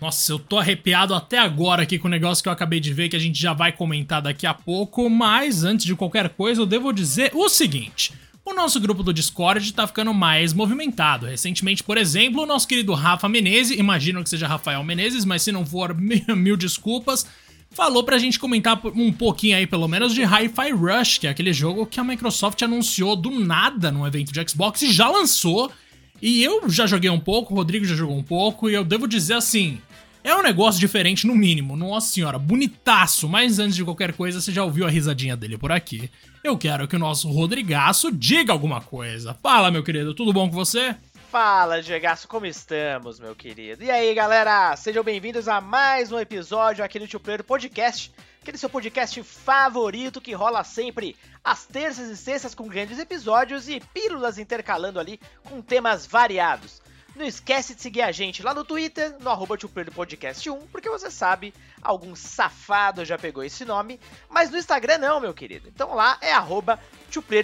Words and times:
Nossa, 0.00 0.32
eu 0.32 0.38
tô 0.38 0.58
arrepiado 0.58 1.14
até 1.14 1.38
agora 1.38 1.82
aqui 1.82 1.98
com 1.98 2.08
o 2.08 2.10
negócio 2.10 2.42
que 2.42 2.48
eu 2.48 2.52
acabei 2.52 2.80
de 2.80 2.92
ver, 2.92 3.10
que 3.10 3.16
a 3.16 3.20
gente 3.20 3.38
já 3.38 3.52
vai 3.52 3.70
comentar 3.70 4.22
daqui 4.22 4.46
a 4.46 4.54
pouco, 4.54 5.10
mas 5.10 5.62
antes 5.62 5.84
de 5.84 5.94
qualquer 5.94 6.30
coisa 6.30 6.62
eu 6.62 6.66
devo 6.66 6.90
dizer 6.90 7.32
o 7.34 7.48
seguinte. 7.50 8.14
O 8.42 8.54
nosso 8.54 8.80
grupo 8.80 9.02
do 9.02 9.12
Discord 9.12 9.72
tá 9.74 9.86
ficando 9.86 10.14
mais 10.14 10.54
movimentado. 10.54 11.26
Recentemente, 11.26 11.84
por 11.84 11.98
exemplo, 11.98 12.42
o 12.42 12.46
nosso 12.46 12.66
querido 12.66 12.94
Rafa 12.94 13.28
Menezes, 13.28 13.78
imagino 13.78 14.24
que 14.24 14.30
seja 14.30 14.48
Rafael 14.48 14.82
Menezes, 14.82 15.26
mas 15.26 15.42
se 15.42 15.52
não 15.52 15.66
for, 15.66 15.94
mil 16.34 16.56
desculpas, 16.56 17.26
falou 17.70 18.02
pra 18.02 18.16
gente 18.16 18.38
comentar 18.38 18.80
um 18.86 19.12
pouquinho 19.12 19.58
aí, 19.58 19.66
pelo 19.66 19.86
menos, 19.86 20.14
de 20.14 20.22
Hi-Fi 20.22 20.70
Rush, 20.72 21.18
que 21.18 21.26
é 21.26 21.30
aquele 21.30 21.52
jogo 21.52 21.84
que 21.84 22.00
a 22.00 22.04
Microsoft 22.04 22.60
anunciou 22.62 23.14
do 23.14 23.30
nada 23.30 23.92
no 23.92 24.06
evento 24.06 24.32
de 24.32 24.50
Xbox 24.50 24.80
e 24.80 24.90
já 24.90 25.08
lançou. 25.08 25.70
E 26.22 26.42
eu 26.42 26.68
já 26.68 26.86
joguei 26.86 27.10
um 27.10 27.20
pouco, 27.20 27.52
o 27.52 27.56
Rodrigo 27.56 27.84
já 27.84 27.94
jogou 27.94 28.16
um 28.16 28.22
pouco, 28.22 28.68
e 28.68 28.74
eu 28.74 28.84
devo 28.84 29.06
dizer 29.06 29.34
assim. 29.34 29.78
É 30.22 30.34
um 30.34 30.42
negócio 30.42 30.78
diferente, 30.78 31.26
no 31.26 31.34
mínimo. 31.34 31.76
Nossa 31.76 32.12
senhora, 32.12 32.38
bonitaço. 32.38 33.26
Mas 33.26 33.58
antes 33.58 33.74
de 33.74 33.84
qualquer 33.84 34.12
coisa, 34.12 34.40
você 34.40 34.52
já 34.52 34.62
ouviu 34.62 34.86
a 34.86 34.90
risadinha 34.90 35.34
dele 35.34 35.56
por 35.56 35.72
aqui. 35.72 36.10
Eu 36.44 36.58
quero 36.58 36.86
que 36.86 36.94
o 36.96 36.98
nosso 36.98 37.30
Rodrigaço 37.30 38.12
diga 38.12 38.52
alguma 38.52 38.82
coisa. 38.82 39.34
Fala, 39.42 39.70
meu 39.70 39.82
querido, 39.82 40.14
tudo 40.14 40.32
bom 40.32 40.48
com 40.48 40.54
você? 40.54 40.94
Fala, 41.30 41.80
Gegaço, 41.80 42.28
como 42.28 42.44
estamos, 42.44 43.18
meu 43.18 43.34
querido? 43.34 43.84
E 43.84 43.90
aí, 43.90 44.12
galera? 44.14 44.76
Sejam 44.76 45.02
bem-vindos 45.02 45.48
a 45.48 45.60
mais 45.60 46.10
um 46.10 46.18
episódio 46.18 46.84
aqui 46.84 46.98
no 46.98 47.06
Tio 47.06 47.20
Player 47.20 47.44
Podcast, 47.44 48.12
aquele 48.42 48.58
seu 48.58 48.68
podcast 48.68 49.22
favorito 49.22 50.20
que 50.20 50.32
rola 50.32 50.64
sempre 50.64 51.16
às 51.42 51.64
terças 51.64 52.10
e 52.10 52.16
sextas 52.16 52.54
com 52.54 52.66
grandes 52.66 52.98
episódios 52.98 53.68
e 53.68 53.80
pílulas 53.94 54.38
intercalando 54.38 54.98
ali 54.98 55.20
com 55.44 55.62
temas 55.62 56.04
variados. 56.04 56.82
Não 57.14 57.24
esquece 57.24 57.74
de 57.74 57.82
seguir 57.82 58.02
a 58.02 58.12
gente 58.12 58.42
lá 58.42 58.54
no 58.54 58.64
Twitter, 58.64 59.16
no 59.20 59.30
arroba 59.30 59.56
Podcast 59.94 60.48
1, 60.48 60.66
porque 60.68 60.88
você 60.88 61.10
sabe, 61.10 61.52
algum 61.82 62.14
safado 62.14 63.04
já 63.04 63.18
pegou 63.18 63.42
esse 63.42 63.64
nome, 63.64 64.00
mas 64.28 64.50
no 64.50 64.56
Instagram 64.56 64.98
não, 64.98 65.20
meu 65.20 65.34
querido. 65.34 65.68
Então 65.68 65.94
lá 65.94 66.18
é 66.20 66.32
arroba 66.32 66.78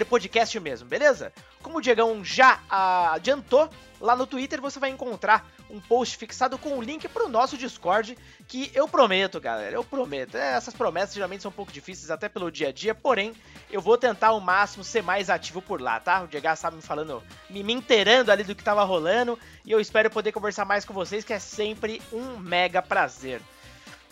Podcast 0.08 0.58
mesmo, 0.60 0.88
beleza? 0.88 1.32
Como 1.62 1.78
o 1.78 1.80
Diegão 1.80 2.24
já 2.24 2.60
ah, 2.70 3.14
adiantou, 3.14 3.68
lá 4.00 4.14
no 4.14 4.26
Twitter 4.26 4.60
você 4.60 4.78
vai 4.78 4.90
encontrar 4.90 5.48
um 5.70 5.80
post 5.80 6.16
fixado 6.16 6.58
com 6.58 6.70
o 6.70 6.78
um 6.78 6.82
link 6.82 7.08
para 7.08 7.24
o 7.24 7.28
nosso 7.28 7.56
Discord, 7.56 8.16
que 8.46 8.70
eu 8.74 8.88
prometo, 8.88 9.40
galera, 9.40 9.74
eu 9.74 9.84
prometo. 9.84 10.36
É, 10.36 10.54
essas 10.54 10.74
promessas 10.74 11.14
geralmente 11.14 11.42
são 11.42 11.50
um 11.50 11.54
pouco 11.54 11.72
difíceis 11.72 12.10
até 12.10 12.28
pelo 12.28 12.50
dia 12.50 12.68
a 12.68 12.72
dia, 12.72 12.94
porém, 12.94 13.34
eu 13.70 13.80
vou 13.80 13.96
tentar 13.98 14.28
ao 14.28 14.40
máximo 14.40 14.84
ser 14.84 15.02
mais 15.02 15.30
ativo 15.30 15.60
por 15.60 15.80
lá, 15.80 15.98
tá? 16.00 16.22
O 16.22 16.28
Diego 16.28 16.46
estava 16.48 16.76
me 16.76 16.82
falando, 16.82 17.22
me, 17.50 17.62
me 17.62 17.72
inteirando 17.72 18.30
ali 18.30 18.44
do 18.44 18.54
que 18.54 18.62
estava 18.62 18.84
rolando, 18.84 19.38
e 19.64 19.72
eu 19.72 19.80
espero 19.80 20.10
poder 20.10 20.32
conversar 20.32 20.64
mais 20.64 20.84
com 20.84 20.94
vocês, 20.94 21.24
que 21.24 21.32
é 21.32 21.38
sempre 21.38 22.00
um 22.12 22.36
mega 22.38 22.82
prazer. 22.82 23.40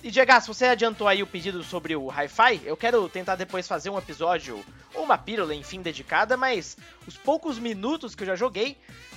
E 0.04 0.10
Diego, 0.10 0.32
você 0.46 0.66
adiantou 0.66 1.08
aí 1.08 1.22
o 1.22 1.26
pedido 1.26 1.62
sobre 1.64 1.96
o 1.96 2.10
Hi-Fi, 2.10 2.60
eu 2.66 2.76
quero 2.76 3.08
tentar 3.08 3.36
depois 3.36 3.66
fazer 3.66 3.88
um 3.88 3.96
episódio, 3.96 4.62
ou 4.92 5.02
uma 5.02 5.16
pílula, 5.16 5.54
enfim, 5.54 5.80
dedicada, 5.80 6.36
mas 6.36 6.76
os 7.06 7.16
poucos 7.16 7.58
minutos 7.58 8.14
que 8.14 8.22
eu 8.22 8.26
já 8.26 8.36
joguei, 8.36 8.76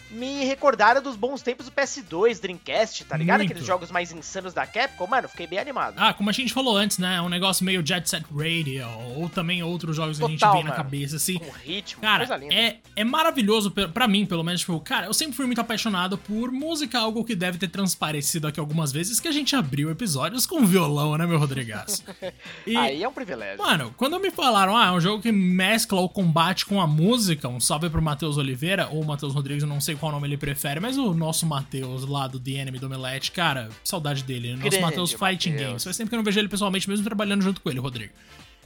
me 0.10 0.46
recordaram 0.46 1.02
dos 1.02 1.16
bons 1.16 1.42
tempos 1.42 1.66
do 1.66 1.72
PS2, 1.72 2.40
Dreamcast, 2.40 3.06
tá 3.06 3.18
ligado? 3.18 3.40
Muito. 3.40 3.52
Aqueles 3.52 3.68
jogos 3.68 3.92
mais 3.92 4.12
insanos 4.12 4.54
da 4.54 4.66
Capcom, 4.66 5.08
mano, 5.08 5.28
fiquei 5.28 5.48
bem 5.48 5.60
animado. 5.60 5.96
Ah, 5.98 6.14
como 6.14 6.30
a 6.30 6.34
gente 6.34 6.54
falou 6.54 6.78
antes, 6.78 6.98
né? 6.98 7.18
É 7.18 7.22
um 7.22 7.30
negócio 7.30 7.66
meio 7.66 7.86
Jet 7.86 8.10
Set 8.10 8.26
Radio, 8.32 8.88
ou 9.16 9.30
também 9.30 9.62
outros 9.62 9.96
jogos 9.96 10.18
Total, 10.18 10.28
que 10.30 10.34
a 10.34 10.38
gente 10.38 10.58
vê 10.58 10.64
mano. 10.64 10.70
na 10.70 10.76
cabeça, 10.76 11.16
assim. 11.18 11.40
Com 11.40 11.52
ritmo, 11.52 12.02
cara, 12.02 12.26
coisa 12.26 12.38
linda. 12.38 12.54
É, 12.54 12.78
é 12.96 13.04
maravilhoso 13.04 13.72
para 13.72 14.08
mim, 14.08 14.26
pelo 14.26 14.44
menos, 14.44 14.62
tipo, 14.62 14.80
cara, 14.80 15.08
eu 15.08 15.14
sempre 15.14 15.36
fui 15.36 15.46
muito 15.46 15.60
apaixonado 15.60 16.18
por 16.18 16.52
música, 16.52 17.00
algo 17.00 17.24
que 17.24 17.36
deve 17.36 17.58
ter 17.58 17.68
transparecido 17.68 18.48
aqui 18.48 18.60
algumas 18.60 18.92
vezes, 18.92 19.20
que 19.20 19.28
a 19.28 19.32
gente 19.32 19.56
abriu 19.56 19.90
episódios 19.90 20.46
com 20.46 20.66
violão, 20.66 21.18
né, 21.18 21.26
meu 21.26 21.40
Rodrigaço? 21.40 22.04
E, 22.66 22.76
Aí 22.76 23.04
é 23.04 23.08
um 23.08 23.14
privilégio. 23.14 23.64
Mano, 23.64 23.94
quando 23.96 24.20
me 24.20 24.30
falaram, 24.30 24.76
ah, 24.76 24.88
é 24.88 24.92
um 24.92 25.00
jogo 25.00 25.22
que 25.22 25.32
mescla 25.32 26.02
o 26.02 26.10
combate 26.10 26.66
com 26.66 26.82
a 26.82 26.88
música, 26.88 27.48
um 27.48 27.60
salve 27.60 27.90
pro 27.90 28.02
Matheus 28.02 28.38
Oliveira, 28.38 28.90
ou 28.92 29.04
Matheus 29.06 29.34
Rodrigues, 29.34 29.64
eu 29.64 29.70
não 29.70 29.80
sei 29.80 29.96
qual 29.98 30.12
nome 30.12 30.28
ele 30.28 30.38
prefere, 30.38 30.80
mas 30.80 30.98
o 30.98 31.14
nosso 31.14 31.46
Matheus 31.46 32.06
lá 32.06 32.28
do 32.28 32.40
The 32.40 32.52
Enemy 32.52 32.80
do 32.80 32.86
Omelete, 32.86 33.32
cara, 33.32 33.70
saudade 33.84 34.24
dele. 34.24 34.52
Nosso 34.52 34.62
Grande 34.62 34.80
Matheus 34.80 35.12
Fighting 35.12 35.52
Mateus. 35.52 35.68
Games. 35.68 35.84
Faz 35.84 35.98
tempo 35.98 36.10
que 36.10 36.16
eu 36.16 36.18
não 36.18 36.24
vejo 36.24 36.40
ele 36.40 36.48
pessoalmente, 36.50 36.90
mesmo 36.90 37.04
trabalhando 37.04 37.42
junto 37.42 37.62
com 37.62 37.70
ele, 37.70 37.80
Rodrigo. 37.80 38.14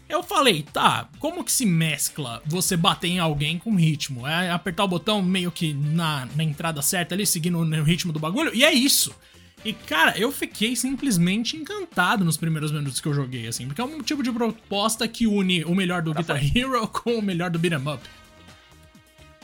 Eu 0.07 0.21
falei, 0.21 0.63
tá, 0.63 1.07
como 1.19 1.43
que 1.43 1.51
se 1.51 1.65
mescla 1.65 2.41
você 2.45 2.75
bater 2.75 3.07
em 3.07 3.19
alguém 3.19 3.57
com 3.57 3.73
ritmo? 3.75 4.27
É 4.27 4.51
apertar 4.51 4.83
o 4.83 4.87
botão 4.87 5.21
meio 5.21 5.49
que 5.51 5.73
na, 5.73 6.27
na 6.35 6.43
entrada 6.43 6.81
certa 6.81 7.15
ali, 7.15 7.25
seguindo 7.25 7.57
o 7.57 7.83
ritmo 7.83 8.11
do 8.11 8.19
bagulho? 8.19 8.53
E 8.53 8.63
é 8.65 8.73
isso. 8.73 9.15
E, 9.63 9.71
cara, 9.73 10.17
eu 10.17 10.31
fiquei 10.31 10.75
simplesmente 10.75 11.55
encantado 11.55 12.25
nos 12.25 12.35
primeiros 12.35 12.71
minutos 12.71 12.99
que 12.99 13.07
eu 13.07 13.13
joguei, 13.13 13.47
assim, 13.47 13.67
porque 13.67 13.79
é 13.79 13.83
um 13.83 14.01
tipo 14.01 14.23
de 14.23 14.31
proposta 14.31 15.07
que 15.07 15.27
une 15.27 15.63
o 15.63 15.75
melhor 15.75 16.01
do 16.01 16.13
Guitar 16.13 16.41
Hero 16.43 16.85
com 16.89 17.19
o 17.19 17.21
melhor 17.21 17.49
do 17.49 17.59
Beat'em 17.59 17.87
Up. 17.87 18.01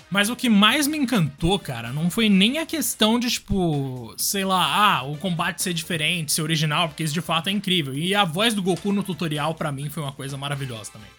Mas 0.10 0.30
o 0.30 0.36
que 0.36 0.50
mais 0.50 0.88
me 0.88 0.98
encantou, 0.98 1.60
cara, 1.60 1.92
não 1.92 2.10
foi 2.10 2.30
nem 2.30 2.60
a 2.60 2.66
questão 2.66 3.20
de, 3.20 3.30
tipo, 3.30 4.14
sei 4.18 4.46
lá, 4.46 4.98
ah, 4.98 5.04
o 5.04 5.18
combate 5.18 5.62
ser 5.62 5.74
diferente, 5.74 6.32
ser 6.32 6.42
original, 6.42 6.88
porque 6.88 7.04
isso 7.04 7.14
de 7.14 7.22
fato 7.22 7.50
é 7.50 7.52
incrível. 7.52 7.94
E 7.94 8.16
a 8.16 8.24
voz 8.24 8.54
do 8.54 8.64
Goku 8.64 8.94
no 8.94 9.04
tutorial, 9.04 9.54
para 9.54 9.72
mim, 9.72 9.90
foi 9.90 10.02
uma 10.02 10.14
coisa 10.14 10.38
maravilhosa 10.38 10.92
também. 10.92 11.10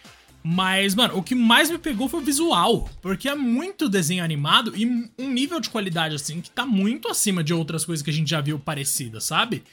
Mas, 0.41 0.95
mano, 0.95 1.17
o 1.17 1.21
que 1.21 1.35
mais 1.35 1.69
me 1.69 1.77
pegou 1.77 2.09
foi 2.09 2.21
o 2.21 2.23
visual, 2.23 2.89
porque 3.01 3.29
é 3.29 3.35
muito 3.35 3.89
desenho 3.89 4.23
animado 4.23 4.73
e 4.75 4.85
um 4.85 5.29
nível 5.29 5.59
de 5.59 5.69
qualidade, 5.69 6.15
assim, 6.15 6.41
que 6.41 6.49
tá 6.49 6.65
muito 6.65 7.09
acima 7.09 7.43
de 7.43 7.53
outras 7.53 7.85
coisas 7.85 8.01
que 8.01 8.09
a 8.09 8.13
gente 8.13 8.29
já 8.29 8.41
viu 8.41 8.57
parecidas, 8.57 9.25
sabe? 9.25 9.63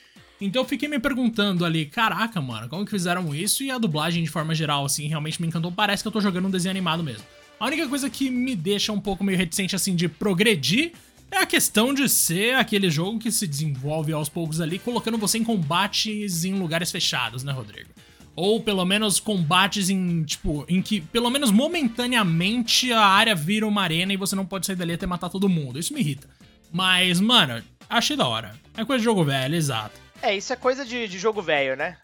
Então 0.40 0.62
eu 0.62 0.68
fiquei 0.68 0.88
me 0.88 0.98
perguntando 0.98 1.64
ali, 1.64 1.86
caraca, 1.86 2.40
mano, 2.40 2.68
como 2.68 2.84
que 2.84 2.90
fizeram 2.90 3.34
isso? 3.34 3.62
E 3.62 3.70
a 3.70 3.78
dublagem, 3.78 4.22
de 4.22 4.28
forma 4.28 4.54
geral, 4.54 4.84
assim, 4.84 5.06
realmente 5.08 5.40
me 5.40 5.48
encantou. 5.48 5.72
Parece 5.72 6.02
que 6.02 6.08
eu 6.08 6.12
tô 6.12 6.20
jogando 6.20 6.48
um 6.48 6.50
desenho 6.50 6.72
animado 6.72 7.02
mesmo. 7.02 7.24
A 7.58 7.66
única 7.66 7.88
coisa 7.88 8.10
que 8.10 8.28
me 8.30 8.54
deixa 8.54 8.92
um 8.92 9.00
pouco 9.00 9.24
meio 9.24 9.38
reticente 9.38 9.74
assim 9.74 9.96
de 9.96 10.08
progredir 10.08 10.92
é 11.30 11.38
a 11.38 11.46
questão 11.46 11.94
de 11.94 12.06
ser 12.08 12.54
aquele 12.54 12.90
jogo 12.90 13.18
que 13.18 13.32
se 13.32 13.46
desenvolve 13.46 14.12
aos 14.12 14.28
poucos 14.28 14.60
ali, 14.60 14.78
colocando 14.78 15.16
você 15.16 15.38
em 15.38 15.44
combates 15.44 16.44
em 16.44 16.54
lugares 16.54 16.90
fechados, 16.90 17.42
né, 17.42 17.52
Rodrigo? 17.52 17.88
Ou 18.34 18.60
pelo 18.60 18.84
menos 18.84 19.18
combates 19.18 19.88
em, 19.88 20.22
tipo, 20.24 20.66
em 20.68 20.82
que 20.82 21.00
pelo 21.00 21.30
menos 21.30 21.50
momentaneamente 21.50 22.92
a 22.92 23.00
área 23.06 23.34
vira 23.34 23.66
uma 23.66 23.82
arena 23.82 24.12
e 24.12 24.18
você 24.18 24.36
não 24.36 24.44
pode 24.44 24.66
sair 24.66 24.76
dali 24.76 24.92
até 24.92 25.06
matar 25.06 25.30
todo 25.30 25.48
mundo. 25.48 25.78
Isso 25.78 25.94
me 25.94 26.00
irrita. 26.00 26.28
Mas, 26.70 27.18
mano, 27.18 27.64
achei 27.88 28.16
da 28.16 28.28
hora. 28.28 28.54
É 28.76 28.84
coisa 28.84 28.98
de 28.98 29.04
jogo 29.04 29.24
velho, 29.24 29.54
exato. 29.54 29.98
É, 30.20 30.36
isso 30.36 30.52
é 30.52 30.56
coisa 30.56 30.84
de, 30.84 31.08
de 31.08 31.18
jogo 31.18 31.40
velho, 31.40 31.74
né? 31.74 31.96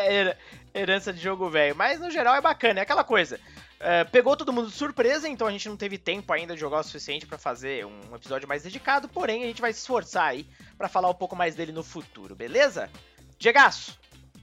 Herança 0.74 1.12
de 1.12 1.20
jogo 1.20 1.50
velho. 1.50 1.76
Mas 1.76 2.00
no 2.00 2.10
geral 2.10 2.34
é 2.34 2.40
bacana, 2.40 2.80
é 2.80 2.82
aquela 2.82 3.04
coisa. 3.04 3.38
Uh, 3.78 4.10
pegou 4.10 4.36
todo 4.36 4.52
mundo 4.52 4.68
de 4.68 4.74
surpresa, 4.74 5.28
então 5.28 5.46
a 5.46 5.52
gente 5.52 5.68
não 5.68 5.76
teve 5.76 5.96
tempo 5.96 6.32
ainda 6.32 6.54
de 6.54 6.60
jogar 6.60 6.80
o 6.80 6.82
suficiente 6.82 7.26
para 7.26 7.38
fazer 7.38 7.86
um 7.86 8.14
episódio 8.14 8.48
mais 8.48 8.64
dedicado, 8.64 9.08
porém 9.08 9.44
a 9.44 9.46
gente 9.46 9.60
vai 9.60 9.72
se 9.72 9.78
esforçar 9.78 10.26
aí 10.26 10.48
para 10.76 10.88
falar 10.88 11.08
um 11.08 11.14
pouco 11.14 11.36
mais 11.36 11.54
dele 11.54 11.70
no 11.70 11.84
futuro, 11.84 12.34
beleza? 12.34 12.90
Diegaço, 13.38 13.96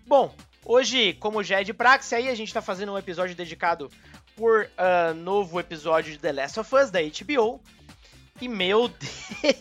bom, 0.07 0.33
hoje, 0.63 1.13
como 1.15 1.43
já 1.43 1.59
é 1.59 1.65
de 1.65 1.73
praxe 1.73 2.15
aí, 2.15 2.29
a 2.29 2.35
gente 2.35 2.53
tá 2.53 2.61
fazendo 2.61 2.93
um 2.93 2.97
episódio 2.97 3.35
dedicado 3.35 3.91
por 4.37 4.69
uh, 4.77 5.13
novo 5.13 5.59
episódio 5.59 6.13
de 6.13 6.19
The 6.19 6.31
Last 6.31 6.59
of 6.61 6.73
Us 6.73 6.89
da 6.89 6.99
HBO. 7.01 7.61
E 8.39 8.49
meu 8.49 8.89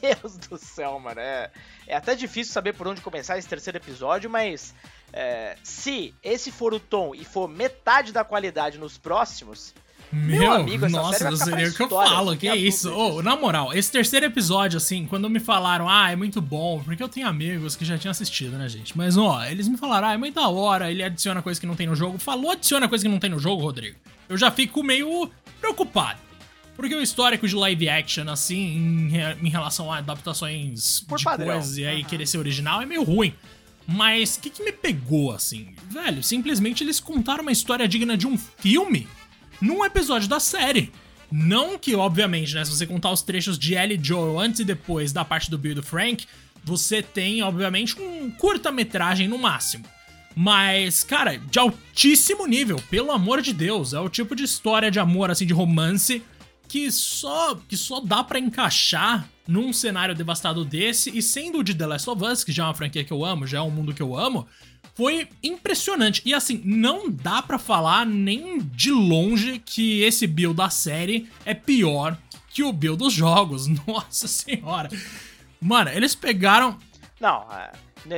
Deus 0.02 0.36
do 0.36 0.58
céu, 0.58 0.98
mano, 0.98 1.20
é, 1.20 1.50
é 1.86 1.96
até 1.96 2.14
difícil 2.16 2.52
saber 2.52 2.74
por 2.74 2.88
onde 2.88 3.00
começar 3.00 3.38
esse 3.38 3.48
terceiro 3.48 3.78
episódio, 3.78 4.28
mas 4.28 4.74
é, 5.16 5.56
se 5.62 6.12
esse 6.24 6.50
for 6.50 6.74
o 6.74 6.80
tom 6.80 7.14
e 7.14 7.24
for 7.24 7.48
metade 7.48 8.12
da 8.12 8.24
qualidade 8.24 8.78
nos 8.78 8.98
próximos, 8.98 9.72
meu, 10.12 10.40
meu 10.40 10.52
amigo, 10.52 10.86
essa 10.86 10.96
nossa, 10.96 11.18
série 11.18 11.36
seria 11.36 11.68
o 11.68 11.72
que 11.72 11.82
eu 11.82 11.88
falo, 11.88 12.36
que 12.36 12.48
é 12.48 12.56
isso. 12.56 12.92
Oh, 12.92 13.22
na 13.22 13.36
moral, 13.36 13.72
esse 13.72 13.92
terceiro 13.92 14.26
episódio, 14.26 14.76
assim, 14.76 15.06
quando 15.06 15.30
me 15.30 15.38
falaram, 15.38 15.88
ah, 15.88 16.10
é 16.10 16.16
muito 16.16 16.40
bom, 16.40 16.82
porque 16.84 17.02
eu 17.02 17.08
tenho 17.08 17.28
amigos 17.28 17.76
que 17.76 17.84
já 17.84 17.96
tinham 17.96 18.10
assistido, 18.10 18.56
né, 18.58 18.68
gente? 18.68 18.96
Mas, 18.96 19.16
ó, 19.16 19.44
eles 19.44 19.68
me 19.68 19.76
falaram, 19.76 20.08
ah, 20.08 20.12
é 20.14 20.16
muito 20.16 20.34
da 20.34 20.48
hora, 20.48 20.90
ele 20.90 21.02
adiciona 21.02 21.42
coisa 21.42 21.60
que 21.60 21.66
não 21.66 21.76
tem 21.76 21.86
no 21.86 21.94
jogo. 21.94 22.18
Falou, 22.18 22.50
adiciona 22.50 22.88
coisa 22.88 23.04
que 23.04 23.10
não 23.10 23.20
tem 23.20 23.30
no 23.30 23.38
jogo, 23.38 23.62
Rodrigo. 23.62 23.96
Eu 24.28 24.36
já 24.36 24.50
fico 24.50 24.82
meio 24.82 25.30
preocupado. 25.60 26.18
Porque 26.76 26.94
o 26.94 27.00
histórico 27.00 27.46
de 27.46 27.54
live 27.54 27.88
action, 27.88 28.28
assim, 28.28 28.56
em, 28.56 29.46
em 29.46 29.48
relação 29.48 29.92
a 29.92 29.98
adaptações 29.98 31.00
Por 31.00 31.18
de 31.18 31.24
padrão. 31.24 31.52
coisas 31.52 31.78
e 31.78 31.86
aí 31.86 32.02
uhum. 32.02 32.08
querer 32.08 32.26
ser 32.26 32.38
original, 32.38 32.82
é 32.82 32.86
meio 32.86 33.04
ruim. 33.04 33.32
Mas 33.86 34.36
o 34.36 34.40
que, 34.40 34.50
que 34.50 34.64
me 34.64 34.72
pegou 34.72 35.32
assim? 35.32 35.74
Velho, 35.90 36.22
simplesmente 36.22 36.82
eles 36.82 37.00
contaram 37.00 37.42
uma 37.42 37.52
história 37.52 37.86
digna 37.86 38.16
de 38.16 38.26
um 38.26 38.38
filme 38.38 39.06
num 39.60 39.84
episódio 39.84 40.28
da 40.28 40.40
série. 40.40 40.92
Não 41.30 41.78
que, 41.78 41.94
obviamente, 41.94 42.54
né, 42.54 42.64
se 42.64 42.70
você 42.70 42.86
contar 42.86 43.10
os 43.10 43.22
trechos 43.22 43.58
de 43.58 43.74
Ellie 43.74 43.98
Joel 44.02 44.38
antes 44.38 44.60
e 44.60 44.64
depois 44.64 45.12
da 45.12 45.24
parte 45.24 45.50
do 45.50 45.58
Bill 45.58 45.74
do 45.74 45.82
Frank, 45.82 46.26
você 46.62 47.02
tem, 47.02 47.42
obviamente, 47.42 48.00
um 48.00 48.30
curta-metragem 48.30 49.28
no 49.28 49.38
máximo. 49.38 49.84
Mas, 50.34 51.04
cara, 51.04 51.38
de 51.38 51.58
altíssimo 51.58 52.46
nível, 52.46 52.82
pelo 52.90 53.12
amor 53.12 53.40
de 53.40 53.52
Deus. 53.52 53.92
É 53.92 54.00
o 54.00 54.08
tipo 54.08 54.34
de 54.34 54.44
história 54.44 54.90
de 54.90 54.98
amor, 54.98 55.30
assim, 55.30 55.46
de 55.46 55.52
romance, 55.52 56.22
que 56.68 56.90
só, 56.90 57.54
que 57.68 57.76
só 57.76 58.00
dá 58.00 58.24
para 58.24 58.38
encaixar 58.38 59.28
num 59.46 59.72
cenário 59.72 60.14
devastado 60.14 60.64
desse 60.64 61.16
e 61.16 61.22
sendo 61.22 61.62
de 61.62 61.74
The 61.74 61.86
Last 61.86 62.08
of 62.10 62.24
Us, 62.24 62.44
que 62.44 62.52
já 62.52 62.64
é 62.64 62.66
uma 62.66 62.74
franquia 62.74 63.04
que 63.04 63.12
eu 63.12 63.24
amo, 63.24 63.46
já 63.46 63.58
é 63.58 63.62
um 63.62 63.70
mundo 63.70 63.92
que 63.92 64.02
eu 64.02 64.16
amo, 64.18 64.46
foi 64.94 65.28
impressionante. 65.42 66.22
E 66.24 66.32
assim, 66.32 66.60
não 66.64 67.10
dá 67.10 67.42
para 67.42 67.58
falar 67.58 68.06
nem 68.06 68.58
de 68.58 68.90
longe 68.90 69.60
que 69.64 70.02
esse 70.02 70.26
build 70.26 70.56
da 70.56 70.70
série 70.70 71.28
é 71.44 71.54
pior 71.54 72.16
que 72.50 72.62
o 72.62 72.72
build 72.72 72.98
dos 72.98 73.12
jogos. 73.12 73.66
Nossa 73.86 74.28
senhora. 74.28 74.88
Mano, 75.60 75.90
eles 75.90 76.14
pegaram. 76.14 76.78
Não, 77.20 77.46
é. 77.52 77.72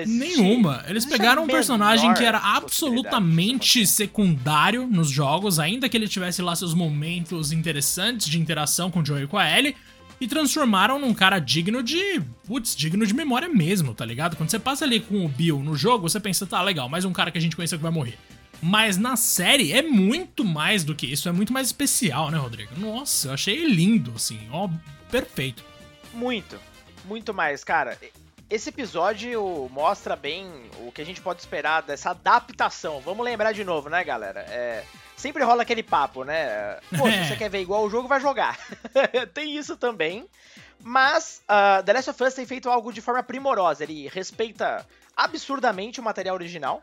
Nenhuma. 0.04 0.84
Eles 0.88 1.06
pegaram 1.06 1.44
um 1.44 1.46
personagem 1.46 2.12
que 2.14 2.24
era 2.24 2.38
absolutamente 2.38 3.86
secundário 3.86 4.86
nos 4.86 5.08
jogos, 5.08 5.60
ainda 5.60 5.88
que 5.88 5.96
ele 5.96 6.08
tivesse 6.08 6.42
lá 6.42 6.56
seus 6.56 6.74
momentos 6.74 7.52
interessantes 7.52 8.26
de 8.26 8.40
interação 8.40 8.90
com 8.90 9.00
o 9.00 9.06
Joey 9.06 9.24
e 9.24 9.26
com 9.28 9.38
a 9.38 9.48
Ellie, 9.48 9.76
e 10.20 10.26
transformaram 10.26 10.98
num 10.98 11.14
cara 11.14 11.38
digno 11.38 11.82
de. 11.82 12.20
Putz, 12.46 12.74
digno 12.74 13.06
de 13.06 13.14
memória 13.14 13.48
mesmo, 13.48 13.94
tá 13.94 14.04
ligado? 14.04 14.36
Quando 14.36 14.50
você 14.50 14.58
passa 14.58 14.84
ali 14.84 15.00
com 15.00 15.24
o 15.24 15.28
Bill 15.28 15.58
no 15.60 15.76
jogo, 15.76 16.08
você 16.08 16.18
pensa, 16.20 16.46
tá, 16.46 16.62
legal, 16.62 16.88
mais 16.88 17.04
um 17.04 17.12
cara 17.12 17.30
que 17.30 17.38
a 17.38 17.40
gente 17.40 17.56
conheceu 17.56 17.78
que 17.78 17.82
vai 17.82 17.92
morrer. 17.92 18.18
Mas 18.62 18.96
na 18.96 19.16
série 19.16 19.72
é 19.72 19.82
muito 19.82 20.44
mais 20.44 20.82
do 20.82 20.94
que 20.94 21.06
isso, 21.06 21.28
é 21.28 21.32
muito 21.32 21.52
mais 21.52 21.66
especial, 21.66 22.30
né, 22.30 22.38
Rodrigo? 22.38 22.72
Nossa, 22.78 23.28
eu 23.28 23.34
achei 23.34 23.66
lindo, 23.66 24.12
assim, 24.16 24.40
ó, 24.50 24.68
perfeito. 25.10 25.62
Muito, 26.14 26.58
muito 27.04 27.34
mais, 27.34 27.62
cara. 27.62 27.98
Esse 28.48 28.70
episódio 28.70 29.68
mostra 29.70 30.16
bem 30.16 30.46
o 30.86 30.92
que 30.92 31.02
a 31.02 31.04
gente 31.04 31.20
pode 31.20 31.40
esperar 31.40 31.82
dessa 31.82 32.10
adaptação. 32.10 33.00
Vamos 33.00 33.24
lembrar 33.24 33.52
de 33.52 33.64
novo, 33.64 33.90
né, 33.90 34.02
galera? 34.04 34.40
É, 34.48 34.84
sempre 35.16 35.42
rola 35.42 35.62
aquele 35.62 35.82
papo, 35.82 36.24
né? 36.24 36.78
Pô, 36.96 37.10
se 37.10 37.24
você 37.26 37.36
quer 37.36 37.50
ver 37.50 37.60
igual 37.60 37.84
o 37.84 37.90
jogo, 37.90 38.06
vai 38.06 38.20
jogar. 38.20 38.58
tem 39.34 39.56
isso 39.56 39.76
também. 39.76 40.26
Mas 40.82 41.42
uh, 41.44 41.82
The 41.82 41.92
Last 41.92 42.10
of 42.10 42.22
Us 42.22 42.34
tem 42.34 42.46
feito 42.46 42.68
algo 42.68 42.92
de 42.92 43.00
forma 43.00 43.22
primorosa. 43.22 43.82
Ele 43.82 44.08
respeita 44.08 44.86
absurdamente 45.16 45.98
o 46.00 46.02
material 46.02 46.36
original. 46.36 46.82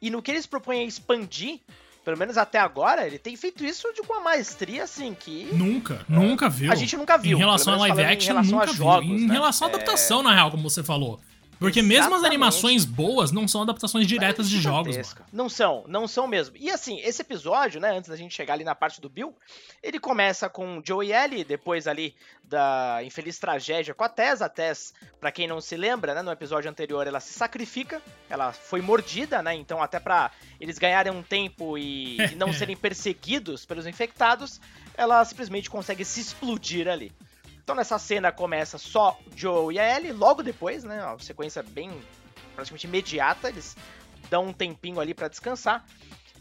E 0.00 0.10
no 0.10 0.22
que 0.22 0.30
eles 0.30 0.46
propõem 0.46 0.80
a 0.80 0.84
expandir, 0.84 1.60
pelo 2.04 2.18
menos 2.18 2.36
até 2.36 2.58
agora, 2.58 3.06
ele 3.06 3.18
tem 3.18 3.36
feito 3.36 3.64
isso 3.64 3.92
de 3.94 4.02
uma 4.02 4.20
maestria 4.20 4.84
assim 4.84 5.14
que. 5.14 5.48
Nunca, 5.52 6.04
nunca 6.08 6.48
viu. 6.48 6.70
A 6.70 6.74
gente 6.74 6.96
nunca 6.96 7.16
viu. 7.16 7.36
Em 7.36 7.40
relação 7.40 7.74
a 7.74 7.76
live 7.76 8.02
action, 8.02 8.34
nunca 8.42 8.66
viu. 8.66 8.74
Jogos, 8.74 9.08
em 9.08 9.26
né? 9.26 9.32
relação 9.32 9.68
à 9.68 9.70
adaptação, 9.70 10.20
é... 10.20 10.24
na 10.24 10.34
real, 10.34 10.50
como 10.50 10.68
você 10.68 10.82
falou. 10.82 11.20
Porque 11.64 11.80
Exatamente. 11.80 12.00
mesmo 12.02 12.14
as 12.14 12.24
animações 12.24 12.84
boas 12.84 13.32
não 13.32 13.48
são 13.48 13.62
adaptações 13.62 14.06
diretas 14.06 14.50
de 14.50 14.60
jogos. 14.60 14.96
Mano. 14.96 15.26
Não 15.32 15.48
são, 15.48 15.82
não 15.88 16.06
são 16.06 16.26
mesmo. 16.26 16.54
E 16.58 16.70
assim, 16.70 17.00
esse 17.00 17.22
episódio, 17.22 17.80
né, 17.80 17.96
antes 17.96 18.10
da 18.10 18.16
gente 18.16 18.34
chegar 18.34 18.52
ali 18.52 18.64
na 18.64 18.74
parte 18.74 19.00
do 19.00 19.08
Bill, 19.08 19.34
ele 19.82 19.98
começa 19.98 20.46
com 20.50 20.82
Joe 20.84 21.06
e 21.06 21.12
Ellie, 21.12 21.42
depois 21.42 21.86
ali 21.86 22.14
da 22.44 23.00
infeliz 23.02 23.38
tragédia 23.38 23.94
com 23.94 24.04
a 24.04 24.08
Tess. 24.10 24.42
A 24.42 24.48
Tess, 24.48 24.92
pra 25.18 25.32
quem 25.32 25.46
não 25.46 25.58
se 25.58 25.74
lembra, 25.74 26.14
né, 26.14 26.20
no 26.20 26.30
episódio 26.30 26.70
anterior, 26.70 27.06
ela 27.06 27.20
se 27.20 27.32
sacrifica, 27.32 28.02
ela 28.28 28.52
foi 28.52 28.82
mordida, 28.82 29.42
né, 29.42 29.54
então 29.54 29.82
até 29.82 29.98
pra 29.98 30.30
eles 30.60 30.78
ganharem 30.78 31.12
um 31.12 31.22
tempo 31.22 31.78
e, 31.78 32.18
e 32.18 32.34
não 32.34 32.52
serem 32.52 32.76
perseguidos 32.76 33.64
pelos 33.64 33.86
infectados, 33.86 34.60
ela 34.96 35.24
simplesmente 35.24 35.70
consegue 35.70 36.04
se 36.04 36.20
explodir 36.20 36.88
ali. 36.88 37.10
Então 37.64 37.74
nessa 37.74 37.98
cena 37.98 38.30
começa 38.30 38.76
só 38.76 39.18
Joe 39.34 39.74
e 39.74 39.80
a 39.80 39.96
Ellie, 39.96 40.12
logo 40.12 40.42
depois, 40.42 40.84
né, 40.84 41.02
uma 41.02 41.18
sequência 41.18 41.62
bem 41.62 41.90
praticamente 42.54 42.86
imediata, 42.86 43.48
eles 43.48 43.74
dão 44.28 44.46
um 44.46 44.52
tempinho 44.52 45.00
ali 45.00 45.14
para 45.14 45.28
descansar. 45.28 45.84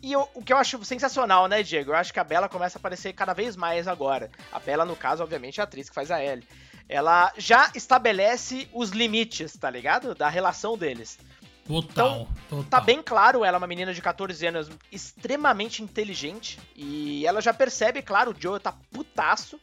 E 0.02 0.12
eu, 0.12 0.30
o 0.34 0.44
que 0.44 0.52
eu 0.52 0.58
acho 0.58 0.84
sensacional, 0.84 1.48
né, 1.48 1.64
Diego? 1.64 1.92
Eu 1.92 1.96
acho 1.96 2.12
que 2.12 2.20
a 2.20 2.26
Bela 2.26 2.50
começa 2.50 2.78
a 2.78 2.80
aparecer 2.80 3.14
cada 3.14 3.34
vez 3.34 3.56
mais 3.56 3.88
agora. 3.88 4.30
A 4.52 4.60
Bela, 4.60 4.84
no 4.84 4.98
caso, 4.98 5.24
obviamente, 5.24 5.62
é 5.62 5.62
a 5.62 5.64
atriz 5.64 5.88
que 5.88 5.96
faz 5.96 6.12
a 6.12 6.22
Ellie. 6.22 6.46
Ela 6.90 7.32
já 7.38 7.72
estabelece 7.74 8.68
os 8.74 8.90
limites, 8.90 9.56
tá 9.56 9.70
ligado? 9.70 10.14
Da 10.14 10.28
relação 10.28 10.78
deles. 10.78 11.18
Total, 11.66 12.16
então, 12.22 12.28
total. 12.50 12.64
Tá 12.66 12.82
bem 12.82 13.02
claro, 13.02 13.46
ela 13.46 13.56
é 13.56 13.60
uma 13.60 13.68
menina 13.68 13.94
de 13.94 14.02
14 14.02 14.46
anos 14.46 14.70
extremamente 14.92 15.82
inteligente. 15.82 16.60
E 16.76 17.26
ela 17.26 17.40
já 17.40 17.54
percebe, 17.54 18.02
claro, 18.02 18.32
o 18.32 18.36
Joe 18.38 18.60
tá 18.60 18.74
putaço. 18.92 19.58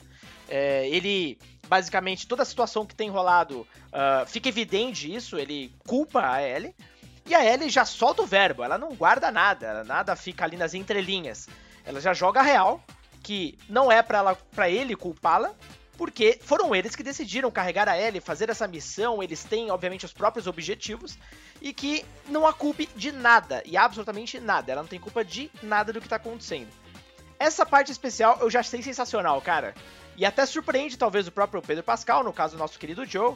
É, 0.50 0.88
ele, 0.88 1.38
basicamente, 1.68 2.26
toda 2.26 2.42
a 2.42 2.46
situação 2.46 2.84
que 2.84 2.94
tem 2.94 3.08
rolado, 3.08 3.60
uh, 3.60 4.26
fica 4.26 4.48
evidente 4.48 5.14
isso, 5.14 5.38
ele 5.38 5.72
culpa 5.86 6.28
a 6.28 6.42
Ellie. 6.42 6.74
E 7.24 7.34
a 7.34 7.44
Ellie 7.44 7.70
já 7.70 7.84
solta 7.84 8.22
o 8.22 8.26
verbo, 8.26 8.64
ela 8.64 8.76
não 8.76 8.94
guarda 8.94 9.30
nada, 9.30 9.84
nada 9.84 10.16
fica 10.16 10.44
ali 10.44 10.56
nas 10.56 10.74
entrelinhas. 10.74 11.48
Ela 11.84 12.00
já 12.00 12.12
joga 12.12 12.42
real, 12.42 12.82
que 13.22 13.56
não 13.68 13.90
é 13.90 14.02
para 14.02 14.68
ele 14.68 14.96
culpá-la, 14.96 15.54
porque 15.96 16.38
foram 16.42 16.74
eles 16.74 16.96
que 16.96 17.02
decidiram 17.02 17.50
carregar 17.50 17.88
a 17.88 17.96
Ellie, 17.96 18.20
fazer 18.20 18.48
essa 18.48 18.66
missão, 18.66 19.22
eles 19.22 19.44
têm, 19.44 19.70
obviamente, 19.70 20.06
os 20.06 20.12
próprios 20.12 20.46
objetivos, 20.46 21.18
e 21.60 21.74
que 21.74 22.04
não 22.26 22.46
a 22.46 22.52
culpe 22.52 22.88
de 22.96 23.12
nada, 23.12 23.62
e 23.66 23.76
absolutamente 23.76 24.40
nada. 24.40 24.72
Ela 24.72 24.80
não 24.80 24.88
tem 24.88 24.98
culpa 24.98 25.22
de 25.22 25.50
nada 25.62 25.92
do 25.92 26.00
que 26.00 26.08
tá 26.08 26.16
acontecendo. 26.16 26.70
Essa 27.38 27.64
parte 27.64 27.92
especial 27.92 28.38
eu 28.40 28.50
já 28.50 28.60
achei 28.60 28.82
sensacional, 28.82 29.40
cara. 29.40 29.74
E 30.20 30.24
até 30.26 30.44
surpreende, 30.44 30.98
talvez, 30.98 31.26
o 31.26 31.32
próprio 31.32 31.62
Pedro 31.62 31.82
Pascal, 31.82 32.22
no 32.22 32.30
caso 32.30 32.54
do 32.54 32.58
nosso 32.58 32.78
querido 32.78 33.06
Joe, 33.06 33.34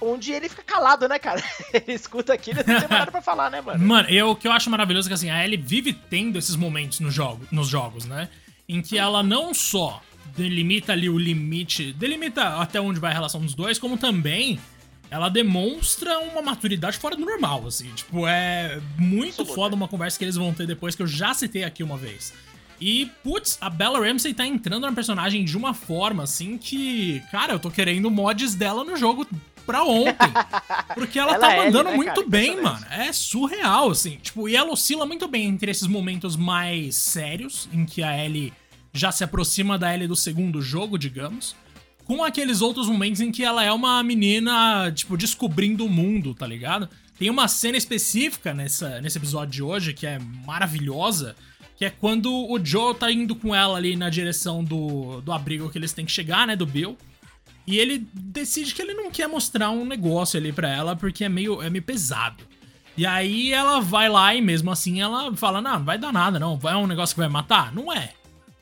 onde 0.00 0.32
ele 0.32 0.48
fica 0.48 0.64
calado, 0.64 1.08
né, 1.08 1.20
cara? 1.20 1.40
ele 1.72 1.92
escuta 1.92 2.34
aquilo 2.34 2.62
e 2.62 2.68
não 2.68 2.80
tem 2.80 2.88
nada 2.88 3.12
pra 3.12 3.22
falar, 3.22 3.48
né, 3.48 3.60
mano? 3.60 3.86
Mano, 3.86 4.08
eu, 4.10 4.30
o 4.30 4.36
que 4.36 4.48
eu 4.48 4.50
acho 4.50 4.68
maravilhoso 4.68 5.06
é 5.06 5.10
que, 5.10 5.14
assim, 5.14 5.30
a 5.30 5.44
Ellie 5.44 5.56
vive 5.56 5.92
tendo 5.92 6.36
esses 6.36 6.56
momentos 6.56 6.98
no 6.98 7.12
jogo, 7.12 7.46
nos 7.52 7.68
jogos, 7.68 8.06
né? 8.06 8.28
Em 8.68 8.82
que 8.82 8.98
ela 8.98 9.22
não 9.22 9.54
só 9.54 10.02
delimita 10.36 10.92
ali 10.92 11.08
o 11.08 11.16
limite, 11.16 11.92
delimita 11.92 12.60
até 12.60 12.80
onde 12.80 12.98
vai 12.98 13.12
a 13.12 13.14
relação 13.14 13.40
dos 13.40 13.54
dois, 13.54 13.78
como 13.78 13.96
também 13.96 14.58
ela 15.08 15.28
demonstra 15.28 16.18
uma 16.18 16.42
maturidade 16.42 16.98
fora 16.98 17.14
do 17.14 17.24
normal, 17.24 17.68
assim. 17.68 17.88
Tipo, 17.94 18.26
é 18.26 18.80
muito 18.98 19.42
Absoluta. 19.42 19.54
foda 19.54 19.76
uma 19.76 19.86
conversa 19.86 20.18
que 20.18 20.24
eles 20.24 20.34
vão 20.34 20.52
ter 20.52 20.66
depois, 20.66 20.96
que 20.96 21.02
eu 21.02 21.06
já 21.06 21.32
citei 21.32 21.62
aqui 21.62 21.84
uma 21.84 21.96
vez. 21.96 22.34
E, 22.80 23.10
putz, 23.22 23.56
a 23.60 23.70
Bella 23.70 23.98
Ramsey 23.98 24.34
tá 24.34 24.46
entrando 24.46 24.86
na 24.86 24.92
personagem 24.92 25.44
de 25.44 25.56
uma 25.56 25.72
forma, 25.72 26.22
assim, 26.22 26.58
que, 26.58 27.22
cara, 27.30 27.54
eu 27.54 27.58
tô 27.58 27.70
querendo 27.70 28.10
mods 28.10 28.54
dela 28.54 28.84
no 28.84 28.96
jogo 28.96 29.26
pra 29.64 29.82
ontem. 29.82 30.32
Porque 30.94 31.18
ela, 31.18 31.34
ela 31.34 31.40
tá 31.40 31.52
é 31.52 31.64
mandando 31.64 31.90
né, 31.90 31.96
muito 31.96 32.14
cara? 32.14 32.28
bem, 32.28 32.62
mano. 32.62 32.86
É 32.90 33.12
surreal, 33.12 33.90
assim. 33.90 34.18
Tipo, 34.22 34.48
e 34.48 34.56
ela 34.56 34.70
oscila 34.70 35.06
muito 35.06 35.26
bem 35.26 35.46
entre 35.46 35.70
esses 35.70 35.86
momentos 35.86 36.36
mais 36.36 36.94
sérios, 36.96 37.68
em 37.72 37.84
que 37.84 38.02
a 38.02 38.24
Ellie 38.24 38.52
já 38.92 39.10
se 39.10 39.24
aproxima 39.24 39.78
da 39.78 39.92
Ellie 39.92 40.08
do 40.08 40.16
segundo 40.16 40.60
jogo, 40.60 40.98
digamos. 40.98 41.56
Com 42.04 42.22
aqueles 42.22 42.60
outros 42.60 42.88
momentos 42.88 43.20
em 43.20 43.32
que 43.32 43.42
ela 43.42 43.64
é 43.64 43.72
uma 43.72 44.02
menina, 44.02 44.92
tipo, 44.92 45.16
descobrindo 45.16 45.84
o 45.84 45.90
mundo, 45.90 46.34
tá 46.34 46.46
ligado? 46.46 46.88
Tem 47.18 47.30
uma 47.30 47.48
cena 47.48 47.76
específica 47.76 48.54
nessa, 48.54 49.00
nesse 49.00 49.18
episódio 49.18 49.52
de 49.52 49.62
hoje 49.62 49.92
que 49.92 50.06
é 50.06 50.18
maravilhosa 50.44 51.34
que 51.76 51.84
é 51.84 51.90
quando 51.90 52.32
o 52.32 52.58
Joe 52.64 52.94
tá 52.94 53.12
indo 53.12 53.36
com 53.36 53.54
ela 53.54 53.76
ali 53.76 53.96
na 53.96 54.08
direção 54.08 54.64
do, 54.64 55.20
do 55.20 55.32
abrigo 55.32 55.68
que 55.68 55.76
eles 55.76 55.92
têm 55.92 56.06
que 56.06 56.12
chegar, 56.12 56.46
né? 56.46 56.56
Do 56.56 56.66
Bill. 56.66 56.96
E 57.66 57.78
ele 57.78 58.06
decide 58.14 58.74
que 58.74 58.80
ele 58.80 58.94
não 58.94 59.10
quer 59.10 59.28
mostrar 59.28 59.70
um 59.70 59.84
negócio 59.84 60.38
ali 60.38 60.52
pra 60.52 60.68
ela 60.68 60.96
porque 60.96 61.24
é 61.24 61.28
meio, 61.28 61.60
é 61.60 61.68
meio 61.68 61.82
pesado. 61.82 62.44
E 62.96 63.04
aí 63.04 63.52
ela 63.52 63.80
vai 63.80 64.08
lá 64.08 64.34
e 64.34 64.40
mesmo 64.40 64.70
assim 64.70 65.00
ela 65.00 65.34
fala: 65.36 65.60
Não, 65.60 65.78
não 65.78 65.84
vai 65.84 65.98
dar 65.98 66.12
nada, 66.12 66.38
não. 66.38 66.58
É 66.64 66.76
um 66.76 66.86
negócio 66.86 67.14
que 67.14 67.20
vai 67.20 67.28
matar? 67.28 67.74
Não 67.74 67.92
é. 67.92 68.12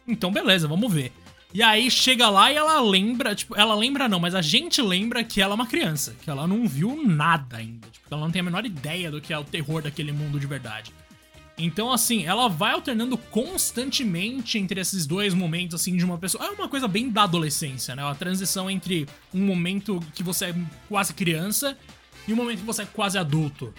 Então 0.09 0.33
beleza, 0.33 0.66
vamos 0.66 0.92
ver. 0.92 1.12
E 1.52 1.62
aí 1.62 1.88
chega 1.88 2.28
lá 2.28 2.50
e 2.50 2.56
ela 2.56 2.80
lembra, 2.80 3.33
tipo, 3.33 3.54
ela 3.54 3.76
lembra 3.76 4.09
não, 4.09 4.18
mas 4.18 4.35
a 4.35 4.42
gente 4.42 4.83
lembra 4.83 5.23
que 5.23 5.40
ela 5.40 5.52
é 5.52 5.54
uma 5.54 5.68
criança, 5.68 6.16
que 6.21 6.28
ela 6.28 6.49
não 6.49 6.66
viu 6.66 7.00
nada 7.06 7.59
ainda. 7.59 7.87
Tipo, 7.92 8.09
ela 8.11 8.23
não 8.23 8.33
tem 8.33 8.40
a 8.40 8.42
menor 8.42 8.66
ideia 8.66 9.09
do 9.09 9.21
que 9.21 9.33
é 9.33 9.38
o 9.38 9.44
terror 9.44 9.80
daquele 9.80 10.11
mundo 10.11 10.40
de 10.40 10.49
verdade. 10.49 10.92
Então, 11.56 11.92
assim, 11.92 12.25
ela 12.25 12.49
vai 12.49 12.73
alternando 12.73 13.16
constantemente 13.16 14.58
entre 14.58 14.80
esses 14.80 15.06
dois 15.06 15.32
momentos, 15.32 15.80
assim, 15.80 15.96
de 15.96 16.04
uma 16.04 16.18
pessoa. 16.18 16.44
É 16.44 16.50
uma 16.50 16.68
coisa 16.68 16.88
bem 16.88 17.08
da 17.08 17.23
adolescência, 17.23 17.94
né? 17.94 18.02
A 18.02 18.14
transição 18.14 18.68
entre 18.68 19.06
um 19.32 19.44
momento 19.44 20.00
que 20.14 20.23
você 20.23 20.46
é 20.46 20.54
quase 20.88 21.14
criança 21.14 21.78
e 22.26 22.32
um 22.32 22.37
momento 22.37 22.58
que 22.61 22.66
você 22.66 22.82
é 22.82 22.87
quase 22.87 23.16
adulto. 23.16 23.73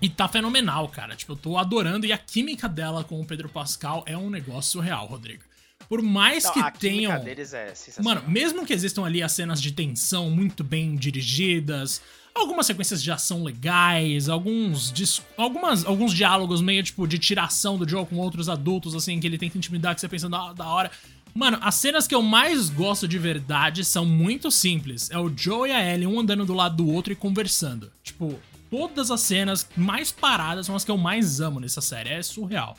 E 0.00 0.08
tá 0.08 0.28
fenomenal, 0.28 0.88
cara. 0.88 1.16
Tipo, 1.16 1.32
eu 1.32 1.36
tô 1.36 1.58
adorando. 1.58 2.06
E 2.06 2.12
a 2.12 2.18
química 2.18 2.68
dela 2.68 3.02
com 3.02 3.20
o 3.20 3.24
Pedro 3.24 3.48
Pascal 3.48 4.04
é 4.06 4.16
um 4.16 4.30
negócio 4.30 4.80
real, 4.80 5.06
Rodrigo. 5.06 5.42
Por 5.88 6.02
mais 6.02 6.44
Não, 6.44 6.52
que 6.52 6.60
a 6.60 6.70
tenham. 6.70 7.24
Deles 7.24 7.52
é 7.52 7.72
Mano, 8.02 8.22
mesmo 8.28 8.64
que 8.64 8.72
existam 8.72 9.04
ali 9.04 9.22
as 9.22 9.32
cenas 9.32 9.60
de 9.60 9.72
tensão 9.72 10.30
muito 10.30 10.64
bem 10.64 10.94
dirigidas, 10.94 12.00
algumas 12.34 12.66
sequências 12.66 13.02
de 13.02 13.10
ação 13.10 13.42
legais, 13.42 14.28
alguns, 14.28 14.92
algumas, 15.36 15.84
alguns 15.84 16.12
diálogos 16.12 16.60
meio 16.60 16.82
tipo 16.82 17.06
de 17.06 17.18
tiração 17.18 17.76
do 17.76 17.88
Joe 17.88 18.06
com 18.06 18.16
outros 18.16 18.48
adultos, 18.48 18.94
assim, 18.94 19.20
que 19.20 19.26
ele 19.26 19.38
tenta 19.38 19.58
intimidar, 19.58 19.94
que 19.94 20.00
você 20.00 20.08
pensa, 20.08 20.28
da, 20.28 20.52
da 20.52 20.66
hora. 20.66 20.90
Mano, 21.34 21.58
as 21.62 21.76
cenas 21.76 22.06
que 22.06 22.14
eu 22.14 22.22
mais 22.22 22.68
gosto 22.68 23.08
de 23.08 23.18
verdade 23.18 23.84
são 23.84 24.04
muito 24.04 24.50
simples. 24.50 25.10
É 25.10 25.18
o 25.18 25.32
Joe 25.34 25.70
e 25.70 25.72
a 25.72 25.94
Ellie, 25.94 26.06
um 26.06 26.20
andando 26.20 26.44
do 26.44 26.52
lado 26.52 26.76
do 26.76 26.88
outro 26.88 27.12
e 27.12 27.16
conversando. 27.16 27.90
Tipo, 28.02 28.38
todas 28.70 29.10
as 29.10 29.20
cenas 29.20 29.66
mais 29.74 30.12
paradas 30.12 30.66
são 30.66 30.76
as 30.76 30.84
que 30.84 30.90
eu 30.90 30.98
mais 30.98 31.40
amo 31.40 31.58
nessa 31.58 31.80
série. 31.80 32.10
É 32.10 32.22
surreal. 32.22 32.76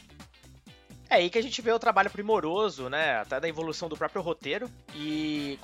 É 1.14 1.18
aí 1.18 1.30
que 1.30 1.38
a 1.38 1.44
gente 1.44 1.62
vê 1.62 1.72
o 1.72 1.78
trabalho 1.78 2.10
primoroso, 2.10 2.90
né? 2.90 3.18
Até 3.18 3.40
da 3.40 3.48
evolução 3.48 3.88
do 3.88 3.96
próprio 3.96 4.20
roteiro. 4.20 4.68
E 4.96 5.60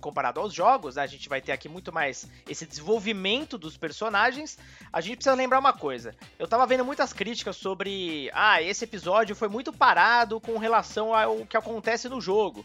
comparado 0.00 0.40
aos 0.40 0.54
jogos, 0.54 0.96
né, 0.96 1.02
a 1.02 1.06
gente 1.06 1.28
vai 1.28 1.38
ter 1.38 1.52
aqui 1.52 1.68
muito 1.68 1.92
mais 1.92 2.26
esse 2.48 2.64
desenvolvimento 2.64 3.58
dos 3.58 3.76
personagens. 3.76 4.58
A 4.90 5.02
gente 5.02 5.16
precisa 5.16 5.36
lembrar 5.36 5.58
uma 5.58 5.74
coisa. 5.74 6.14
Eu 6.38 6.48
tava 6.48 6.66
vendo 6.66 6.82
muitas 6.82 7.12
críticas 7.12 7.56
sobre. 7.56 8.30
Ah, 8.32 8.62
esse 8.62 8.84
episódio 8.84 9.36
foi 9.36 9.48
muito 9.48 9.70
parado 9.70 10.40
com 10.40 10.56
relação 10.56 11.14
ao 11.14 11.44
que 11.44 11.58
acontece 11.58 12.08
no 12.08 12.18
jogo. 12.18 12.64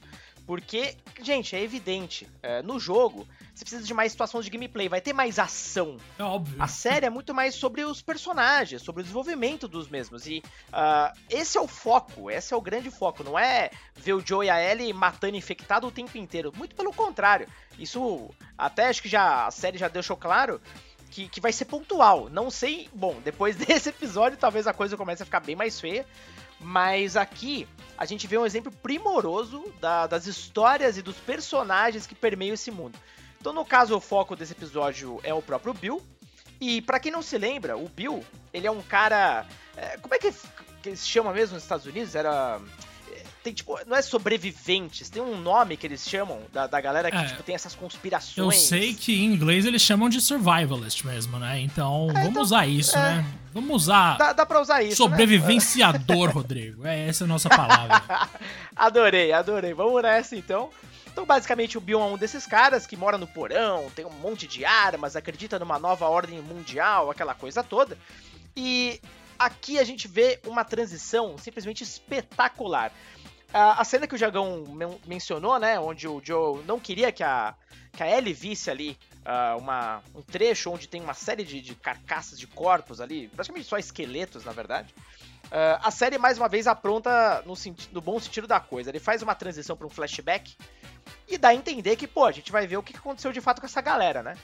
Porque, 0.52 0.98
gente, 1.22 1.56
é 1.56 1.62
evidente, 1.62 2.28
é, 2.44 2.62
no 2.62 2.78
jogo 2.78 3.26
você 3.54 3.64
precisa 3.64 3.84
de 3.84 3.94
mais 3.94 4.12
situações 4.12 4.44
de 4.44 4.52
gameplay, 4.52 4.90
vai 4.90 5.00
ter 5.00 5.14
mais 5.14 5.40
ação. 5.40 5.96
É 6.20 6.24
óbvio. 6.24 6.62
A 6.62 6.68
série 6.68 7.06
é 7.06 7.10
muito 7.10 7.34
mais 7.34 7.56
sobre 7.56 7.86
os 7.86 8.02
personagens, 8.02 8.82
sobre 8.82 9.00
o 9.00 9.04
desenvolvimento 9.04 9.66
dos 9.66 9.88
mesmos. 9.88 10.28
E 10.28 10.44
uh, 10.68 11.18
esse 11.30 11.58
é 11.58 11.62
o 11.62 11.70
foco, 11.70 12.30
esse 12.30 12.54
é 12.54 12.58
o 12.58 12.60
grande 12.60 12.92
foco. 12.92 13.24
Não 13.24 13.40
é 13.40 13.72
ver 13.96 14.12
o 14.12 14.20
Joe 14.20 14.46
e 14.46 14.50
a 14.50 14.62
Ellie 14.62 14.92
matando 14.92 15.38
infectado 15.38 15.88
o 15.88 15.92
tempo 15.92 16.18
inteiro. 16.18 16.52
Muito 16.54 16.76
pelo 16.76 16.92
contrário. 16.92 17.48
Isso, 17.80 18.30
até 18.58 18.90
acho 18.90 19.02
que 19.02 19.08
já 19.08 19.48
a 19.48 19.52
série 19.52 19.78
já 19.78 19.88
deixou 19.88 20.18
claro. 20.18 20.60
Que, 21.12 21.30
que 21.30 21.40
vai 21.40 21.54
ser 21.54 21.64
pontual. 21.64 22.30
Não 22.30 22.52
sei. 22.52 22.90
Bom, 22.94 23.22
depois 23.24 23.56
desse 23.58 23.88
episódio, 23.88 24.38
talvez 24.38 24.68
a 24.68 24.74
coisa 24.74 24.98
comece 24.98 25.24
a 25.24 25.26
ficar 25.26 25.40
bem 25.40 25.56
mais 25.56 25.80
feia. 25.80 26.06
Mas 26.62 27.18
aqui 27.18 27.68
a 27.98 28.06
gente 28.06 28.28
vê 28.28 28.38
um 28.38 28.46
exemplo 28.46 28.72
primoroso 28.72 29.64
da, 29.80 30.08
das 30.08 30.28
histórias 30.28 30.98
e 30.98 31.02
dos 31.02 31.18
personagens 31.18 32.08
que 32.08 32.16
permeiam 32.16 32.54
esse 32.54 32.72
mundo. 32.72 32.98
Então, 33.40 33.52
no 33.52 33.66
caso, 33.66 33.96
o 33.96 34.00
foco 34.00 34.36
desse 34.36 34.54
episódio 34.54 35.20
é 35.24 35.34
o 35.34 35.42
próprio 35.42 35.74
Bill. 35.74 36.02
E 36.60 36.82
para 36.82 37.00
quem 37.00 37.12
não 37.12 37.24
se 37.24 37.38
lembra, 37.40 37.76
o 37.76 37.90
Bill, 37.90 38.24
ele 38.54 38.68
é 38.68 38.72
um 38.72 38.84
cara. 38.84 39.48
É, 39.76 39.98
como 39.98 40.14
é 40.14 40.20
que, 40.20 40.32
que 40.84 40.96
se 40.96 41.08
chama 41.08 41.34
mesmo 41.34 41.56
nos 41.56 41.64
Estados 41.64 41.88
Unidos? 41.88 42.14
Era 42.14 42.62
tem 43.44 43.54
tipo, 43.54 43.78
não 43.88 43.98
é 43.98 44.02
sobreviventes, 44.02 45.10
tem 45.10 45.22
um 45.22 45.40
nome 45.40 45.76
que 45.76 45.88
eles 45.88 46.08
chamam 46.08 46.42
da, 46.54 46.68
da 46.68 46.80
galera 46.80 47.10
que 47.10 47.18
é, 47.18 47.26
tipo, 47.26 47.44
tem 47.44 47.56
essas 47.56 47.74
conspirações. 47.74 48.38
Eu 48.38 48.52
sei 48.52 48.94
que 48.94 49.14
em 49.14 49.26
inglês 49.26 49.66
eles 49.66 49.82
chamam 49.82 50.10
de 50.10 50.22
survivalist 50.22 51.04
mesmo, 51.04 51.40
né? 51.40 51.60
Então 51.60 52.08
é, 52.10 52.14
vamos 52.14 52.30
então, 52.30 52.42
usar 52.42 52.68
isso, 52.68 52.98
é, 52.98 53.02
né? 53.02 53.26
Vamos 53.54 53.84
usar. 53.84 54.18
Dá, 54.18 54.34
dá 54.34 54.46
pra 54.46 54.62
usar 54.62 54.82
isso. 54.84 55.04
Né? 55.04 55.10
Sobrevivenciador, 55.10 56.28
né? 56.28 56.34
Rodrigo. 56.34 56.86
É 56.86 57.08
essa 57.08 57.24
a 57.24 57.28
nossa 57.28 57.50
palavra. 57.50 58.30
adorei, 58.76 59.34
adorei. 59.34 59.74
Vamos 59.74 60.02
nessa 60.04 60.36
então. 60.36 60.70
Então, 61.12 61.26
basicamente, 61.26 61.78
o 61.78 61.82
Bill 61.82 62.00
é 62.00 62.06
um 62.06 62.18
desses 62.18 62.46
caras 62.46 62.88
que 62.88 62.96
mora 62.96 63.18
no 63.18 63.28
porão, 63.28 63.92
tem 63.94 64.06
um 64.06 64.12
monte 64.12 64.48
de 64.48 64.64
armas, 64.64 65.16
acredita 65.16 65.60
numa 65.60 65.78
nova 65.78 66.08
ordem 66.08 66.42
mundial, 66.42 67.12
aquela 67.12 67.34
coisa 67.34 67.62
toda. 67.62 67.98
E 68.56 69.02
aqui 69.38 69.78
a 69.78 69.84
gente 69.84 70.08
vê 70.08 70.40
uma 70.46 70.64
transição 70.64 71.38
simplesmente 71.38 71.84
espetacular. 71.84 72.94
A, 73.54 73.84
cena 73.84 74.08
que 74.08 74.16
o 74.16 74.18
Jagão 74.18 74.64
men 74.68 74.98
mencionou, 75.06 75.60
né, 75.60 75.80
onde 75.80 76.08
o 76.08 76.22
Joe 76.24 76.64
não 76.66 76.80
queria 76.80 77.12
que 77.12 77.24
a, 77.24 77.54
que 77.92 78.02
a 78.02 78.18
Ellie 78.18 78.34
visse 78.34 78.72
ali 78.72 78.98
uh, 79.26 79.58
uma, 79.58 80.02
um 80.16 80.22
trecho 80.22 80.72
onde 80.72 80.88
tem 80.88 81.02
uma 81.02 81.14
série 81.14 81.44
de, 81.44 81.62
de, 81.62 81.76
carcaças 81.76 82.40
de 82.40 82.48
corpos 82.48 83.02
ali, 83.02 83.28
praticamente 83.28 83.68
só 83.68 83.78
esqueletos, 83.78 84.46
na 84.46 84.52
verdade. 84.52 84.94
Uh, 85.46 85.84
a 85.84 85.92
série, 85.92 86.18
mais 86.18 86.38
uma 86.38 86.48
vez, 86.48 86.66
apronta 86.66 87.44
no, 87.46 87.54
no 87.92 88.02
bom 88.02 88.20
sentido 88.20 88.48
da 88.48 88.60
coisa. 88.60 88.90
Ele 88.90 89.00
faz 89.00 89.22
uma 89.22 89.36
transição 89.36 89.76
para 89.76 89.86
um 89.86 89.90
flashback 89.90 90.56
e 91.28 91.38
dá 91.38 91.50
a 91.50 91.56
entender 91.56 91.98
que, 91.98 92.08
pô, 92.08 92.26
a 92.26 92.32
gente 92.32 92.52
vai 92.52 92.66
ver 92.66 92.78
o 92.78 92.84
que 92.84 92.96
aconteceu 92.96 93.34
de 93.34 93.42
fato 93.42 93.60
com 93.60 93.66
essa 93.66 93.82
galera, 93.82 94.24
né? 94.24 94.38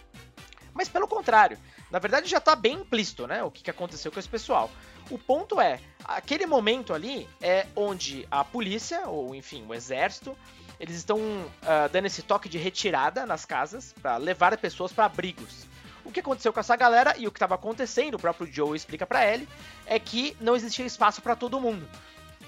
Mas 0.77 0.87
pelo 0.87 1.07
contrário, 1.07 1.57
na 1.89 1.97
verdade 1.97 2.29
já 2.29 2.39
tá 2.39 2.55
bem 2.55 2.75
implícito, 2.75 3.25
né? 3.25 3.43
O 3.43 3.49
que 3.49 3.69
aconteceu 3.69 4.11
com 4.11 4.19
esse 4.19 4.29
pessoal. 4.29 4.69
O 5.09 5.17
ponto 5.17 5.59
é, 5.59 5.79
aquele 6.05 6.45
momento 6.45 6.93
ali 6.93 7.27
é 7.41 7.65
onde 7.75 8.27
a 8.29 8.43
polícia, 8.43 9.07
ou 9.07 9.33
enfim, 9.33 9.65
o 9.67 9.73
exército, 9.73 10.37
eles 10.79 10.95
estão 10.95 11.17
uh, 11.17 11.89
dando 11.91 12.05
esse 12.05 12.21
toque 12.21 12.47
de 12.47 12.59
retirada 12.59 13.25
nas 13.25 13.43
casas 13.43 13.91
para 13.99 14.17
levar 14.17 14.55
pessoas 14.57 14.93
para 14.93 15.05
abrigos. 15.05 15.65
O 16.05 16.11
que 16.11 16.19
aconteceu 16.19 16.53
com 16.53 16.59
essa 16.59 16.75
galera 16.75 17.15
e 17.17 17.27
o 17.27 17.31
que 17.31 17.37
estava 17.37 17.55
acontecendo, 17.55 18.13
o 18.13 18.19
próprio 18.19 18.45
Joe 18.51 18.77
explica 18.77 19.05
para 19.05 19.25
ele, 19.25 19.49
é 19.85 19.97
que 19.97 20.37
não 20.39 20.55
existia 20.55 20.85
espaço 20.85 21.23
para 21.23 21.35
todo 21.35 21.59
mundo. 21.59 21.89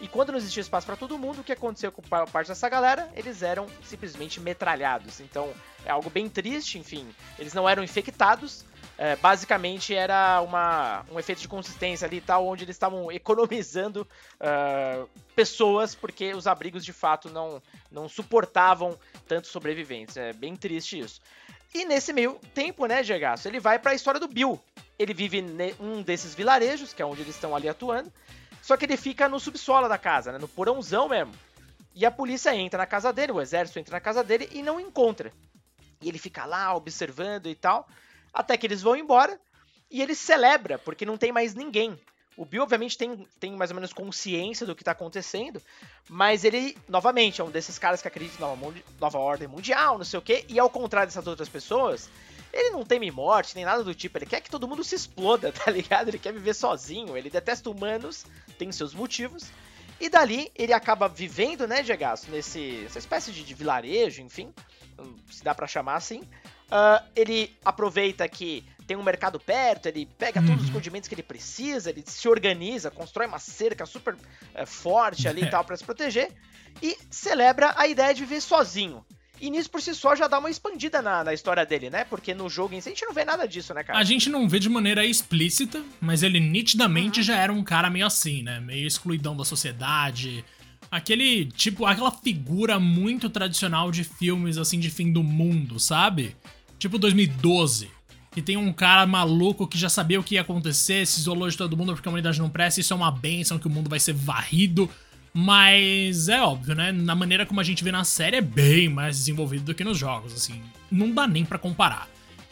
E 0.02 0.08
quando 0.08 0.32
não 0.32 0.38
existia 0.38 0.62
espaço 0.62 0.86
para 0.88 0.96
todo 0.96 1.18
mundo, 1.18 1.42
o 1.42 1.44
que 1.44 1.52
aconteceu 1.52 1.92
com 1.92 2.02
parte 2.02 2.48
dessa 2.48 2.70
galera? 2.70 3.10
Eles 3.16 3.42
eram 3.42 3.68
simplesmente 3.84 4.40
metralhados. 4.40 5.20
Então 5.20 5.54
é 5.86 5.92
algo 5.92 6.10
bem 6.10 6.30
triste, 6.30 6.80
enfim. 6.80 7.08
Eles 7.38 7.54
não 7.54 7.68
eram 7.68 7.84
infectados. 7.84 8.64
É, 8.98 9.16
basicamente 9.16 9.96
era 9.96 10.42
uma, 10.42 11.06
um 11.10 11.18
efeito 11.18 11.40
de 11.40 11.48
consistência 11.48 12.06
ali 12.06 12.20
tal, 12.20 12.46
onde 12.46 12.66
eles 12.66 12.76
estavam 12.76 13.10
economizando 13.10 14.06
uh, 14.42 15.08
pessoas 15.34 15.96
porque 15.96 16.34
os 16.34 16.48
abrigos 16.48 16.84
de 16.84 16.92
fato 16.92 17.30
não, 17.30 17.62
não 17.90 18.10
suportavam 18.10 18.98
tantos 19.28 19.52
sobreviventes. 19.52 20.18
É 20.18 20.34
bem 20.34 20.56
triste 20.56 21.00
isso. 21.00 21.22
E 21.74 21.86
nesse 21.86 22.12
meio 22.12 22.40
tempo, 22.54 22.86
né, 22.88 23.04
Gegaço, 23.04 23.48
ele 23.48 23.60
vai 23.60 23.80
para 23.80 23.92
a 23.92 23.96
história 23.96 24.20
do 24.20 24.28
Bill. 24.28 24.60
Ele 24.98 25.14
vive 25.14 25.38
em 25.38 25.76
um 25.80 26.02
desses 26.02 26.34
vilarejos, 26.34 26.94
que 26.94 27.02
é 27.02 27.06
onde 27.06 27.22
eles 27.22 27.36
estão 27.36 27.56
ali 27.56 27.70
atuando. 27.70 28.12
Só 28.62 28.78
que 28.78 28.86
ele 28.86 28.98
fica 28.98 29.28
no 29.28 29.40
subsolo 29.40 29.88
da 29.88 29.98
casa, 29.98 30.32
né? 30.32 30.38
No 30.38 30.48
porãozão 30.48 31.10
mesmo. 31.10 31.34
E 31.96 32.06
a 32.06 32.12
polícia 32.12 32.56
entra 32.56 32.78
na 32.78 32.86
casa 32.86 33.12
dele, 33.12 33.32
o 33.32 33.42
exército 33.42 33.80
entra 33.80 33.96
na 33.96 34.02
casa 34.02 34.24
dele 34.24 34.48
e 34.52 34.62
não 34.62 34.80
encontra. 34.80 35.34
E 36.02 36.08
ele 36.08 36.18
fica 36.18 36.46
lá 36.46 36.76
observando 36.76 37.48
e 37.48 37.56
tal, 37.56 37.88
até 38.34 38.56
que 38.58 38.66
eles 38.66 38.82
vão 38.82 38.96
embora 38.96 39.40
e 39.92 40.02
ele 40.02 40.16
celebra, 40.16 40.78
porque 40.78 41.06
não 41.06 41.18
tem 41.18 41.32
mais 41.32 41.54
ninguém. 41.56 42.00
O 42.38 42.46
Bill, 42.46 42.64
obviamente, 42.64 42.98
tem, 42.98 43.28
tem 43.38 43.52
mais 43.52 43.70
ou 43.70 43.76
menos 43.76 43.92
consciência 43.92 44.66
do 44.66 44.74
que 44.74 44.84
tá 44.84 44.92
acontecendo, 44.92 45.62
mas 46.08 46.46
ele, 46.46 46.78
novamente, 46.88 47.42
é 47.42 47.44
um 47.44 47.52
desses 47.52 47.78
caras 47.78 48.02
que 48.02 48.08
acredita 48.08 48.40
na 48.40 48.56
nova, 48.56 48.74
nova 48.98 49.18
ordem 49.18 49.48
mundial, 49.48 49.98
não 49.98 50.06
sei 50.06 50.20
o 50.20 50.22
quê, 50.22 50.46
e 50.48 50.58
ao 50.58 50.70
contrário 50.70 51.10
dessas 51.10 51.28
outras 51.28 51.50
pessoas, 51.50 52.10
ele 52.52 52.72
não 52.72 52.84
teme 52.84 53.12
morte, 53.12 53.56
nem 53.56 53.66
nada 53.66 53.84
do 53.84 53.94
tipo. 53.94 54.18
Ele 54.18 54.26
quer 54.26 54.42
que 54.42 54.50
todo 54.50 54.68
mundo 54.68 54.84
se 54.84 54.96
exploda, 54.96 55.52
tá 55.54 55.72
ligado? 55.72 56.10
Ele 56.10 56.20
quer 56.20 56.34
viver 56.34 56.54
sozinho. 56.54 57.18
Ele 57.18 57.30
detesta 57.30 57.70
humanos, 57.70 58.26
tem 58.58 58.72
seus 58.72 58.94
motivos. 58.94 59.52
E 60.00 60.10
dali 60.10 60.52
ele 60.56 60.72
acaba 60.72 61.08
vivendo, 61.08 61.68
né, 61.68 61.84
Gegaço, 61.84 62.32
nesse 62.32 62.86
essa 62.86 63.00
espécie 63.00 63.32
de, 63.32 63.44
de, 63.44 63.54
vilarejo, 63.54 64.22
enfim, 64.22 64.54
se 65.30 65.44
dá 65.44 65.54
para 65.54 65.68
chamar 65.68 65.96
assim. 65.96 66.22
Uh, 66.22 67.04
ele 67.16 67.58
aproveita 67.66 68.28
que 68.30 68.64
tem 68.88 68.96
um 68.96 69.04
mercado 69.04 69.40
perto, 69.40 69.88
ele 69.88 70.06
pega 70.06 70.42
todos 70.42 70.62
os 70.62 70.68
uhum. 70.68 70.76
condimentos 70.76 71.10
que 71.10 71.16
ele 71.16 71.24
precisa, 71.24 71.90
ele 71.90 72.04
se 72.06 72.30
organiza, 72.30 72.90
constrói 72.90 73.28
uma 73.28 73.40
cerca 73.40 73.86
super 73.86 74.14
uh, 74.14 74.66
forte 74.66 75.28
ali 75.28 75.44
e 75.44 75.50
tal 75.52 75.66
para 75.66 75.76
se 75.76 75.84
proteger 75.84 76.32
e 76.82 76.98
celebra 77.10 77.74
a 77.76 77.88
ideia 77.88 78.14
de 78.14 78.22
viver 78.22 78.42
sozinho. 78.42 79.06
E 79.42 79.50
nisso 79.50 79.70
por 79.70 79.82
si 79.82 79.96
só 79.96 80.16
já 80.16 80.28
dá 80.28 80.40
uma 80.40 80.50
expandida 80.50 81.02
na, 81.02 81.24
na 81.24 81.34
história 81.34 81.66
dele, 81.66 81.90
né? 81.90 82.04
Porque 82.04 82.34
no 82.34 82.50
jogo 82.50 82.74
em 82.74 82.82
si 82.82 82.90
a 82.90 82.92
gente 82.92 83.06
não 83.06 83.14
vê 83.14 83.24
nada 83.24 83.48
disso, 83.48 83.74
né, 83.74 83.84
cara? 83.84 83.98
A 83.98 84.04
gente 84.04 84.30
não 84.30 84.48
vê 84.48 84.60
de 84.60 84.70
maneira 84.70 85.06
explícita, 85.06 85.82
mas 86.02 86.24
ele 86.24 86.40
nitidamente 86.40 87.20
uhum. 87.20 87.26
já 87.26 87.38
era 87.38 87.54
um 87.54 87.64
cara 87.64 87.90
meio 87.90 88.06
assim, 88.06 88.44
né? 88.44 88.60
Meio 88.60 88.86
excluidão 88.86 89.36
da 89.36 89.46
sociedade. 89.46 90.44
Aquele, 90.92 91.46
tipo, 91.46 91.86
aquela 91.86 92.12
figura 92.12 92.80
muito 92.80 93.30
tradicional 93.30 93.92
de 93.92 94.04
filmes, 94.04 94.58
assim, 94.58 94.80
de 94.80 94.90
fim 94.90 95.12
do 95.12 95.24
mundo, 95.24 95.80
sabe? 95.80 96.36
Tipo 96.78 96.98
2012. 96.98 97.90
Que 98.32 98.42
tem 98.42 98.58
um 98.58 98.72
cara 98.74 99.08
maluco 99.08 99.68
que 99.68 99.78
já 99.78 99.90
sabia 99.90 100.20
o 100.20 100.24
que 100.24 100.36
ia 100.36 100.42
acontecer, 100.42 101.06
se 101.08 101.20
isolou 101.20 101.50
de 101.50 101.58
todo 101.58 101.76
mundo 101.76 101.94
porque 101.94 102.08
a 102.08 102.12
humanidade 102.12 102.40
não 102.40 102.50
presta, 102.50 102.80
isso 102.80 102.94
é 102.94 102.96
uma 102.96 103.12
benção 103.12 103.58
que 103.58 103.68
o 103.68 103.70
mundo 103.70 103.90
vai 103.90 104.00
ser 104.00 104.14
varrido 104.14 104.90
mas 105.34 106.28
é 106.30 106.42
óbvio, 106.42 106.76
né? 106.76 106.92
Na 106.92 107.16
maneira 107.16 107.46
como 107.46 107.60
a 107.60 107.64
gente 107.64 107.84
vê 107.84 107.92
na 107.92 108.04
série 108.04 108.38
é 108.38 108.42
bem 108.42 108.90
mais 108.90 109.18
desenvolvido 109.18 109.66
do 109.66 109.76
que 109.76 109.84
nos 109.84 109.98
jogos, 109.98 110.34
assim. 110.34 110.62
Não 110.92 111.12
dá 111.12 111.28
nem 111.28 111.46
para 111.46 111.60
comparar. 111.60 112.08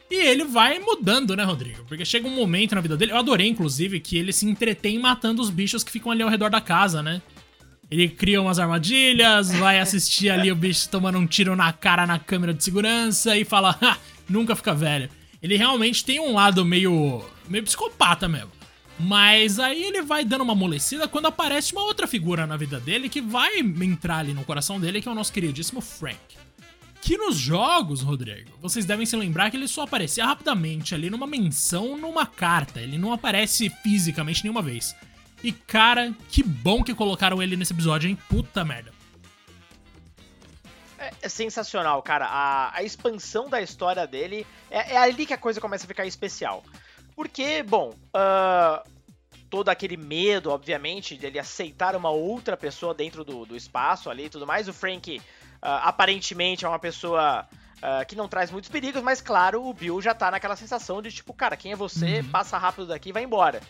E 0.09 0.15
ele 0.15 0.45
vai 0.45 0.79
mudando, 0.79 1.35
né, 1.35 1.43
Rodrigo? 1.43 1.83
Porque 1.85 2.05
chega 2.05 2.27
um 2.27 2.35
momento 2.35 2.75
na 2.75 2.81
vida 2.81 2.95
dele. 2.95 3.11
Eu 3.11 3.17
adorei, 3.17 3.47
inclusive, 3.47 3.99
que 3.99 4.17
ele 4.17 4.31
se 4.31 4.45
entretém 4.45 4.97
matando 4.97 5.41
os 5.41 5.49
bichos 5.49 5.83
que 5.83 5.91
ficam 5.91 6.11
ali 6.11 6.21
ao 6.21 6.29
redor 6.29 6.49
da 6.49 6.61
casa, 6.61 7.03
né? 7.03 7.21
Ele 7.89 8.07
cria 8.07 8.41
umas 8.41 8.59
armadilhas, 8.59 9.51
vai 9.51 9.79
assistir 9.79 10.29
ali 10.29 10.51
o 10.51 10.55
bicho 10.55 10.89
tomando 10.89 11.17
um 11.17 11.25
tiro 11.25 11.55
na 11.55 11.71
cara 11.71 12.05
na 12.05 12.19
câmera 12.19 12.53
de 12.53 12.63
segurança 12.63 13.37
e 13.37 13.45
fala, 13.45 13.77
nunca 14.29 14.55
fica 14.55 14.73
velho. 14.73 15.09
Ele 15.41 15.55
realmente 15.55 16.03
tem 16.03 16.19
um 16.19 16.33
lado 16.33 16.65
meio. 16.65 17.23
meio 17.47 17.63
psicopata 17.63 18.27
mesmo. 18.27 18.56
Mas 18.99 19.59
aí 19.59 19.83
ele 19.83 20.01
vai 20.01 20.25
dando 20.25 20.41
uma 20.41 20.53
amolecida 20.53 21.07
quando 21.07 21.27
aparece 21.27 21.71
uma 21.71 21.83
outra 21.83 22.07
figura 22.07 22.47
na 22.47 22.57
vida 22.57 22.79
dele 22.79 23.09
que 23.09 23.21
vai 23.21 23.59
entrar 23.59 24.17
ali 24.17 24.33
no 24.33 24.43
coração 24.43 24.79
dele, 24.79 25.01
que 25.01 25.07
é 25.07 25.11
o 25.11 25.15
nosso 25.15 25.31
queridíssimo 25.31 25.81
Frank. 25.81 26.17
Que 26.99 27.15
nos 27.15 27.37
jogos, 27.37 28.01
Rodrigo, 28.01 28.51
vocês 28.59 28.85
devem 28.85 29.05
se 29.05 29.15
lembrar 29.15 29.51
que 29.51 29.57
ele 29.57 29.67
só 29.67 29.83
aparecia 29.83 30.25
rapidamente 30.25 30.95
ali 30.95 31.09
numa 31.09 31.27
menção 31.27 31.95
numa 31.95 32.25
carta. 32.25 32.81
Ele 32.81 32.97
não 32.97 33.13
aparece 33.13 33.69
fisicamente 33.69 34.43
nenhuma 34.43 34.61
vez. 34.61 34.95
E 35.43 35.51
cara, 35.51 36.13
que 36.29 36.41
bom 36.41 36.83
que 36.83 36.95
colocaram 36.95 37.41
ele 37.41 37.55
nesse 37.55 37.73
episódio, 37.73 38.09
hein? 38.09 38.17
Puta 38.27 38.65
merda. 38.65 38.91
É, 40.97 41.13
é 41.21 41.29
sensacional, 41.29 42.01
cara. 42.01 42.25
A, 42.25 42.75
a, 42.75 42.83
expansão 42.83 43.47
da 43.47 43.61
história 43.61 44.07
dele 44.07 44.45
é, 44.69 44.93
é 44.93 44.97
ali 44.97 45.25
que 45.25 45.33
a 45.33 45.37
coisa 45.37 45.61
começa 45.61 45.85
a 45.85 45.87
ficar 45.87 46.05
especial. 46.05 46.63
Porque, 47.17 47.63
bom, 47.63 47.95
uh, 48.13 48.87
todo 49.49 49.69
aquele 49.69 49.97
medo, 49.97 50.51
obviamente, 50.51 51.17
de 51.17 51.25
ele 51.25 51.39
aceitar 51.39 51.95
uma 51.95 52.11
outra 52.11 52.55
pessoa 52.55 52.93
dentro 52.93 53.23
do, 53.23 53.43
do 53.43 53.55
espaço 53.55 54.07
ali 54.07 54.25
e 54.25 54.29
tudo 54.29 54.45
mais. 54.45 54.67
O 54.67 54.73
Frank, 54.73 55.17
uh, 55.17 55.23
aparentemente, 55.61 56.63
é 56.63 56.69
uma 56.69 56.77
pessoa 56.77 57.47
uh, 57.77 58.05
que 58.05 58.15
não 58.15 58.27
traz 58.27 58.51
muitos 58.51 58.69
perigos, 58.69 59.01
mas 59.01 59.19
claro, 59.19 59.65
o 59.65 59.73
Bill 59.73 59.99
já 59.99 60.13
tá 60.13 60.29
naquela 60.29 60.55
sensação 60.55 61.01
de 61.01 61.11
tipo, 61.11 61.33
cara, 61.33 61.57
quem 61.57 61.71
é 61.71 61.75
você? 61.75 62.19
Uhum. 62.19 62.29
Passa 62.29 62.55
rápido 62.55 62.85
daqui 62.85 63.09
e 63.09 63.13
vai 63.13 63.23
embora. 63.23 63.61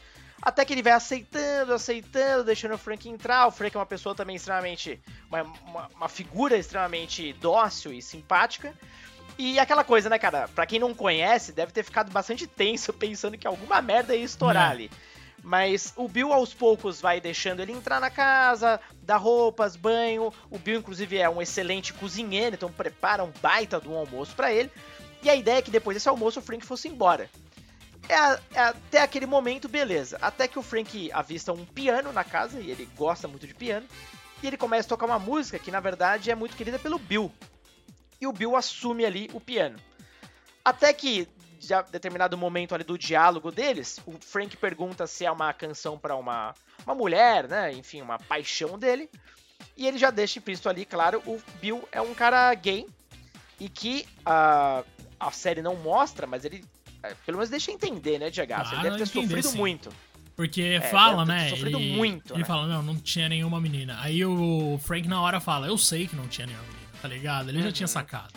Até 0.42 0.66
que 0.66 0.74
ele 0.74 0.84
vai 0.84 0.92
aceitando, 0.92 1.74
aceitando, 1.74 2.44
deixando 2.44 2.76
o 2.76 2.78
Frank 2.78 3.08
entrar. 3.08 3.48
O 3.48 3.52
Frank 3.52 3.74
é 3.74 3.80
uma 3.80 3.86
pessoa 3.86 4.14
também 4.14 4.36
extremamente. 4.36 5.02
Uma, 5.30 5.44
uma, 5.44 5.88
uma 5.96 6.10
figura 6.10 6.58
extremamente 6.58 7.32
dócil 7.32 7.94
e 7.94 8.02
simpática. 8.02 8.74
E 9.38 9.60
aquela 9.60 9.84
coisa, 9.84 10.10
né, 10.10 10.18
cara? 10.18 10.48
Pra 10.48 10.66
quem 10.66 10.80
não 10.80 10.94
conhece, 10.94 11.52
deve 11.52 11.72
ter 11.72 11.84
ficado 11.84 12.12
bastante 12.12 12.48
tenso 12.48 12.92
pensando 12.92 13.38
que 13.38 13.48
alguma 13.48 13.82
merda 13.82 14.16
ia 14.16 14.24
estourar 14.24 14.70
é. 14.70 14.72
ali. 14.72 14.92
Mas 15.44 15.94
o 15.96 16.08
Bill 16.08 16.34
aos 16.34 16.54
poucos 16.54 17.00
vai 17.00 17.22
deixando 17.22 17.62
ele 17.62 17.72
entrar 17.72 18.02
na 18.02 18.10
casa, 18.10 18.82
dar 19.04 19.18
roupas, 19.18 19.76
banho. 19.76 20.34
O 20.50 20.58
Bill, 20.58 20.80
inclusive, 20.80 21.18
é 21.18 21.30
um 21.30 21.42
excelente 21.42 21.94
cozinheiro, 21.94 22.56
então 22.56 22.72
prepara 22.72 23.24
um 23.24 23.32
baita 23.42 23.80
de 23.80 23.88
um 23.88 23.96
almoço 23.96 24.36
para 24.36 24.52
ele. 24.52 24.72
E 25.22 25.30
a 25.30 25.36
ideia 25.36 25.60
é 25.60 25.62
que 25.62 25.72
depois 25.72 25.96
desse 25.96 26.10
almoço 26.10 26.40
o 26.40 26.42
Frank 26.42 26.66
fosse 26.66 26.88
embora. 26.88 27.30
É, 28.10 28.14
é, 28.14 28.60
até 28.60 29.02
aquele 29.02 29.26
momento, 29.26 29.70
beleza. 29.70 30.18
Até 30.22 30.48
que 30.48 30.58
o 30.58 30.64
Frank 30.64 31.12
avista 31.14 31.54
um 31.54 31.66
piano 31.66 32.12
na 32.12 32.24
casa, 32.24 32.60
e 32.60 32.72
ele 32.72 32.90
gosta 32.96 33.28
muito 33.28 33.46
de 33.46 33.54
piano. 33.54 33.86
E 34.42 34.48
ele 34.48 34.58
começa 34.58 34.88
a 34.88 34.90
tocar 34.90 35.06
uma 35.06 35.20
música 35.20 35.60
que, 35.60 35.72
na 35.72 35.80
verdade, 35.80 36.32
é 36.32 36.36
muito 36.36 36.56
querida 36.56 36.80
pelo 36.80 36.98
Bill 37.00 37.32
e 38.20 38.28
o 38.28 38.34
Bill 38.34 38.56
assume 38.56 39.06
ali 39.06 39.30
o 39.34 39.40
piano. 39.40 39.78
Até 40.64 40.92
que, 40.94 41.28
já 41.60 41.82
determinado 41.82 42.38
momento 42.38 42.76
ali 42.76 42.84
do 42.84 42.98
diálogo 42.98 43.52
deles, 43.52 44.00
o 44.06 44.14
Frank 44.20 44.56
pergunta 44.58 45.08
se 45.08 45.26
é 45.26 45.32
uma 45.32 45.54
canção 45.54 45.98
para 45.98 46.16
uma, 46.16 46.54
uma 46.86 46.96
mulher, 46.96 47.48
né? 47.48 47.72
Enfim, 47.74 48.02
uma 48.02 48.18
paixão 48.18 48.78
dele. 48.78 49.10
E 49.76 49.88
ele 49.88 49.98
já 49.98 50.12
deixa 50.12 50.40
implícito 50.40 50.70
ali, 50.70 50.86
claro, 50.86 51.22
o 51.26 51.42
Bill 51.60 51.88
é 51.92 52.02
um 52.02 52.14
cara 52.14 52.54
gay 52.54 52.88
e 53.60 53.70
que 53.70 54.06
uh, 54.22 54.86
a 55.20 55.32
série 55.32 55.62
não 55.62 55.76
mostra, 55.76 56.28
mas 56.28 56.46
ele 56.46 56.64
é, 57.04 57.14
pelo 57.26 57.38
menos 57.38 57.50
deixa 57.50 57.72
entender, 57.72 58.20
né, 58.20 58.30
Diego? 58.30 58.54
Ah, 58.54 58.70
ele 58.74 58.84
deve 58.84 58.98
ter 58.98 59.04
entender, 59.04 59.28
sofrido 59.28 59.48
sim. 59.50 59.58
muito. 59.58 59.90
Porque 60.36 60.62
é, 60.62 60.82
fala, 60.82 61.26
né? 61.26 61.50
Sofrido 61.50 61.80
ele, 61.80 61.96
muito. 61.96 62.34
Ele 62.34 62.40
né? 62.40 62.46
fala, 62.46 62.68
não, 62.68 62.84
não 62.84 62.96
tinha 62.96 63.28
nenhuma 63.28 63.60
menina. 63.60 63.98
Aí 64.02 64.24
o 64.24 64.80
Frank 64.84 65.08
na 65.08 65.22
hora 65.22 65.40
fala, 65.40 65.68
eu 65.68 65.78
sei 65.78 66.08
que 66.08 66.16
não 66.16 66.28
tinha 66.28 66.46
nenhuma 66.46 66.66
menina 66.66 66.87
tá 67.02 67.08
ligado? 67.08 67.50
Ele 67.50 67.60
uhum. 67.60 67.64
já 67.66 67.72
tinha 67.72 67.86
uhum. 67.86 67.94
sacado. 67.94 68.34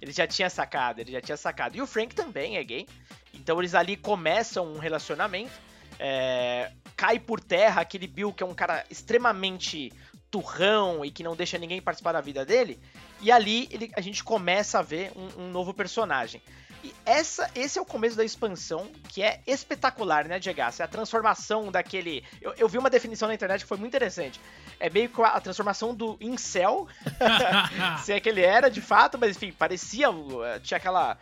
Ele 0.00 0.12
já 0.12 0.26
tinha 0.26 0.48
sacado, 0.48 1.00
ele 1.00 1.12
já 1.12 1.20
tinha 1.20 1.36
sacado. 1.36 1.76
E 1.76 1.82
o 1.82 1.86
Frank 1.86 2.14
também 2.14 2.56
é 2.56 2.64
gay. 2.64 2.86
Então 3.34 3.58
eles 3.60 3.74
ali 3.74 3.96
começam 3.96 4.66
um 4.72 4.78
relacionamento. 4.78 5.52
É... 5.98 6.70
Cai 6.96 7.18
por 7.18 7.40
terra 7.40 7.80
aquele 7.80 8.06
Bill 8.06 8.32
que 8.32 8.42
é 8.42 8.46
um 8.46 8.54
cara 8.54 8.84
extremamente 8.90 9.92
turrão 10.30 11.04
e 11.04 11.10
que 11.10 11.22
não 11.22 11.34
deixa 11.34 11.58
ninguém 11.58 11.80
participar 11.80 12.12
da 12.12 12.20
vida 12.20 12.44
dele. 12.44 12.78
E 13.20 13.32
ali 13.32 13.68
ele, 13.70 13.90
a 13.96 14.00
gente 14.00 14.22
começa 14.22 14.78
a 14.78 14.82
ver 14.82 15.12
um, 15.16 15.42
um 15.42 15.50
novo 15.50 15.74
personagem. 15.74 16.40
E 16.82 16.94
essa, 17.04 17.50
esse 17.54 17.78
é 17.78 17.82
o 17.82 17.84
começo 17.84 18.16
da 18.16 18.24
expansão, 18.24 18.90
que 19.08 19.22
é 19.22 19.40
espetacular, 19.46 20.26
né, 20.26 20.38
Diego? 20.38 20.60
É 20.60 20.82
a 20.82 20.88
transformação 20.88 21.72
daquele. 21.72 22.22
Eu, 22.40 22.54
eu, 22.56 22.68
vi 22.68 22.78
uma 22.78 22.90
definição 22.90 23.28
na 23.28 23.34
internet 23.34 23.62
que 23.62 23.66
foi 23.66 23.78
muito 23.78 23.90
interessante. 23.90 24.40
É 24.78 24.88
meio 24.88 25.08
que 25.08 25.20
a 25.20 25.40
transformação 25.40 25.94
do 25.94 26.16
incel, 26.20 26.86
se 28.04 28.12
é 28.12 28.20
que 28.20 28.28
ele 28.28 28.42
era 28.42 28.70
de 28.70 28.80
fato, 28.80 29.18
mas 29.18 29.36
enfim, 29.36 29.52
parecia. 29.52 30.06
Eh, 30.08 30.60
tinha 30.60 30.78
aquela. 30.78 31.18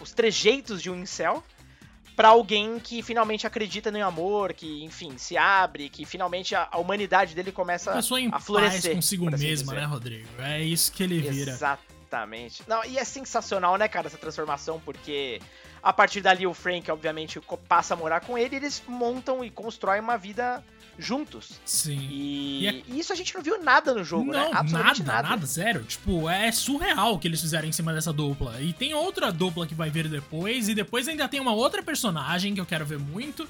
Os 0.00 0.12
trejeitos 0.12 0.80
de 0.80 0.90
um 0.90 0.96
incel 0.96 1.42
para 2.14 2.28
alguém 2.28 2.78
que 2.78 3.02
finalmente 3.02 3.46
acredita 3.46 3.90
no 3.90 4.04
amor, 4.04 4.52
que, 4.52 4.84
enfim, 4.84 5.16
se 5.16 5.36
abre, 5.36 5.88
que 5.88 6.04
finalmente 6.04 6.54
a, 6.54 6.68
a 6.70 6.78
humanidade 6.78 7.34
dele 7.34 7.50
começa 7.50 7.92
a 7.92 8.40
florescer. 8.40 8.82
Paz 8.82 8.94
consigo 8.94 9.28
assim 9.34 9.44
mesma, 9.44 9.74
né, 9.74 9.84
Rodrigo? 9.84 10.28
É 10.38 10.62
isso 10.62 10.92
que 10.92 11.02
ele 11.02 11.20
vira. 11.20 11.56
Exatamente. 12.12 12.62
Não, 12.68 12.84
e 12.84 12.98
é 12.98 13.04
sensacional, 13.04 13.76
né, 13.78 13.88
cara, 13.88 14.06
essa 14.06 14.18
transformação, 14.18 14.80
porque 14.84 15.40
a 15.82 15.92
partir 15.92 16.20
dali 16.20 16.46
o 16.46 16.52
Frank, 16.52 16.90
obviamente, 16.90 17.40
passa 17.66 17.94
a 17.94 17.96
morar 17.96 18.20
com 18.20 18.36
ele, 18.36 18.54
e 18.54 18.58
eles 18.58 18.82
montam 18.86 19.42
e 19.42 19.50
constroem 19.50 20.00
uma 20.00 20.18
vida 20.18 20.62
juntos. 20.98 21.58
Sim. 21.64 21.98
E, 22.10 22.64
e, 22.64 22.66
é... 22.66 22.82
e, 22.86 22.98
isso 22.98 23.14
a 23.14 23.16
gente 23.16 23.34
não 23.34 23.42
viu 23.42 23.62
nada 23.62 23.94
no 23.94 24.04
jogo, 24.04 24.26
não, 24.26 24.50
né? 24.50 24.50
Absolutamente 24.52 25.02
nada, 25.02 25.22
nada, 25.22 25.28
nada, 25.30 25.46
zero. 25.46 25.82
Tipo, 25.84 26.28
é 26.28 26.52
surreal 26.52 27.14
o 27.14 27.18
que 27.18 27.26
eles 27.26 27.40
fizeram 27.40 27.66
em 27.66 27.72
cima 27.72 27.94
dessa 27.94 28.12
dupla. 28.12 28.60
E 28.60 28.74
tem 28.74 28.92
outra 28.92 29.32
dupla 29.32 29.66
que 29.66 29.74
vai 29.74 29.88
vir 29.88 30.06
depois, 30.08 30.68
e 30.68 30.74
depois 30.74 31.08
ainda 31.08 31.26
tem 31.28 31.40
uma 31.40 31.54
outra 31.54 31.82
personagem 31.82 32.54
que 32.54 32.60
eu 32.60 32.66
quero 32.66 32.84
ver 32.84 32.98
muito. 32.98 33.48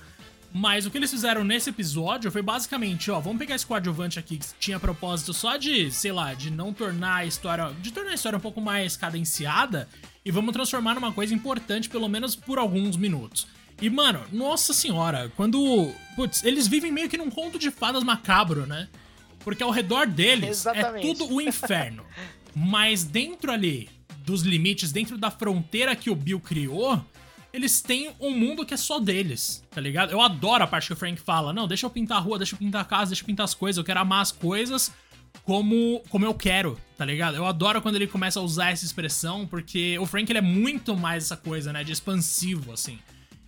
Mas 0.55 0.85
o 0.85 0.91
que 0.91 0.99
eles 0.99 1.11
fizeram 1.11 1.43
nesse 1.43 1.71
episódio 1.71 2.31
foi 2.31 2.43
basicamente, 2.43 3.11
ó, 3.11 3.19
vamos 3.19 3.39
pegar 3.39 3.55
esse 3.55 3.65
coadjuvante 3.65 4.19
aqui 4.19 4.37
que 4.37 4.47
tinha 4.61 4.79
propósito 4.79 5.33
só 5.33 5.57
de, 5.57 5.91
sei 5.91 6.13
lá, 6.13 6.35
de 6.35 6.51
não 6.51 6.75
tornar 6.75 7.17
a 7.17 7.25
história, 7.25 7.73
de 7.81 7.91
tornar 7.91 8.11
a 8.11 8.15
história 8.15 8.37
um 8.37 8.41
pouco 8.41 8.61
mais 8.61 8.95
cadenciada 8.97 9.89
e 10.25 10.31
vamos 10.31 10.53
transformar 10.53 10.95
numa 10.95 11.13
coisa 11.13 11.33
importante 11.33 11.89
pelo 11.89 12.09
menos 12.09 12.37
por 12.37 12.59
alguns 12.59 12.97
minutos. 12.97 13.47
E, 13.81 13.89
mano, 13.89 14.21
nossa 14.31 14.73
senhora, 14.75 15.33
quando. 15.37 15.93
Putz, 16.15 16.45
eles 16.45 16.69
vivem 16.69 16.93
meio 16.93 17.09
que 17.09 17.17
num 17.17 17.31
conto 17.31 17.59
de 17.59 17.71
fadas 17.71 18.05
macabro, 18.05 18.67
né? 18.67 18.89
Porque 19.41 19.63
ao 19.63 19.71
redor 19.71 20.07
deles 20.07 20.45
é 20.45 20.51
Exatamente. 20.51 21.07
é 21.07 21.15
tudo 21.15 21.35
o 21.35 21.41
inferno. 21.41 22.05
Mas 22.55 23.03
dentro 23.03 23.51
ali 23.51 23.89
dos 24.19 24.43
limites, 24.43 24.93
dentro 24.93 25.19
da 25.19 25.31
fronteira 25.31 25.97
que 25.97 26.11
o 26.11 26.15
Bill 26.15 26.39
criou, 26.39 27.05
eles 27.53 27.83
têm 27.83 28.11
um 28.19 28.31
mundo 28.31 28.65
que 28.65 28.75
é 28.75 28.77
só 28.77 28.99
deles, 28.99 29.63
tá 29.71 29.81
ligado? 29.81 30.11
Eu 30.11 30.21
adoro 30.21 30.65
a 30.65 30.67
parte 30.67 30.87
que 30.87 30.93
o 30.93 30.97
Frank 30.97 31.21
fala: 31.21 31.53
não, 31.53 31.69
deixa 31.69 31.87
eu 31.87 31.91
pintar 31.91 32.19
a 32.19 32.21
rua, 32.21 32.39
deixa 32.39 32.55
eu 32.55 32.59
pintar 32.59 32.83
a 32.83 32.85
casa, 32.85 33.11
deixa 33.11 33.23
eu 33.23 33.27
pintar 33.27 33.45
as 33.45 33.55
coisas, 33.55 33.79
eu 33.79 33.85
quero 33.85 34.01
amar 34.01 34.23
as 34.23 34.33
coisas 34.33 34.93
como, 35.45 36.03
como 36.09 36.25
eu 36.25 36.35
quero, 36.35 36.79
tá 36.97 37.05
ligado? 37.05 37.37
Eu 37.37 37.47
adoro 37.47 37.83
quando 37.83 37.97
ele 37.97 38.07
começa 38.07 38.39
a 38.39 38.43
usar 38.43 38.71
essa 38.71 38.85
expressão, 38.85 39.47
porque 39.47 39.99
o 39.99 40.07
Frank 40.07 40.31
ele 40.31 40.39
é 40.39 40.43
muito 40.43 40.97
mais 40.97 41.25
essa 41.25 41.37
coisa, 41.37 41.73
né, 41.73 41.83
de 41.83 41.93
expansivo, 41.93 42.73
assim. 42.73 42.99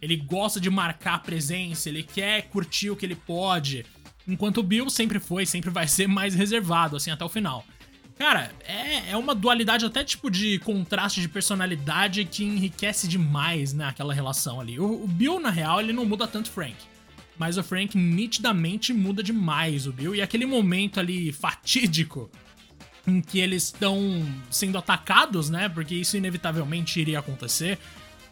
Ele 0.03 0.17
gosta 0.17 0.61
de 0.61 0.69
marcar 0.69 1.23
presença, 1.23 1.89
ele 1.89 2.03
quer 2.03 2.43
curtir 2.49 2.91
o 2.91 2.97
que 2.97 3.07
ele 3.07 3.15
pode. 3.15 3.87
Enquanto 4.27 4.59
o 4.59 4.63
Bill 4.63 4.91
sempre 4.91 5.21
foi, 5.21 5.47
sempre 5.47 5.71
vai 5.71 5.87
ser 5.89 6.09
mais 6.09 6.35
reservado, 6.35 6.97
assim, 6.97 7.11
até 7.11 7.25
o 7.25 7.29
final. 7.29 7.65
Cara, 8.19 8.53
é, 8.67 9.11
é 9.11 9.17
uma 9.17 9.35
dualidade 9.35 9.85
até 9.85 10.05
tipo 10.05 10.31
de 10.31 10.59
contraste 10.61 11.21
de 11.21 11.29
personalidade 11.29 12.25
que 12.25 12.45
enriquece 12.45 13.09
demais, 13.09 13.73
né, 13.73 13.87
aquela 13.87 14.15
relação 14.15 14.61
ali. 14.61 14.79
O, 14.79 15.05
o 15.05 15.09
Bill, 15.09 15.41
na 15.41 15.51
real, 15.51 15.81
ele 15.81 15.93
não 15.93 16.05
muda 16.05 16.27
tanto 16.27 16.51
Frank. 16.51 16.77
Mas 17.37 17.59
o 17.59 17.65
Frank 17.65 17.99
nitidamente 17.99 18.93
muda 18.93 19.23
demais 19.23 19.87
o 19.87 19.93
Bill. 19.93 20.15
E 20.15 20.23
aquele 20.23 20.47
momento 20.47 21.01
ali 21.01 21.33
fatídico 21.33 22.31
em 23.07 23.21
que 23.21 23.41
eles 23.41 23.65
estão 23.65 24.25
sendo 24.51 24.79
atacados, 24.79 25.51
né? 25.51 25.69
Porque 25.69 25.95
isso 25.95 26.17
inevitavelmente 26.17 27.01
iria 27.01 27.19
acontecer 27.19 27.79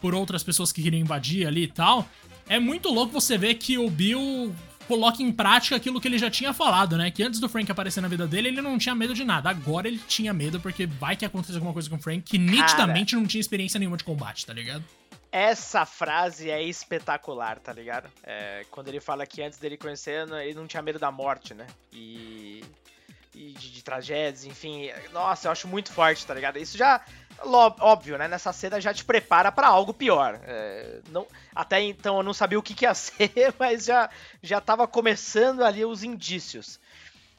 por 0.01 0.15
outras 0.15 0.43
pessoas 0.43 0.71
que 0.71 0.81
queriam 0.81 1.01
invadir 1.01 1.45
ali 1.45 1.63
e 1.63 1.67
tal. 1.67 2.07
É 2.47 2.59
muito 2.59 2.89
louco 2.89 3.13
você 3.13 3.37
ver 3.37 3.55
que 3.55 3.77
o 3.77 3.89
Bill 3.89 4.53
coloca 4.83 5.21
em 5.21 5.31
prática 5.31 5.75
aquilo 5.75 5.99
que 5.99 6.07
ele 6.07 6.17
já 6.17 6.29
tinha 6.29 6.53
falado, 6.53 6.97
né? 6.97 7.09
Que 7.11 7.23
antes 7.23 7.39
do 7.39 7.49
Frank 7.49 7.71
aparecer 7.71 8.01
na 8.01 8.07
vida 8.07 8.27
dele, 8.27 8.49
ele 8.49 8.61
não 8.61 8.77
tinha 8.77 8.93
medo 8.93 9.13
de 9.13 9.23
nada. 9.23 9.49
Agora 9.49 9.87
ele 9.87 9.99
tinha 10.07 10.33
medo 10.33 10.59
porque 10.59 10.85
vai 10.85 11.15
que 11.15 11.25
acontece 11.25 11.53
alguma 11.53 11.73
coisa 11.73 11.89
com 11.89 11.95
o 11.95 11.99
Frank 11.99 12.21
que 12.21 12.37
nitidamente 12.37 13.11
Cara, 13.11 13.21
não 13.21 13.27
tinha 13.27 13.41
experiência 13.41 13.79
nenhuma 13.79 13.97
de 13.97 14.03
combate, 14.03 14.45
tá 14.45 14.53
ligado? 14.53 14.83
Essa 15.31 15.83
frase 15.83 16.51
é 16.51 16.61
espetacular, 16.61 17.59
tá 17.59 17.73
ligado? 17.73 18.07
É, 18.23 18.65
quando 18.69 18.89
ele 18.89 18.99
fala 18.99 19.25
que 19.25 19.41
antes 19.41 19.57
dele 19.57 19.77
conhecer, 19.77 20.27
ele 20.29 20.53
não 20.53 20.67
tinha 20.67 20.83
medo 20.83 20.99
da 20.99 21.11
morte, 21.11 21.55
né? 21.55 21.65
E 21.91 22.63
e 23.35 23.51
de, 23.53 23.71
de, 23.71 23.83
tragédias, 23.83 24.45
enfim. 24.45 24.89
Nossa, 25.11 25.47
eu 25.47 25.51
acho 25.51 25.67
muito 25.67 25.91
forte, 25.91 26.25
tá 26.25 26.33
ligado? 26.33 26.57
Isso 26.57 26.77
já, 26.77 27.01
óbvio, 27.45 28.17
né? 28.17 28.27
Nessa 28.27 28.53
cena 28.53 28.79
já 28.79 28.93
te 28.93 29.03
prepara 29.03 29.51
para 29.51 29.67
algo 29.67 29.93
pior. 29.93 30.39
É, 30.43 30.99
não, 31.09 31.27
até 31.53 31.81
então 31.81 32.17
eu 32.17 32.23
não 32.23 32.33
sabia 32.33 32.59
o 32.59 32.63
que, 32.63 32.73
que 32.73 32.85
ia 32.85 32.93
ser, 32.95 33.53
mas 33.59 33.85
já, 33.85 34.09
já 34.41 34.61
tava 34.61 34.87
começando 34.87 35.63
ali 35.63 35.83
os 35.85 36.03
indícios. 36.03 36.79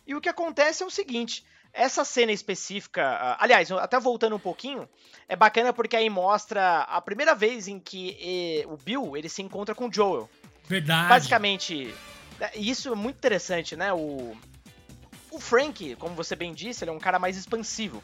E 0.07 0.14
o 0.14 0.21
que 0.21 0.29
acontece 0.29 0.83
é 0.83 0.87
o 0.87 0.90
seguinte. 0.90 1.45
Essa 1.73 2.05
cena 2.05 2.31
específica, 2.31 3.37
aliás, 3.40 3.69
até 3.73 3.99
voltando 3.99 4.37
um 4.37 4.38
pouquinho, 4.38 4.88
é 5.29 5.35
bacana 5.35 5.73
porque 5.73 5.97
aí 5.97 6.09
mostra 6.09 6.83
a 6.83 7.01
primeira 7.01 7.35
vez 7.35 7.67
em 7.67 7.81
que 7.81 8.64
o 8.69 8.77
Bill 8.77 9.17
ele 9.17 9.29
se 9.29 9.43
encontra 9.43 9.75
com 9.75 9.88
o 9.88 9.93
Joel. 9.93 10.31
Verdade. 10.69 11.09
Basicamente, 11.09 11.93
é, 12.40 12.57
isso 12.57 12.93
é 12.93 12.95
muito 12.95 13.17
interessante, 13.17 13.77
né? 13.77 13.93
O, 13.93 14.37
o 15.31 15.40
Frank, 15.40 15.97
como 15.97 16.14
você 16.14 16.37
bem 16.37 16.53
disse, 16.53 16.85
ele 16.85 16.90
é 16.90 16.95
um 16.95 16.99
cara 16.99 17.19
mais 17.19 17.37
expansivo. 17.37 18.03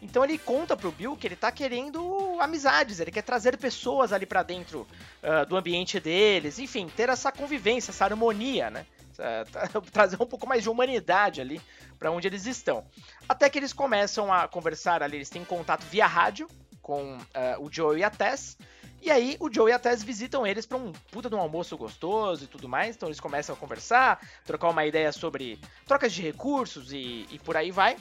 Então 0.00 0.24
ele 0.24 0.38
conta 0.38 0.76
pro 0.76 0.92
Bill 0.92 1.16
que 1.16 1.26
ele 1.26 1.36
tá 1.36 1.50
querendo 1.50 2.38
amizades, 2.40 3.00
ele 3.00 3.10
quer 3.10 3.22
trazer 3.22 3.56
pessoas 3.56 4.12
ali 4.12 4.26
para 4.26 4.42
dentro 4.42 4.86
uh, 5.22 5.46
do 5.46 5.56
ambiente 5.56 5.98
deles, 5.98 6.58
enfim, 6.58 6.88
ter 6.88 7.08
essa 7.08 7.32
convivência, 7.32 7.90
essa 7.90 8.04
harmonia, 8.04 8.70
né? 8.70 8.86
Trazer 9.92 10.16
um 10.20 10.26
pouco 10.26 10.46
mais 10.46 10.62
de 10.62 10.70
humanidade 10.70 11.40
ali 11.40 11.60
para 11.98 12.10
onde 12.10 12.28
eles 12.28 12.46
estão. 12.46 12.84
Até 13.28 13.50
que 13.50 13.58
eles 13.58 13.72
começam 13.72 14.32
a 14.32 14.46
conversar 14.46 15.02
ali, 15.02 15.16
eles 15.16 15.28
têm 15.28 15.44
contato 15.44 15.82
via 15.86 16.06
rádio 16.06 16.48
com 16.80 17.16
uh, 17.16 17.20
o 17.60 17.68
Joe 17.70 17.98
e 17.98 18.04
a 18.04 18.10
Tess. 18.10 18.56
E 19.00 19.10
aí 19.10 19.36
o 19.38 19.52
Joe 19.52 19.70
e 19.70 19.72
a 19.72 19.78
Tess 19.78 20.02
visitam 20.02 20.46
eles 20.46 20.66
para 20.66 20.78
um 20.78 20.92
puta 21.10 21.28
de 21.28 21.34
um 21.34 21.40
almoço 21.40 21.76
gostoso 21.76 22.44
e 22.44 22.46
tudo 22.46 22.68
mais. 22.68 22.96
Então 22.96 23.08
eles 23.08 23.20
começam 23.20 23.54
a 23.54 23.58
conversar, 23.58 24.20
trocar 24.44 24.70
uma 24.70 24.86
ideia 24.86 25.12
sobre 25.12 25.60
trocas 25.86 26.12
de 26.12 26.22
recursos 26.22 26.92
e, 26.92 27.26
e 27.30 27.38
por 27.38 27.56
aí 27.56 27.70
vai. 27.70 27.96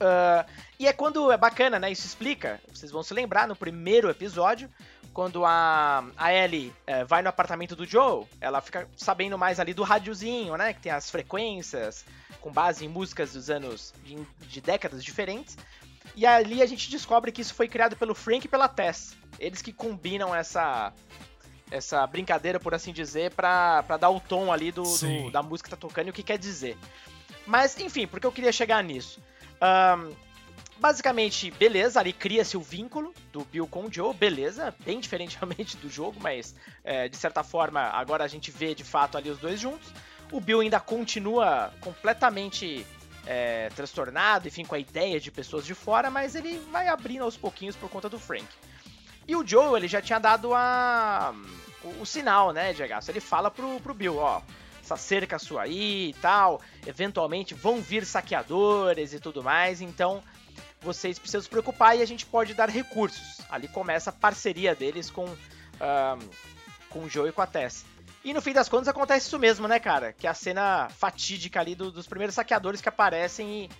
Uh, 0.00 0.48
e 0.78 0.86
é 0.86 0.92
quando 0.92 1.30
é 1.32 1.36
bacana, 1.36 1.78
né? 1.78 1.90
Isso 1.90 2.06
explica. 2.06 2.60
Vocês 2.72 2.90
vão 2.92 3.02
se 3.02 3.12
lembrar 3.12 3.48
no 3.48 3.56
primeiro 3.56 4.08
episódio, 4.08 4.70
quando 5.12 5.44
a, 5.44 6.04
a 6.16 6.32
Ellie 6.32 6.72
é, 6.86 7.04
vai 7.04 7.22
no 7.22 7.28
apartamento 7.28 7.74
do 7.74 7.84
Joe, 7.84 8.24
ela 8.40 8.60
fica 8.60 8.88
sabendo 8.96 9.36
mais 9.36 9.58
ali 9.58 9.74
do 9.74 9.82
rádiozinho, 9.82 10.56
né? 10.56 10.72
Que 10.72 10.80
tem 10.80 10.92
as 10.92 11.10
frequências 11.10 12.04
com 12.40 12.52
base 12.52 12.84
em 12.84 12.88
músicas 12.88 13.32
dos 13.32 13.50
anos 13.50 13.92
de, 14.04 14.16
de 14.46 14.60
décadas 14.60 15.02
diferentes. 15.02 15.58
E 16.14 16.24
ali 16.24 16.62
a 16.62 16.66
gente 16.66 16.88
descobre 16.90 17.32
que 17.32 17.40
isso 17.40 17.54
foi 17.54 17.66
criado 17.66 17.96
pelo 17.96 18.14
Frank 18.14 18.46
e 18.46 18.48
pela 18.48 18.68
Tess. 18.68 19.16
Eles 19.38 19.60
que 19.60 19.72
combinam 19.72 20.34
essa 20.34 20.92
essa 21.70 22.06
brincadeira, 22.06 22.58
por 22.58 22.74
assim 22.74 22.92
dizer, 22.92 23.32
pra, 23.32 23.82
pra 23.82 23.96
dar 23.96 24.08
o 24.08 24.20
tom 24.20 24.50
ali 24.52 24.72
do, 24.72 24.84
do, 24.84 25.30
da 25.30 25.42
música 25.42 25.68
que 25.68 25.76
tá 25.76 25.80
tocando 25.80 26.06
e 26.06 26.10
o 26.10 26.14
que 26.14 26.22
quer 26.22 26.38
dizer. 26.38 26.78
Mas, 27.46 27.78
enfim, 27.78 28.06
porque 28.06 28.26
eu 28.26 28.32
queria 28.32 28.52
chegar 28.52 28.82
nisso? 28.82 29.20
Um, 29.62 30.14
basicamente, 30.78 31.50
beleza, 31.50 32.00
ali 32.00 32.12
cria-se 32.12 32.56
o 32.56 32.60
vínculo 32.60 33.12
do 33.32 33.44
Bill 33.44 33.66
com 33.66 33.86
o 33.86 33.92
Joe, 33.92 34.14
beleza, 34.14 34.74
bem 34.84 34.98
diferente 35.00 35.36
realmente 35.36 35.76
do 35.76 35.90
jogo, 35.90 36.18
mas 36.20 36.54
é, 36.84 37.08
de 37.08 37.16
certa 37.16 37.42
forma 37.42 37.80
agora 37.80 38.24
a 38.24 38.28
gente 38.28 38.50
vê 38.50 38.74
de 38.74 38.84
fato 38.84 39.18
ali 39.18 39.30
os 39.30 39.38
dois 39.38 39.60
juntos. 39.60 39.92
O 40.30 40.40
Bill 40.40 40.60
ainda 40.60 40.78
continua 40.78 41.72
completamente 41.80 42.86
é, 43.26 43.70
transtornado, 43.74 44.48
enfim, 44.48 44.64
com 44.64 44.74
a 44.74 44.78
ideia 44.78 45.18
de 45.18 45.30
pessoas 45.30 45.64
de 45.64 45.74
fora, 45.74 46.10
mas 46.10 46.34
ele 46.34 46.58
vai 46.70 46.88
abrindo 46.88 47.24
aos 47.24 47.36
pouquinhos 47.36 47.76
por 47.76 47.88
conta 47.88 48.08
do 48.08 48.18
Frank. 48.18 48.46
E 49.26 49.36
o 49.36 49.46
Joe, 49.46 49.78
ele 49.78 49.88
já 49.88 50.00
tinha 50.00 50.18
dado 50.18 50.54
a, 50.54 51.34
o, 51.82 52.02
o 52.02 52.06
sinal, 52.06 52.52
né, 52.52 52.72
Diego? 52.72 52.94
Ele 53.08 53.20
fala 53.20 53.50
pro, 53.50 53.80
pro 53.80 53.94
Bill, 53.94 54.16
ó, 54.16 54.40
essa 54.88 54.96
cerca 54.96 55.38
sua 55.38 55.62
aí 55.62 56.10
e 56.10 56.14
tal, 56.14 56.60
eventualmente 56.86 57.54
vão 57.54 57.80
vir 57.80 58.06
saqueadores 58.06 59.12
e 59.12 59.20
tudo 59.20 59.42
mais, 59.42 59.82
então 59.82 60.22
vocês 60.80 61.18
precisam 61.18 61.42
se 61.42 61.48
preocupar 61.48 61.96
e 61.96 62.02
a 62.02 62.06
gente 62.06 62.24
pode 62.24 62.54
dar 62.54 62.70
recursos. 62.70 63.40
Ali 63.50 63.68
começa 63.68 64.10
a 64.10 64.12
parceria 64.12 64.74
deles 64.74 65.10
com, 65.10 65.26
um, 65.26 66.28
com 66.88 67.00
o 67.00 67.08
Joe 67.08 67.28
e 67.28 67.32
com 67.32 67.42
a 67.42 67.46
Tess. 67.46 67.84
E 68.24 68.32
no 68.32 68.40
fim 68.40 68.52
das 68.52 68.68
contas 68.68 68.88
acontece 68.88 69.26
isso 69.26 69.38
mesmo, 69.38 69.68
né, 69.68 69.78
cara? 69.78 70.12
Que 70.12 70.26
é 70.26 70.30
a 70.30 70.34
cena 70.34 70.88
fatídica 70.90 71.60
ali 71.60 71.74
do, 71.74 71.90
dos 71.90 72.06
primeiros 72.06 72.34
saqueadores 72.34 72.80
que 72.80 72.88
aparecem 72.88 73.64
e, 73.64 73.70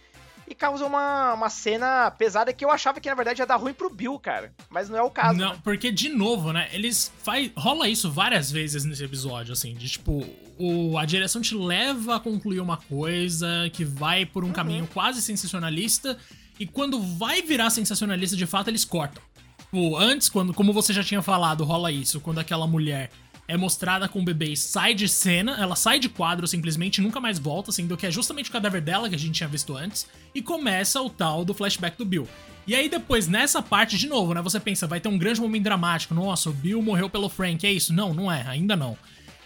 e 0.49 0.55
causa 0.55 0.87
uma, 0.87 1.35
uma 1.35 1.51
cena 1.51 2.11
pesada 2.11 2.53
que 2.53 2.65
eu 2.65 2.71
achava 2.71 3.01
que 3.01 3.09
na 3.09 3.15
verdade 3.15 3.41
ia 3.41 3.47
dar 3.47 3.57
ruim 3.57 3.75
pro 3.75 3.91
Bill, 3.91 4.19
cara. 4.19 4.53
Mas 4.71 4.89
não 4.89 4.99
é 4.99 5.03
o 5.03 5.11
caso. 5.11 5.39
Não, 5.39 5.53
né? 5.53 5.59
porque 5.63 5.93
de 5.93 6.09
novo, 6.09 6.53
né? 6.53 6.69
Eles 6.73 7.13
faz, 7.23 7.51
rola 7.57 7.89
isso 7.89 8.11
várias 8.11 8.51
vezes 8.51 8.85
nesse 8.85 9.05
episódio, 9.05 9.53
assim, 9.53 9.75
de 9.75 9.89
tipo, 9.89 10.25
o, 10.59 10.97
a 10.97 11.05
direção 11.05 11.43
te 11.43 11.55
leva 11.55 12.17
a 12.17 12.21
concluir 12.21 12.61
uma 12.61 12.77
coisa 12.77 13.69
que 13.73 13.85
vai 13.85 14.25
por 14.25 14.43
um 14.43 14.49
uhum. 14.49 14.53
caminho 14.53 14.89
quase 14.93 15.21
sensacionalista 15.21 16.17
e 16.59 16.67
quando 16.67 17.01
vai 17.01 17.43
virar 17.43 17.71
sensacionalista 17.71 18.37
de 18.37 18.47
fato, 18.47 18.69
eles 18.69 18.85
cortam. 18.85 19.23
Tipo, 19.59 19.97
antes, 19.97 20.29
quando, 20.29 20.55
como 20.55 20.73
você 20.73 20.93
já 20.93 21.05
tinha 21.05 21.21
falado, 21.21 21.63
rola 21.63 21.93
isso, 21.93 22.21
quando 22.21 22.39
aquela 22.39 22.67
mulher 22.67 23.11
é 23.49 23.57
mostrada 23.57 24.07
com 24.07 24.21
o 24.21 24.25
bebê 24.25 24.55
sai 24.55 24.93
de 24.93 25.09
cena, 25.09 25.57
ela 25.59 25.75
sai 25.75 25.99
de 25.99 26.11
quadro 26.11 26.47
simplesmente 26.47 27.01
nunca 27.01 27.19
mais 27.19 27.39
volta, 27.39 27.73
sendo 27.73 27.97
que 27.97 28.07
é 28.07 28.11
justamente 28.11 28.51
o 28.51 28.53
cadáver 28.53 28.83
dela 28.83 29.09
que 29.09 29.15
a 29.15 29.19
gente 29.19 29.33
tinha 29.33 29.49
visto 29.49 29.75
antes, 29.75 30.07
e 30.35 30.43
começa 30.43 31.01
o 31.01 31.09
tal 31.09 31.47
do 31.47 31.55
flashback 31.55 31.97
do 31.97 32.05
Bill. 32.05 32.29
E 32.67 32.75
aí 32.75 32.91
depois, 32.91 33.27
nessa 33.27 33.63
parte, 33.63 33.97
de 33.97 34.07
novo, 34.07 34.35
né, 34.35 34.43
você 34.43 34.61
pensa, 34.61 34.87
vai 34.87 35.01
ter 35.01 35.09
um 35.09 35.17
grande 35.17 35.41
momento 35.41 35.65
dramático, 35.65 36.15
nossa, 36.15 36.51
o 36.51 36.53
Bill 36.53 36.83
morreu 36.83 37.09
pelo 37.09 37.31
Frank, 37.31 37.67
é 37.67 37.73
isso? 37.73 37.95
Não, 37.95 38.13
não 38.13 38.31
é, 38.31 38.47
ainda 38.47 38.77
não. 38.77 38.99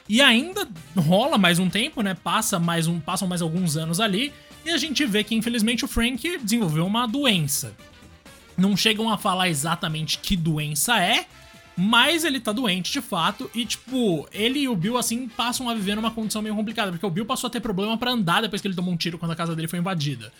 E 0.08 0.20
ainda 0.20 0.68
rola 0.96 1.38
mais 1.38 1.60
um 1.60 1.70
tempo, 1.70 2.02
né, 2.02 2.14
passa 2.14 2.58
mais 2.58 2.88
um, 2.88 2.98
passam 2.98 3.28
mais 3.28 3.40
alguns 3.40 3.76
anos 3.76 4.00
ali, 4.00 4.32
e 4.64 4.70
a 4.70 4.76
gente 4.76 5.06
vê 5.06 5.22
que, 5.22 5.36
infelizmente, 5.36 5.84
o 5.84 5.88
Frank 5.88 6.38
desenvolveu 6.38 6.84
uma 6.84 7.06
doença. 7.06 7.72
Não 8.56 8.76
chegam 8.76 9.08
a 9.08 9.16
falar 9.16 9.48
exatamente 9.48 10.18
que 10.18 10.36
doença 10.36 11.00
é, 11.00 11.24
mas 11.76 12.24
ele 12.24 12.40
tá 12.40 12.52
doente 12.52 12.92
de 12.92 13.00
fato. 13.00 13.50
E, 13.54 13.64
tipo, 13.64 14.28
ele 14.32 14.60
e 14.60 14.68
o 14.68 14.76
Bill, 14.76 14.96
assim, 14.96 15.28
passam 15.28 15.68
a 15.68 15.74
viver 15.74 15.94
numa 15.94 16.10
condição 16.10 16.42
meio 16.42 16.54
complicada. 16.54 16.90
Porque 16.90 17.06
o 17.06 17.10
Bill 17.10 17.26
passou 17.26 17.48
a 17.48 17.50
ter 17.50 17.60
problema 17.60 17.96
para 17.96 18.10
andar 18.10 18.42
depois 18.42 18.60
que 18.60 18.68
ele 18.68 18.74
tomou 18.74 18.92
um 18.92 18.96
tiro 18.96 19.18
quando 19.18 19.32
a 19.32 19.36
casa 19.36 19.54
dele 19.56 19.68
foi 19.68 19.78
invadida. 19.78 20.32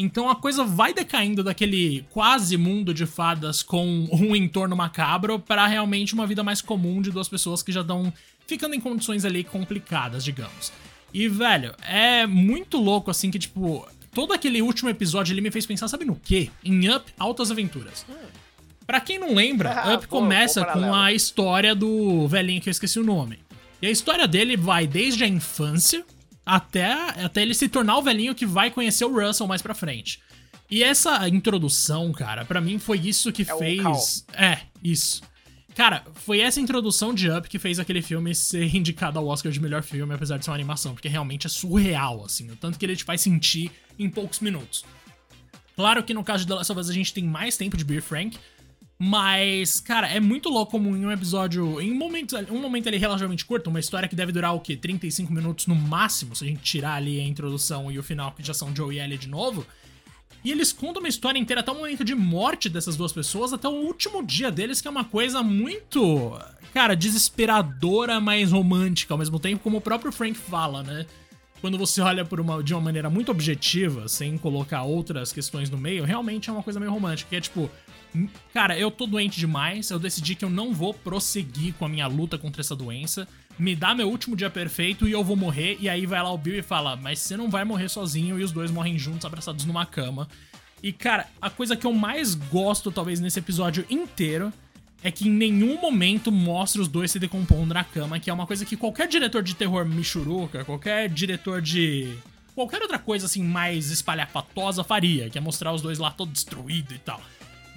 Então 0.00 0.30
a 0.30 0.36
coisa 0.36 0.64
vai 0.64 0.94
decaindo 0.94 1.42
daquele 1.42 2.06
quase 2.10 2.56
mundo 2.56 2.94
de 2.94 3.04
fadas 3.04 3.64
com 3.64 4.08
um 4.12 4.36
entorno 4.36 4.76
macabro 4.76 5.40
para 5.40 5.66
realmente 5.66 6.14
uma 6.14 6.24
vida 6.24 6.44
mais 6.44 6.62
comum 6.62 7.02
de 7.02 7.10
duas 7.10 7.28
pessoas 7.28 7.64
que 7.64 7.72
já 7.72 7.80
estão 7.80 8.12
ficando 8.46 8.76
em 8.76 8.80
condições 8.80 9.24
ali 9.24 9.42
complicadas, 9.42 10.22
digamos. 10.22 10.72
E, 11.12 11.28
velho, 11.28 11.74
é 11.84 12.28
muito 12.28 12.78
louco, 12.78 13.10
assim, 13.10 13.28
que, 13.28 13.40
tipo, 13.40 13.86
todo 14.14 14.32
aquele 14.32 14.62
último 14.62 14.88
episódio 14.88 15.32
ele 15.32 15.40
me 15.40 15.50
fez 15.50 15.66
pensar, 15.66 15.88
sabe 15.88 16.04
no 16.04 16.14
quê? 16.14 16.48
Em 16.64 16.88
Up 16.90 17.12
Altas 17.18 17.50
Aventuras. 17.50 18.06
Pra 18.88 19.02
quem 19.02 19.18
não 19.18 19.34
lembra, 19.34 19.70
ah, 19.84 19.94
Up 19.96 20.08
começa 20.08 20.64
com 20.64 20.94
a 20.94 21.12
história 21.12 21.74
do 21.74 22.26
velhinho 22.26 22.62
que 22.62 22.70
eu 22.70 22.72
esqueci 22.72 22.98
o 22.98 23.04
nome. 23.04 23.38
E 23.82 23.86
a 23.86 23.90
história 23.90 24.26
dele 24.26 24.56
vai 24.56 24.86
desde 24.86 25.24
a 25.24 25.28
infância 25.28 26.06
até, 26.44 26.90
até 27.22 27.42
ele 27.42 27.52
se 27.52 27.68
tornar 27.68 27.98
o 27.98 28.02
velhinho 28.02 28.34
que 28.34 28.46
vai 28.46 28.70
conhecer 28.70 29.04
o 29.04 29.12
Russell 29.12 29.46
mais 29.46 29.60
pra 29.60 29.74
frente. 29.74 30.20
E 30.70 30.82
essa 30.82 31.28
introdução, 31.28 32.10
cara, 32.12 32.46
para 32.46 32.62
mim 32.62 32.78
foi 32.78 32.98
isso 32.98 33.30
que 33.30 33.42
é 33.42 33.58
fez. 33.58 34.24
É, 34.32 34.60
isso. 34.82 35.20
Cara, 35.74 36.02
foi 36.14 36.40
essa 36.40 36.58
introdução 36.58 37.12
de 37.12 37.30
Up 37.30 37.46
que 37.46 37.58
fez 37.58 37.78
aquele 37.78 38.00
filme 38.00 38.34
ser 38.34 38.64
indicado 38.74 39.18
ao 39.18 39.26
Oscar 39.26 39.52
de 39.52 39.60
melhor 39.60 39.82
filme, 39.82 40.14
apesar 40.14 40.38
de 40.38 40.46
ser 40.46 40.50
uma 40.50 40.56
animação, 40.56 40.94
porque 40.94 41.08
realmente 41.08 41.46
é 41.46 41.50
surreal, 41.50 42.24
assim, 42.24 42.50
o 42.50 42.56
tanto 42.56 42.78
que 42.78 42.86
ele 42.86 42.96
te 42.96 43.04
faz 43.04 43.20
sentir 43.20 43.70
em 43.98 44.08
poucos 44.08 44.40
minutos. 44.40 44.82
Claro 45.76 46.02
que 46.02 46.14
no 46.14 46.24
caso 46.24 46.44
de 46.44 46.48
The 46.48 46.54
Last 46.54 46.72
of 46.72 46.80
Us 46.80 46.88
a 46.88 46.94
gente 46.94 47.12
tem 47.12 47.24
mais 47.24 47.58
tempo 47.58 47.76
de 47.76 47.84
Beer 47.84 48.02
Frank, 48.02 48.38
mas, 48.98 49.78
cara, 49.78 50.08
é 50.08 50.18
muito 50.18 50.48
louco 50.48 50.72
como 50.72 50.96
em 50.96 51.06
um 51.06 51.12
episódio, 51.12 51.80
em 51.80 51.92
um 51.92 51.94
momento, 51.94 52.36
um 52.50 52.60
momento 52.60 52.88
ali 52.88 52.96
relativamente 52.96 53.44
curto, 53.44 53.70
uma 53.70 53.78
história 53.78 54.08
que 54.08 54.16
deve 54.16 54.32
durar 54.32 54.54
o 54.54 54.60
quê? 54.60 54.76
35 54.76 55.32
minutos 55.32 55.68
no 55.68 55.74
máximo, 55.76 56.34
se 56.34 56.44
a 56.44 56.48
gente 56.48 56.62
tirar 56.62 56.94
ali 56.94 57.20
a 57.20 57.24
introdução 57.24 57.92
e 57.92 57.98
o 57.98 58.02
final, 58.02 58.32
que 58.32 58.42
já 58.42 58.52
são 58.52 58.74
Joe 58.74 58.96
e 58.96 58.98
Ellie 58.98 59.16
de 59.16 59.28
novo. 59.28 59.64
E 60.44 60.50
eles 60.50 60.72
contam 60.72 61.00
uma 61.00 61.08
história 61.08 61.38
inteira 61.38 61.60
até 61.60 61.70
o 61.70 61.76
momento 61.76 62.04
de 62.04 62.14
morte 62.14 62.68
dessas 62.68 62.96
duas 62.96 63.12
pessoas, 63.12 63.52
até 63.52 63.68
o 63.68 63.72
último 63.72 64.20
dia 64.20 64.50
deles, 64.50 64.80
que 64.80 64.88
é 64.88 64.90
uma 64.90 65.04
coisa 65.04 65.44
muito, 65.44 66.36
cara, 66.74 66.96
desesperadora, 66.96 68.20
mas 68.20 68.50
romântica 68.50 69.14
ao 69.14 69.18
mesmo 69.18 69.38
tempo, 69.38 69.62
como 69.62 69.76
o 69.76 69.80
próprio 69.80 70.10
Frank 70.10 70.36
fala, 70.36 70.82
né? 70.82 71.06
Quando 71.60 71.76
você 71.76 72.00
olha 72.00 72.24
por 72.24 72.40
uma, 72.40 72.62
de 72.62 72.72
uma 72.72 72.80
maneira 72.80 73.10
muito 73.10 73.30
objetiva, 73.30 74.08
sem 74.08 74.38
colocar 74.38 74.82
outras 74.82 75.32
questões 75.32 75.68
no 75.70 75.76
meio, 75.76 76.04
realmente 76.04 76.48
é 76.50 76.52
uma 76.52 76.62
coisa 76.62 76.78
meio 76.78 76.92
romântica, 76.92 77.30
que 77.30 77.36
é 77.36 77.40
tipo, 77.40 77.68
cara, 78.52 78.78
eu 78.78 78.90
tô 78.90 79.06
doente 79.06 79.38
demais, 79.38 79.90
eu 79.90 79.98
decidi 79.98 80.34
que 80.34 80.44
eu 80.44 80.50
não 80.50 80.72
vou 80.72 80.92
prosseguir 80.94 81.74
com 81.74 81.84
a 81.84 81.88
minha 81.88 82.06
luta 82.06 82.38
contra 82.38 82.60
essa 82.60 82.76
doença 82.76 83.26
me 83.58 83.74
dá 83.74 83.94
meu 83.94 84.08
último 84.08 84.36
dia 84.36 84.48
perfeito 84.48 85.08
e 85.08 85.12
eu 85.12 85.24
vou 85.24 85.36
morrer. 85.36 85.76
E 85.80 85.88
aí 85.88 86.06
vai 86.06 86.22
lá 86.22 86.32
o 86.32 86.38
Bill 86.38 86.58
e 86.58 86.62
fala, 86.62 86.96
mas 86.96 87.18
você 87.18 87.36
não 87.36 87.50
vai 87.50 87.64
morrer 87.64 87.88
sozinho. 87.88 88.38
E 88.38 88.44
os 88.44 88.52
dois 88.52 88.70
morrem 88.70 88.96
juntos, 88.96 89.26
abraçados 89.26 89.64
numa 89.64 89.84
cama. 89.84 90.28
E 90.82 90.92
cara, 90.92 91.26
a 91.42 91.50
coisa 91.50 91.74
que 91.74 91.86
eu 91.86 91.92
mais 91.92 92.34
gosto, 92.34 92.92
talvez, 92.92 93.18
nesse 93.18 93.38
episódio 93.38 93.84
inteiro. 93.90 94.52
É 95.00 95.12
que 95.12 95.28
em 95.28 95.30
nenhum 95.30 95.80
momento 95.80 96.32
mostra 96.32 96.82
os 96.82 96.88
dois 96.88 97.12
se 97.12 97.20
decompondo 97.20 97.72
na 97.72 97.84
cama, 97.84 98.18
que 98.18 98.30
é 98.30 98.32
uma 98.32 98.48
coisa 98.48 98.64
que 98.64 98.76
qualquer 98.76 99.06
diretor 99.06 99.44
de 99.44 99.54
terror 99.54 99.86
michuruca, 99.86 100.64
qualquer 100.64 101.08
diretor 101.08 101.62
de 101.62 102.16
qualquer 102.52 102.82
outra 102.82 102.98
coisa 102.98 103.26
assim 103.26 103.44
mais 103.44 103.92
espalhafatosa 103.92 104.82
faria, 104.82 105.30
que 105.30 105.38
é 105.38 105.40
mostrar 105.40 105.72
os 105.72 105.80
dois 105.80 106.00
lá 106.00 106.10
todo 106.10 106.32
destruído 106.32 106.92
e 106.92 106.98
tal. 106.98 107.22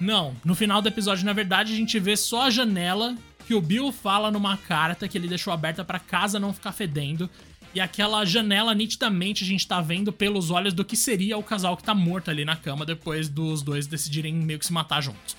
Não, 0.02 0.34
no 0.44 0.56
final 0.56 0.82
do 0.82 0.88
episódio, 0.88 1.24
na 1.24 1.32
verdade, 1.32 1.72
a 1.72 1.76
gente 1.76 1.96
vê 2.00 2.16
só 2.16 2.46
a 2.46 2.50
janela 2.50 3.16
que 3.46 3.54
o 3.54 3.60
Bill 3.60 3.92
fala 3.92 4.32
numa 4.32 4.56
carta 4.56 5.06
que 5.06 5.16
ele 5.16 5.28
deixou 5.28 5.52
aberta 5.52 5.84
para 5.84 6.00
casa 6.00 6.40
não 6.40 6.52
ficar 6.52 6.72
fedendo. 6.72 7.30
E 7.72 7.80
aquela 7.80 8.24
janela 8.24 8.74
nitidamente 8.74 9.44
a 9.44 9.46
gente 9.46 9.64
tá 9.64 9.80
vendo 9.80 10.12
pelos 10.12 10.50
olhos 10.50 10.74
do 10.74 10.84
que 10.84 10.96
seria 10.96 11.38
o 11.38 11.42
casal 11.42 11.76
que 11.76 11.84
tá 11.84 11.94
morto 11.94 12.32
ali 12.32 12.44
na 12.44 12.56
cama 12.56 12.84
depois 12.84 13.28
dos 13.28 13.62
dois 13.62 13.86
decidirem 13.86 14.34
meio 14.34 14.58
que 14.58 14.66
se 14.66 14.72
matar 14.72 15.00
juntos. 15.00 15.36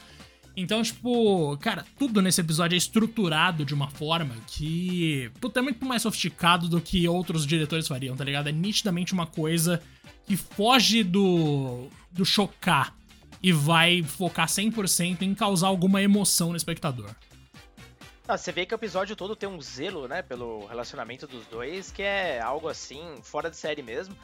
Então, 0.56 0.82
tipo, 0.82 1.58
cara, 1.58 1.86
tudo 2.00 2.22
nesse 2.22 2.40
episódio 2.40 2.76
é 2.76 2.78
estruturado 2.78 3.66
de 3.66 3.74
uma 3.74 3.90
forma 3.90 4.34
que. 4.48 5.30
Puta, 5.42 5.60
é 5.60 5.64
muito 5.64 5.86
mais 5.86 6.04
sofisticado 6.04 6.70
do 6.70 6.80
que 6.80 7.06
outros 7.06 7.46
diretores 7.46 7.86
fariam, 7.86 8.16
tá 8.16 8.24
ligado? 8.24 8.48
É 8.48 8.52
nitidamente 8.54 9.12
uma 9.12 9.28
coisa 9.28 9.82
que 10.26 10.38
foge 10.38 11.04
do. 11.04 11.90
do 12.14 12.24
chocar 12.24 12.96
e 13.44 13.52
vai 13.52 14.02
focar 14.02 14.48
100% 14.48 15.22
em 15.22 15.36
causar 15.36 15.68
alguma 15.68 16.02
emoção 16.02 16.52
no 16.52 16.58
espectador. 16.58 17.14
Ah, 18.26 18.38
você 18.38 18.54
vê 18.54 18.66
que 18.66 18.74
o 18.74 18.78
episódio 18.78 19.18
todo 19.18 19.36
tem 19.36 19.50
um 19.50 19.62
zelo, 19.62 20.08
né, 20.08 20.22
pelo 20.22 20.66
relacionamento 20.66 21.28
dos 21.28 21.46
dois, 21.48 21.92
que 21.92 22.02
é 22.02 22.40
algo 22.40 22.70
assim, 22.70 23.20
fora 23.22 23.50
de 23.50 23.58
série 23.58 23.84
mesmo. 23.84 24.16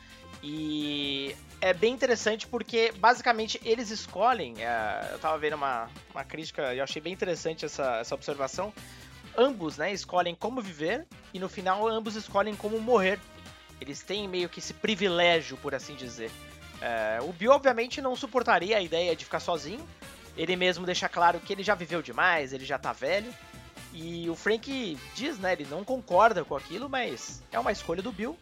E 0.42 1.36
é 1.60 1.74
bem 1.74 1.94
interessante 1.94 2.48
porque, 2.48 2.94
basicamente, 2.94 3.60
eles 3.62 3.90
escolhem. 3.90 4.64
É, 4.64 5.10
eu 5.12 5.20
tava 5.20 5.38
vendo 5.38 5.58
uma, 5.58 5.90
uma 6.12 6.24
crítica 6.24 6.74
e 6.74 6.78
eu 6.78 6.84
achei 6.86 7.02
bem 7.02 7.12
interessante 7.12 7.66
essa, 7.66 7.98
essa 7.98 8.16
observação. 8.16 8.72
Ambos, 9.38 9.76
né, 9.78 9.92
escolhem 9.92 10.34
como 10.34 10.62
viver 10.62 11.06
e 11.34 11.40
no 11.40 11.50
final 11.50 11.86
ambos 11.86 12.16
escolhem 12.16 12.56
como 12.56 12.80
morrer. 12.80 13.20
Eles 13.82 14.02
têm 14.02 14.30
meio 14.30 14.48
que 14.48 14.60
esse 14.60 14.74
privilégio, 14.74 15.58
por 15.58 15.76
assim 15.76 15.94
dizer. 15.96 16.32
É, 16.82 17.20
o 17.22 17.34
Bill, 17.34 17.52
obviamente, 17.52 18.02
não 18.02 18.16
suportaria 18.16 18.78
a 18.78 18.82
ideia 18.82 19.16
de 19.16 19.26
ficar 19.26 19.40
sozinho. 19.40 19.86
Ele 20.38 20.56
mesmo 20.56 20.86
deixa 20.86 21.10
claro 21.10 21.40
que 21.40 21.52
ele 21.52 21.64
já 21.64 21.76
viveu 21.76 22.02
demais, 22.02 22.54
ele 22.54 22.66
já 22.66 22.78
tá 22.78 22.94
velho. 22.94 23.34
E 23.94 24.30
o 24.30 24.36
Frank 24.36 24.98
diz, 25.16 25.40
né, 25.40 25.54
ele 25.54 25.66
não 25.66 25.84
concorda 25.84 26.46
com 26.46 26.56
aquilo, 26.56 26.88
mas 26.88 27.44
é 27.52 27.60
uma 27.60 27.72
escolha 27.72 28.02
do 28.02 28.12
Bill. 28.12 28.38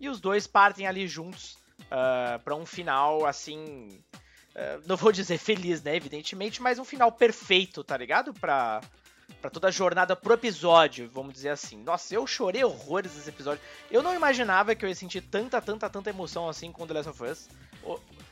E 0.00 0.08
os 0.08 0.20
dois 0.20 0.46
partem 0.46 0.86
ali 0.86 1.06
juntos 1.06 1.52
uh, 1.52 1.86
ah, 1.90 2.40
para 2.42 2.54
um 2.54 2.64
final, 2.64 3.26
assim. 3.26 4.00
Uh, 4.54 4.82
não 4.86 4.96
vou 4.96 5.12
dizer 5.12 5.38
feliz, 5.38 5.82
né, 5.82 5.94
evidentemente, 5.94 6.62
mas 6.62 6.78
um 6.78 6.84
final 6.84 7.12
perfeito, 7.12 7.84
tá 7.84 7.96
ligado? 7.96 8.32
Pra, 8.32 8.80
pra 9.40 9.50
toda 9.50 9.68
a 9.68 9.70
jornada 9.70 10.16
pro 10.16 10.34
episódio, 10.34 11.10
vamos 11.12 11.34
dizer 11.34 11.50
assim. 11.50 11.82
Nossa, 11.82 12.14
eu 12.14 12.26
chorei 12.26 12.64
horrores 12.64 13.14
nesse 13.14 13.28
episódio. 13.28 13.62
Eu 13.90 14.02
não 14.02 14.14
imaginava 14.14 14.74
que 14.74 14.84
eu 14.84 14.88
ia 14.88 14.94
sentir 14.94 15.20
tanta, 15.20 15.60
tanta, 15.60 15.90
tanta 15.90 16.10
emoção 16.10 16.48
assim 16.48 16.72
com 16.72 16.86
The 16.86 16.94
Last 16.94 17.10
of 17.10 17.24
Us 17.24 17.48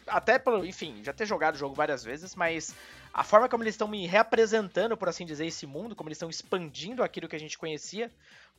até 0.07 0.39
pelo, 0.39 0.65
enfim, 0.65 1.03
já 1.03 1.13
ter 1.13 1.27
jogado 1.27 1.55
o 1.55 1.59
jogo 1.59 1.75
várias 1.75 2.05
vezes, 2.05 2.35
mas 2.35 2.75
a 3.13 3.25
forma 3.25 3.49
como 3.49 3.63
eles 3.63 3.75
estão 3.75 3.89
me 3.89 4.07
reapresentando, 4.07 4.97
por 4.97 5.09
assim 5.09 5.25
dizer, 5.25 5.47
esse 5.47 5.67
mundo, 5.67 5.97
como 5.97 6.09
eles 6.09 6.17
estão 6.17 6.31
expandindo 6.31 7.03
aquilo 7.03 7.29
que 7.29 7.37
a 7.37 7.41
gente 7.41 7.59
conhecia 7.59 8.11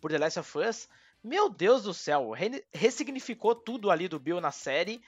por 0.01 0.11
The 0.11 0.17
Last 0.17 0.39
of 0.39 0.57
Us, 0.57 0.89
meu 1.23 1.49
Deus 1.49 1.83
do 1.83 1.93
céu, 1.93 2.31
re 2.31 2.63
ressignificou 2.73 3.55
tudo 3.55 3.89
ali 3.89 4.07
do 4.07 4.19
Bill 4.19 4.39
na 4.39 4.51
série. 4.51 5.01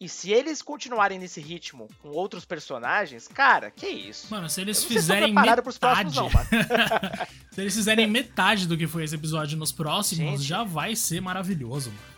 E 0.00 0.08
se 0.08 0.32
eles 0.32 0.60
continuarem 0.60 1.20
nesse 1.20 1.40
ritmo 1.40 1.88
com 2.02 2.08
outros 2.08 2.44
personagens, 2.44 3.28
cara, 3.28 3.70
que 3.70 3.86
isso? 3.86 4.26
Mano, 4.28 4.50
se 4.50 4.60
eles 4.60 4.82
fizerem 4.84 5.32
metade... 5.32 5.62
Próximos, 5.62 6.16
não, 6.16 6.28
se 7.52 7.60
eles 7.60 7.74
fizerem 7.74 8.06
metade 8.06 8.66
do 8.66 8.76
que 8.76 8.88
foi 8.88 9.04
esse 9.04 9.14
episódio 9.14 9.56
nos 9.56 9.70
próximos, 9.70 10.40
gente. 10.40 10.42
já 10.42 10.64
vai 10.64 10.96
ser 10.96 11.20
maravilhoso, 11.20 11.90
mano. 11.90 12.13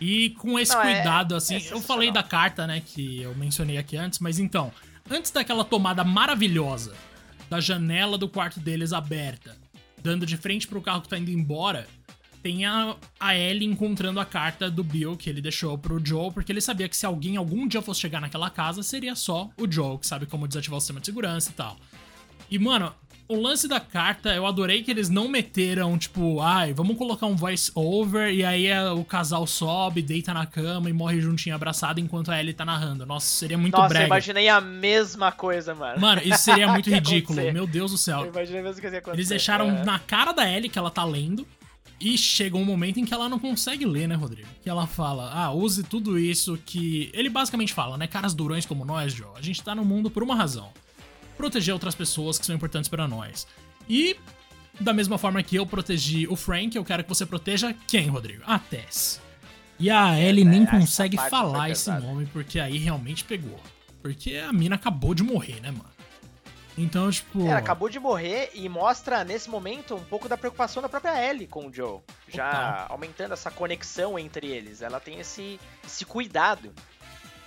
E 0.00 0.30
com 0.30 0.58
esse 0.58 0.74
não, 0.74 0.82
é- 0.82 0.94
cuidado, 0.94 1.34
é, 1.34 1.38
assim, 1.38 1.56
é 1.56 1.72
eu 1.72 1.80
falei 1.80 2.10
da 2.10 2.22
carta, 2.22 2.66
né, 2.66 2.82
que 2.84 3.22
eu 3.22 3.34
mencionei 3.34 3.78
aqui 3.78 3.96
antes, 3.96 4.18
mas 4.18 4.38
então, 4.38 4.72
antes 5.10 5.30
daquela 5.30 5.64
tomada 5.64 6.04
maravilhosa 6.04 6.94
da 7.48 7.60
janela 7.60 8.18
do 8.18 8.28
quarto 8.28 8.60
deles 8.60 8.92
aberta, 8.92 9.56
dando 10.02 10.26
de 10.26 10.36
frente 10.36 10.66
pro 10.66 10.82
carro 10.82 11.02
que 11.02 11.08
tá 11.08 11.18
indo 11.18 11.30
embora, 11.30 11.86
tem 12.42 12.64
a, 12.64 12.94
a 13.18 13.36
Ellie 13.36 13.66
encontrando 13.66 14.20
a 14.20 14.24
carta 14.24 14.70
do 14.70 14.84
Bill 14.84 15.16
que 15.16 15.28
ele 15.28 15.40
deixou 15.40 15.76
pro 15.76 16.00
Joe, 16.04 16.30
porque 16.30 16.52
ele 16.52 16.60
sabia 16.60 16.88
que 16.88 16.96
se 16.96 17.04
alguém 17.04 17.36
algum 17.36 17.66
dia 17.66 17.82
fosse 17.82 18.00
chegar 18.00 18.20
naquela 18.20 18.50
casa, 18.50 18.82
seria 18.82 19.16
só 19.16 19.50
o 19.58 19.70
Joe, 19.70 19.98
que 19.98 20.06
sabe 20.06 20.26
como 20.26 20.46
desativar 20.46 20.76
o 20.76 20.80
sistema 20.80 21.00
de 21.00 21.06
segurança 21.06 21.50
e 21.50 21.54
tal. 21.54 21.76
E, 22.48 22.58
mano, 22.58 22.94
o 23.28 23.40
lance 23.40 23.66
da 23.66 23.80
carta, 23.80 24.32
eu 24.34 24.46
adorei 24.46 24.82
que 24.82 24.90
eles 24.90 25.08
não 25.08 25.28
meteram, 25.28 25.98
tipo, 25.98 26.40
ai, 26.40 26.72
vamos 26.72 26.96
colocar 26.96 27.26
um 27.26 27.34
voice 27.34 27.72
over 27.74 28.32
e 28.32 28.44
aí 28.44 28.66
é, 28.66 28.90
o 28.90 29.04
casal 29.04 29.46
sobe, 29.46 30.00
deita 30.00 30.32
na 30.32 30.46
cama 30.46 30.88
e 30.88 30.92
morre 30.92 31.20
juntinho 31.20 31.54
abraçado 31.54 31.98
enquanto 31.98 32.30
a 32.30 32.38
Ellie 32.38 32.54
tá 32.54 32.64
narrando. 32.64 33.04
Nossa, 33.04 33.26
seria 33.26 33.58
muito 33.58 33.76
Nossa, 33.76 33.88
brega. 33.88 34.04
eu 34.04 34.06
imaginei 34.06 34.48
a 34.48 34.60
mesma 34.60 35.32
coisa, 35.32 35.74
mano. 35.74 36.00
Mano, 36.00 36.22
isso 36.24 36.38
seria 36.38 36.68
muito 36.68 36.88
ridículo, 36.90 37.52
meu 37.52 37.66
Deus 37.66 37.90
do 37.90 37.98
céu. 37.98 38.20
Eu 38.20 38.28
imaginei 38.28 38.62
mesmo 38.62 38.80
que 38.80 38.86
ia 38.86 38.98
acontecer. 38.98 39.16
Eles 39.16 39.28
deixaram 39.28 39.70
é. 39.70 39.84
na 39.84 39.98
cara 39.98 40.32
da 40.32 40.48
Ellie 40.48 40.70
que 40.70 40.78
ela 40.78 40.90
tá 40.90 41.04
lendo. 41.04 41.46
E 41.98 42.18
chega 42.18 42.58
um 42.58 42.64
momento 42.64 43.00
em 43.00 43.06
que 43.06 43.14
ela 43.14 43.26
não 43.26 43.38
consegue 43.38 43.86
ler, 43.86 44.06
né, 44.06 44.14
Rodrigo? 44.14 44.46
Que 44.62 44.68
ela 44.68 44.86
fala, 44.86 45.32
ah, 45.32 45.50
use 45.50 45.82
tudo 45.82 46.18
isso 46.18 46.58
que. 46.66 47.10
Ele 47.14 47.30
basicamente 47.30 47.72
fala, 47.72 47.96
né? 47.96 48.06
Caras 48.06 48.34
durões 48.34 48.66
como 48.66 48.84
nós, 48.84 49.14
Joe, 49.14 49.30
a 49.34 49.40
gente 49.40 49.62
tá 49.62 49.74
no 49.74 49.82
mundo 49.82 50.10
por 50.10 50.22
uma 50.22 50.34
razão 50.34 50.70
proteger 51.36 51.74
outras 51.74 51.94
pessoas 51.94 52.38
que 52.38 52.46
são 52.46 52.54
importantes 52.54 52.88
para 52.88 53.06
nós. 53.06 53.46
E 53.88 54.16
da 54.80 54.92
mesma 54.92 55.16
forma 55.18 55.42
que 55.42 55.56
eu 55.56 55.66
protegi 55.66 56.26
o 56.28 56.36
Frank, 56.36 56.76
eu 56.76 56.84
quero 56.84 57.02
que 57.02 57.08
você 57.08 57.24
proteja 57.24 57.74
quem, 57.86 58.08
Rodrigo? 58.08 58.42
A 58.46 58.58
Tess. 58.58 59.20
E 59.78 59.90
a 59.90 60.18
Ellie 60.18 60.44
é, 60.44 60.48
nem 60.48 60.64
consegue 60.64 61.16
falar 61.16 61.70
esse 61.70 61.90
nome 61.90 62.26
porque 62.26 62.58
aí 62.58 62.78
realmente 62.78 63.24
pegou. 63.24 63.60
Porque 64.02 64.36
a 64.36 64.52
mina 64.52 64.76
acabou 64.76 65.14
de 65.14 65.22
morrer, 65.22 65.60
né, 65.60 65.70
mano? 65.70 65.96
Então, 66.78 67.10
tipo. 67.10 67.40
Ela 67.46 67.58
acabou 67.58 67.88
de 67.88 67.98
morrer 67.98 68.50
e 68.54 68.68
mostra 68.68 69.24
nesse 69.24 69.48
momento 69.48 69.94
um 69.94 70.04
pouco 70.04 70.28
da 70.28 70.36
preocupação 70.36 70.82
da 70.82 70.88
própria 70.88 71.30
Ellie 71.30 71.46
com 71.46 71.66
o 71.66 71.72
Joe. 71.72 72.00
Já 72.28 72.50
Total. 72.50 72.86
aumentando 72.90 73.32
essa 73.32 73.50
conexão 73.50 74.18
entre 74.18 74.48
eles. 74.48 74.82
Ela 74.82 75.00
tem 75.00 75.18
esse, 75.18 75.58
esse 75.84 76.04
cuidado. 76.04 76.72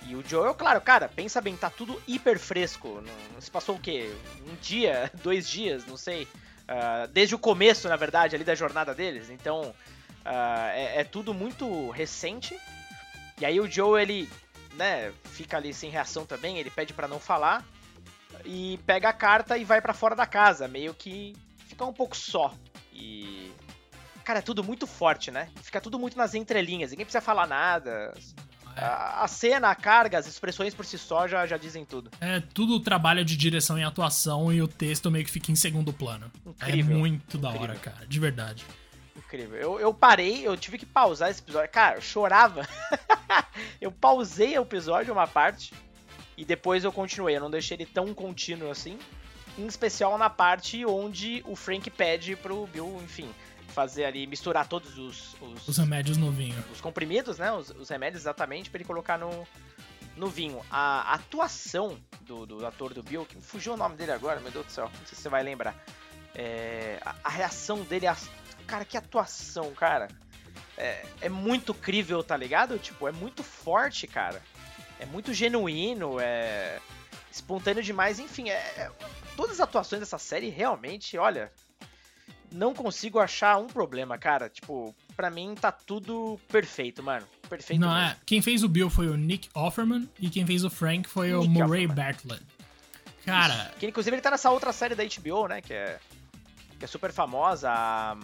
E 0.06 0.16
o 0.16 0.26
Joel, 0.26 0.54
claro, 0.54 0.80
cara, 0.80 1.08
pensa 1.08 1.40
bem, 1.40 1.56
tá 1.56 1.68
tudo 1.70 2.00
hiper 2.06 2.38
fresco. 2.38 3.02
Não, 3.34 3.40
se 3.40 3.50
passou 3.50 3.76
o 3.76 3.80
quê? 3.80 4.12
Um 4.46 4.54
dia, 4.56 5.10
dois 5.22 5.48
dias, 5.48 5.86
não 5.86 5.96
sei. 5.96 6.24
Uh, 6.24 7.06
desde 7.12 7.34
o 7.34 7.38
começo, 7.38 7.88
na 7.88 7.96
verdade, 7.96 8.34
ali 8.34 8.44
da 8.44 8.54
jornada 8.54 8.94
deles. 8.94 9.28
Então, 9.28 9.74
uh, 10.24 10.68
é, 10.72 11.00
é, 11.00 11.04
tudo 11.04 11.34
muito 11.34 11.90
recente. 11.90 12.58
E 13.40 13.44
aí 13.44 13.60
o 13.60 13.70
Joe, 13.70 14.00
ele, 14.00 14.28
né, 14.74 15.12
fica 15.24 15.56
ali 15.56 15.74
sem 15.74 15.90
reação 15.90 16.24
também, 16.24 16.58
ele 16.58 16.70
pede 16.70 16.92
para 16.92 17.08
não 17.08 17.20
falar. 17.20 17.64
E 18.44 18.78
pega 18.86 19.08
a 19.08 19.12
carta 19.12 19.58
e 19.58 19.64
vai 19.64 19.80
para 19.80 19.92
fora 19.92 20.14
da 20.14 20.24
casa, 20.24 20.66
meio 20.66 20.94
que 20.94 21.36
fica 21.66 21.84
um 21.84 21.92
pouco 21.92 22.16
só. 22.16 22.54
E. 22.92 23.52
Cara, 24.24 24.38
é 24.38 24.42
tudo 24.42 24.62
muito 24.62 24.86
forte, 24.86 25.30
né? 25.30 25.48
Fica 25.62 25.80
tudo 25.80 25.98
muito 25.98 26.16
nas 26.16 26.34
entrelinhas, 26.34 26.90
ninguém 26.90 27.04
precisa 27.04 27.20
falar 27.20 27.46
nada. 27.46 28.14
A, 28.80 29.24
a, 29.24 29.28
cena, 29.28 29.70
a 29.70 29.74
carga, 29.74 30.18
as 30.18 30.26
expressões 30.26 30.74
por 30.74 30.84
si 30.84 30.98
só 30.98 31.28
já, 31.28 31.46
já 31.46 31.56
dizem 31.56 31.84
tudo. 31.84 32.10
É 32.20 32.40
tudo 32.40 32.80
trabalho 32.80 33.24
de 33.24 33.36
direção 33.36 33.78
e 33.78 33.82
atuação 33.82 34.52
e 34.52 34.62
o 34.62 34.68
texto 34.68 35.10
meio 35.10 35.24
que 35.24 35.30
fica 35.30 35.52
em 35.52 35.56
segundo 35.56 35.92
plano. 35.92 36.30
É 36.60 36.68
Incrível. 36.68 36.96
É 36.96 36.98
muito 36.98 37.38
da 37.38 37.50
hora, 37.50 37.74
cara, 37.76 38.06
de 38.06 38.18
verdade. 38.20 38.64
Incrível. 39.16 39.56
Eu, 39.56 39.80
eu 39.80 39.94
parei, 39.94 40.46
eu 40.46 40.56
tive 40.56 40.78
que 40.78 40.86
pausar 40.86 41.30
esse 41.30 41.40
episódio. 41.40 41.70
Cara, 41.70 41.96
eu 41.98 42.00
chorava. 42.00 42.66
eu 43.80 43.92
pausei 43.92 44.58
o 44.58 44.62
episódio, 44.62 45.12
uma 45.12 45.26
parte, 45.26 45.72
e 46.36 46.44
depois 46.44 46.84
eu 46.84 46.92
continuei. 46.92 47.36
Eu 47.36 47.40
não 47.40 47.50
deixei 47.50 47.76
ele 47.76 47.86
tão 47.86 48.12
contínuo 48.14 48.70
assim. 48.70 48.98
Em 49.58 49.66
especial 49.66 50.16
na 50.16 50.30
parte 50.30 50.84
onde 50.86 51.42
o 51.46 51.54
Frank 51.54 51.90
pede 51.90 52.34
pro 52.36 52.66
Bill, 52.66 53.00
enfim, 53.04 53.28
fazer 53.80 54.04
ali, 54.04 54.26
misturar 54.26 54.68
todos 54.68 54.98
os. 54.98 55.34
Os, 55.40 55.68
os 55.68 55.78
remédios 55.78 56.18
no 56.18 56.30
vinho. 56.30 56.62
Os 56.70 56.82
comprimidos, 56.82 57.38
né? 57.38 57.50
Os, 57.50 57.70
os 57.70 57.88
remédios 57.88 58.22
exatamente, 58.22 58.68
para 58.68 58.78
ele 58.78 58.86
colocar 58.86 59.18
no, 59.18 59.46
no 60.16 60.28
vinho. 60.28 60.60
A 60.70 61.14
atuação 61.14 61.98
do, 62.20 62.44
do 62.44 62.66
ator 62.66 62.92
do 62.92 63.02
Bill, 63.02 63.24
que 63.24 63.40
fugiu 63.40 63.72
o 63.72 63.76
nome 63.78 63.96
dele 63.96 64.12
agora, 64.12 64.38
meu 64.40 64.50
Deus 64.52 64.66
do 64.66 64.72
céu, 64.72 64.84
não 64.84 65.06
sei 65.06 65.16
se 65.16 65.22
você 65.22 65.28
vai 65.30 65.42
lembrar. 65.42 65.74
É, 66.34 67.00
a, 67.02 67.14
a, 67.24 67.30
reação 67.30 67.82
dele, 67.84 68.06
a, 68.06 68.14
cara, 68.66 68.84
que 68.84 68.98
atuação, 68.98 69.72
cara. 69.72 70.08
É, 70.76 71.06
é 71.22 71.28
muito 71.30 71.72
crível, 71.72 72.22
tá 72.22 72.36
ligado? 72.36 72.78
Tipo, 72.78 73.08
é 73.08 73.12
muito 73.12 73.42
forte, 73.42 74.06
cara. 74.06 74.42
É 74.98 75.06
muito 75.06 75.32
genuíno, 75.32 76.20
é 76.20 76.78
espontâneo 77.32 77.82
demais, 77.82 78.18
enfim, 78.18 78.50
é, 78.50 78.56
é 78.76 78.90
todas 79.36 79.52
as 79.52 79.60
atuações 79.60 80.00
dessa 80.00 80.18
série 80.18 80.50
realmente, 80.50 81.16
olha, 81.16 81.50
não 82.52 82.74
consigo 82.74 83.18
achar 83.18 83.56
um 83.58 83.66
problema, 83.66 84.18
cara. 84.18 84.48
Tipo, 84.48 84.94
pra 85.16 85.30
mim 85.30 85.54
tá 85.54 85.70
tudo 85.70 86.38
perfeito, 86.48 87.02
mano. 87.02 87.26
Perfeito. 87.48 87.80
Não, 87.80 87.92
mesmo. 87.92 88.10
é. 88.10 88.16
Quem 88.26 88.42
fez 88.42 88.62
o 88.62 88.68
Bill 88.68 88.90
foi 88.90 89.08
o 89.08 89.16
Nick 89.16 89.48
Offerman 89.54 90.08
e 90.18 90.28
quem 90.28 90.46
fez 90.46 90.64
o 90.64 90.70
Frank 90.70 91.08
foi 91.08 91.32
Nick 91.32 91.46
o 91.46 91.50
Murray. 91.50 91.86
Bartlett. 91.86 92.42
Cara. 93.24 93.54
Isso. 93.54 93.78
Que 93.78 93.86
inclusive 93.86 94.14
ele 94.16 94.22
tá 94.22 94.30
nessa 94.30 94.50
outra 94.50 94.72
série 94.72 94.94
da 94.94 95.04
HBO, 95.04 95.46
né? 95.48 95.60
Que 95.60 95.72
é. 95.74 95.98
Que 96.78 96.84
é 96.84 96.88
super 96.88 97.12
famosa. 97.12 97.70
A 97.70 98.16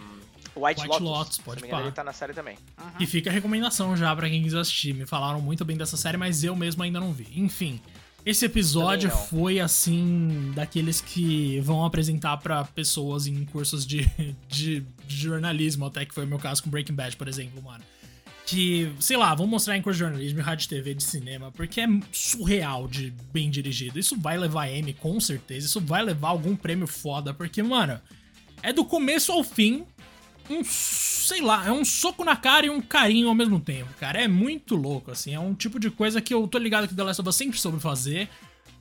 White, 0.55 0.81
White 0.81 0.87
Lotus, 0.87 1.01
Lotus 1.01 1.37
pode 1.37 1.67
falar. 1.69 1.83
Ele 1.83 1.91
tá 1.91 2.03
na 2.03 2.13
série 2.13 2.33
também. 2.33 2.57
Uhum. 2.79 2.91
E 2.99 3.05
fica 3.05 3.29
a 3.29 3.33
recomendação 3.33 3.95
já 3.95 4.15
para 4.15 4.27
quem 4.29 4.41
quiser 4.41 4.59
assistir. 4.59 4.93
Me 4.93 5.05
falaram 5.05 5.39
muito 5.39 5.63
bem 5.63 5.77
dessa 5.77 5.95
série, 5.95 6.17
mas 6.17 6.43
eu 6.43 6.55
mesmo 6.55 6.81
ainda 6.81 6.99
não 6.99 7.13
vi. 7.13 7.27
Enfim. 7.35 7.79
Esse 8.27 8.43
episódio 8.43 9.09
foi 9.09 9.57
assim 9.57 10.51
daqueles 10.53 10.99
que 10.99 11.61
vão 11.61 11.85
apresentar 11.85 12.35
para 12.35 12.65
pessoas 12.65 13.25
em 13.25 13.45
cursos 13.45 13.87
de, 13.87 14.05
de, 14.49 14.81
de, 15.07 15.15
jornalismo, 15.15 15.85
até 15.85 16.05
que 16.05 16.13
foi 16.13 16.25
o 16.25 16.27
meu 16.27 16.37
caso 16.37 16.61
com 16.61 16.69
Breaking 16.69 16.93
Bad, 16.93 17.15
por 17.15 17.29
exemplo, 17.29 17.63
mano. 17.63 17.81
Que, 18.45 18.91
sei 18.99 19.15
lá, 19.15 19.33
vão 19.33 19.47
mostrar 19.47 19.77
em 19.77 19.81
curso 19.81 19.95
de 19.95 20.03
jornalismo, 20.03 20.41
rádio, 20.41 20.67
TV, 20.67 20.93
de 20.93 21.05
cinema, 21.05 21.53
porque 21.53 21.79
é 21.79 21.87
surreal 22.11 22.85
de 22.85 23.13
bem 23.31 23.49
dirigido. 23.49 23.97
Isso 23.97 24.19
vai 24.19 24.37
levar 24.37 24.67
M, 24.67 24.91
com 24.91 25.21
certeza. 25.21 25.65
Isso 25.65 25.79
vai 25.79 26.03
levar 26.03 26.27
algum 26.27 26.53
prêmio 26.53 26.85
foda, 26.85 27.33
porque, 27.33 27.63
mano, 27.63 27.97
é 28.61 28.73
do 28.73 28.83
começo 28.83 29.31
ao 29.31 29.41
fim 29.41 29.85
um, 30.49 30.63
sei 30.63 31.41
lá, 31.41 31.67
é 31.67 31.71
um 31.71 31.83
soco 31.83 32.23
na 32.23 32.35
cara 32.35 32.65
e 32.65 32.69
um 32.69 32.81
carinho 32.81 33.27
ao 33.27 33.35
mesmo 33.35 33.59
tempo, 33.59 33.93
cara. 33.99 34.21
É 34.21 34.27
muito 34.27 34.75
louco, 34.75 35.11
assim. 35.11 35.33
É 35.33 35.39
um 35.39 35.53
tipo 35.53 35.79
de 35.79 35.89
coisa 35.89 36.21
que 36.21 36.33
eu 36.33 36.47
tô 36.47 36.57
ligado 36.57 36.87
que 36.87 36.95
The 36.95 37.03
Last 37.03 37.21
of 37.21 37.29
Us 37.29 37.35
sempre 37.35 37.59
soube 37.59 37.79
fazer, 37.79 38.29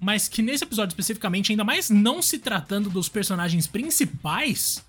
mas 0.00 0.28
que 0.28 0.42
nesse 0.42 0.64
episódio 0.64 0.92
especificamente, 0.92 1.52
ainda 1.52 1.64
mais 1.64 1.90
não 1.90 2.22
se 2.22 2.38
tratando 2.38 2.90
dos 2.90 3.08
personagens 3.08 3.66
principais, 3.66 4.84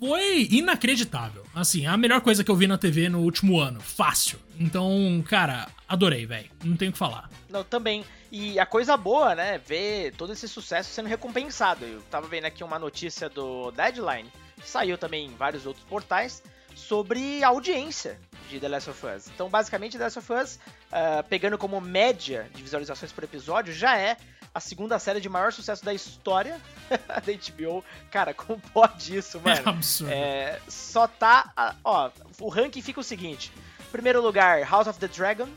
foi 0.00 0.48
inacreditável. 0.50 1.44
Assim, 1.54 1.84
a 1.86 1.96
melhor 1.96 2.22
coisa 2.22 2.42
que 2.42 2.50
eu 2.50 2.56
vi 2.56 2.66
na 2.66 2.78
TV 2.78 3.08
no 3.08 3.20
último 3.20 3.60
ano. 3.60 3.80
Fácil. 3.80 4.38
Então, 4.58 5.22
cara, 5.28 5.68
adorei, 5.86 6.24
velho. 6.24 6.50
Não 6.64 6.76
tenho 6.76 6.90
o 6.90 6.92
que 6.92 6.98
falar. 6.98 7.30
Não, 7.50 7.62
também. 7.62 8.04
E 8.32 8.58
a 8.58 8.64
coisa 8.64 8.96
boa, 8.96 9.34
né? 9.34 9.58
Ver 9.58 10.14
todo 10.16 10.32
esse 10.32 10.48
sucesso 10.48 10.90
sendo 10.90 11.08
recompensado. 11.08 11.84
Eu 11.84 12.00
tava 12.02 12.26
vendo 12.28 12.46
aqui 12.46 12.64
uma 12.64 12.78
notícia 12.78 13.28
do 13.28 13.70
Deadline, 13.72 14.30
saiu 14.64 14.98
também 14.98 15.26
em 15.26 15.34
vários 15.34 15.66
outros 15.66 15.84
portais, 15.84 16.42
sobre 16.74 17.42
a 17.42 17.48
audiência 17.48 18.18
de 18.48 18.58
The 18.58 18.68
Last 18.68 18.90
of 18.90 19.06
Us. 19.06 19.28
Então, 19.28 19.48
basicamente, 19.48 19.96
The 19.96 20.04
Last 20.04 20.18
of 20.18 20.32
Us, 20.32 20.56
uh, 20.56 21.22
pegando 21.28 21.58
como 21.58 21.80
média 21.80 22.48
de 22.54 22.62
visualizações 22.62 23.12
por 23.12 23.24
episódio, 23.24 23.72
já 23.72 23.96
é 23.96 24.16
a 24.52 24.60
segunda 24.60 24.98
série 24.98 25.20
de 25.20 25.28
maior 25.28 25.52
sucesso 25.52 25.84
da 25.84 25.94
história 25.94 26.60
da 26.90 27.20
HBO. 27.20 27.84
Cara, 28.10 28.34
como 28.34 28.60
pode 28.72 29.16
isso, 29.16 29.40
mano? 29.40 29.62
É 29.64 29.68
absurdo. 29.68 30.12
É, 30.12 30.60
só 30.68 31.06
tá. 31.06 31.76
Ó, 31.84 32.10
o 32.40 32.48
ranking 32.48 32.82
fica 32.82 33.00
o 33.00 33.04
seguinte: 33.04 33.52
primeiro 33.92 34.20
lugar, 34.20 34.62
House 34.68 34.88
of 34.88 34.98
the 34.98 35.08
Dragon, 35.08 35.48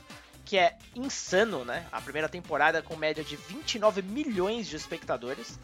que 0.45 0.57
é 0.57 0.77
insano, 0.95 1.65
né? 1.65 1.85
A 1.91 1.99
primeira 2.01 2.29
temporada 2.29 2.81
com 2.81 2.95
média 2.95 3.23
de 3.23 3.35
29 3.35 4.01
milhões 4.01 4.67
de 4.67 4.75
espectadores. 4.75 5.59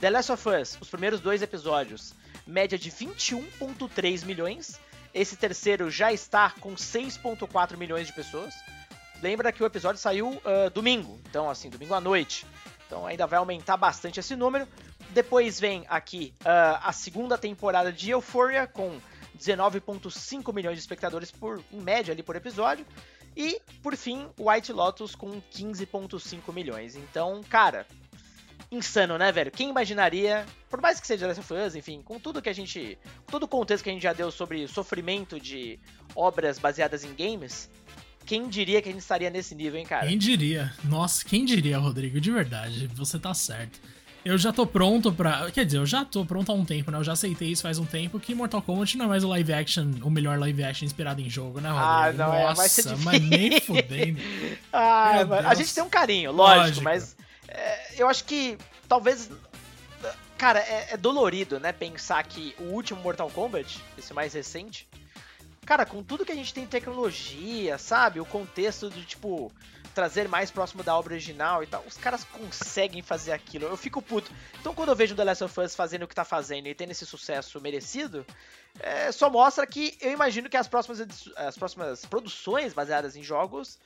The 0.00 0.10
Last 0.10 0.32
of 0.32 0.48
Us, 0.48 0.76
os 0.80 0.88
primeiros 0.88 1.20
dois 1.20 1.40
episódios, 1.40 2.14
média 2.46 2.78
de 2.78 2.90
21,3 2.90 4.24
milhões. 4.24 4.80
Esse 5.12 5.36
terceiro 5.36 5.90
já 5.90 6.12
está 6.12 6.50
com 6.60 6.74
6,4 6.74 7.76
milhões 7.76 8.06
de 8.06 8.12
pessoas. 8.12 8.54
Lembra 9.22 9.52
que 9.52 9.62
o 9.62 9.66
episódio 9.66 10.00
saiu 10.00 10.30
uh, 10.30 10.70
domingo, 10.72 11.18
então 11.28 11.48
assim, 11.48 11.70
domingo 11.70 11.94
à 11.94 12.00
noite. 12.00 12.46
Então 12.86 13.06
ainda 13.06 13.26
vai 13.26 13.38
aumentar 13.38 13.76
bastante 13.76 14.20
esse 14.20 14.36
número. 14.36 14.68
Depois 15.10 15.60
vem 15.60 15.84
aqui 15.88 16.34
uh, 16.40 16.80
a 16.82 16.92
segunda 16.92 17.38
temporada 17.38 17.92
de 17.92 18.10
Euphoria 18.10 18.66
com 18.66 19.00
19,5 19.38 20.52
milhões 20.52 20.74
de 20.74 20.80
espectadores 20.80 21.30
por, 21.30 21.62
em 21.72 21.80
média 21.80 22.12
ali 22.12 22.22
por 22.22 22.36
episódio. 22.36 22.84
E, 23.36 23.60
por 23.82 23.96
fim, 23.96 24.28
White 24.38 24.72
Lotus 24.72 25.14
com 25.14 25.40
15,5 25.42 26.52
milhões. 26.52 26.94
Então, 26.94 27.42
cara, 27.48 27.86
insano, 28.70 29.16
né, 29.18 29.30
velho? 29.30 29.50
Quem 29.50 29.70
imaginaria, 29.70 30.44
por 30.68 30.80
mais 30.80 31.00
que 31.00 31.06
seja 31.06 31.26
Last 31.26 31.40
of 31.40 31.52
Us, 31.54 31.74
enfim, 31.74 32.02
com 32.02 32.18
tudo 32.18 32.42
que 32.42 32.48
a 32.48 32.52
gente. 32.52 32.98
Com 33.24 33.32
todo 33.32 33.42
o 33.44 33.48
contexto 33.48 33.84
que 33.84 33.90
a 33.90 33.92
gente 33.92 34.02
já 34.02 34.12
deu 34.12 34.30
sobre 34.30 34.66
sofrimento 34.68 35.38
de 35.38 35.78
obras 36.14 36.58
baseadas 36.58 37.04
em 37.04 37.14
games, 37.14 37.70
quem 38.26 38.48
diria 38.48 38.80
que 38.80 38.88
a 38.88 38.92
gente 38.92 39.02
estaria 39.02 39.30
nesse 39.30 39.54
nível, 39.54 39.78
hein, 39.78 39.86
cara? 39.86 40.06
Quem 40.06 40.18
diria? 40.18 40.72
Nossa, 40.84 41.24
quem 41.24 41.44
diria, 41.44 41.78
Rodrigo? 41.78 42.20
De 42.20 42.30
verdade, 42.30 42.86
você 42.94 43.18
tá 43.18 43.34
certo. 43.34 43.78
Eu 44.24 44.38
já 44.38 44.50
tô 44.54 44.66
pronto 44.66 45.12
pra. 45.12 45.50
Quer 45.50 45.66
dizer, 45.66 45.76
eu 45.76 45.84
já 45.84 46.02
tô 46.02 46.24
pronto 46.24 46.50
há 46.50 46.54
um 46.54 46.64
tempo, 46.64 46.90
né? 46.90 46.96
Eu 46.96 47.04
já 47.04 47.12
aceitei 47.12 47.48
isso 47.48 47.60
faz 47.60 47.78
um 47.78 47.84
tempo 47.84 48.18
que 48.18 48.34
Mortal 48.34 48.62
Kombat 48.62 48.96
não 48.96 49.04
é 49.04 49.08
mais 49.08 49.22
o 49.22 49.28
live 49.28 49.52
action, 49.52 49.90
o 50.02 50.08
melhor 50.08 50.38
live 50.38 50.64
action 50.64 50.86
inspirado 50.86 51.20
em 51.20 51.28
jogo, 51.28 51.60
né, 51.60 51.68
Rodrigo? 51.68 51.90
Ah, 51.90 52.12
não, 52.12 52.32
Nossa, 52.32 52.64
é, 52.64 52.68
ser 52.68 52.82
difícil. 52.84 53.04
mas 53.04 53.20
nem 53.20 53.60
fudendo. 53.60 54.18
ah, 54.72 55.26
mano, 55.28 55.46
a 55.46 55.54
gente 55.54 55.74
tem 55.74 55.84
um 55.84 55.90
carinho, 55.90 56.32
lógico, 56.32 56.60
lógico. 56.60 56.84
mas 56.84 57.14
é, 57.48 57.94
eu 57.96 58.08
acho 58.08 58.24
que 58.24 58.58
talvez. 58.88 59.30
Cara, 60.36 60.60
é, 60.60 60.94
é 60.94 60.96
dolorido, 60.96 61.60
né? 61.60 61.72
Pensar 61.72 62.22
que 62.24 62.54
o 62.58 62.64
último 62.64 63.00
Mortal 63.00 63.30
Kombat, 63.30 63.82
esse 63.96 64.12
mais 64.12 64.34
recente, 64.34 64.88
cara, 65.64 65.86
com 65.86 66.02
tudo 66.02 66.24
que 66.24 66.32
a 66.32 66.34
gente 66.34 66.52
tem 66.52 66.66
tecnologia, 66.66 67.78
sabe? 67.78 68.20
O 68.20 68.26
contexto 68.26 68.90
de, 68.90 69.04
tipo, 69.04 69.52
trazer 69.94 70.28
mais 70.28 70.50
próximo 70.50 70.82
da 70.82 70.94
obra 70.96 71.14
original 71.14 71.62
e 71.62 71.66
tal, 71.66 71.82
os 71.86 71.96
caras 71.96 72.24
conseguem 72.24 73.00
fazer 73.00 73.32
aquilo. 73.32 73.64
Eu 73.66 73.76
fico 73.76 74.02
puto. 74.02 74.30
Então, 74.60 74.74
quando 74.74 74.88
eu 74.90 74.96
vejo 74.96 75.14
The 75.14 75.24
Last 75.24 75.44
of 75.44 75.60
Us 75.60 75.74
fazendo 75.74 76.02
o 76.02 76.08
que 76.08 76.14
tá 76.14 76.24
fazendo 76.24 76.66
e 76.66 76.74
tendo 76.74 76.90
esse 76.90 77.06
sucesso 77.06 77.60
merecido, 77.60 78.26
é, 78.80 79.10
só 79.12 79.30
mostra 79.30 79.66
que 79.66 79.96
eu 80.00 80.10
imagino 80.10 80.50
que 80.50 80.56
as 80.56 80.66
próximas, 80.66 81.00
as 81.36 81.56
próximas 81.56 82.04
produções 82.04 82.74
baseadas 82.74 83.14
em 83.14 83.22
jogos 83.22 83.78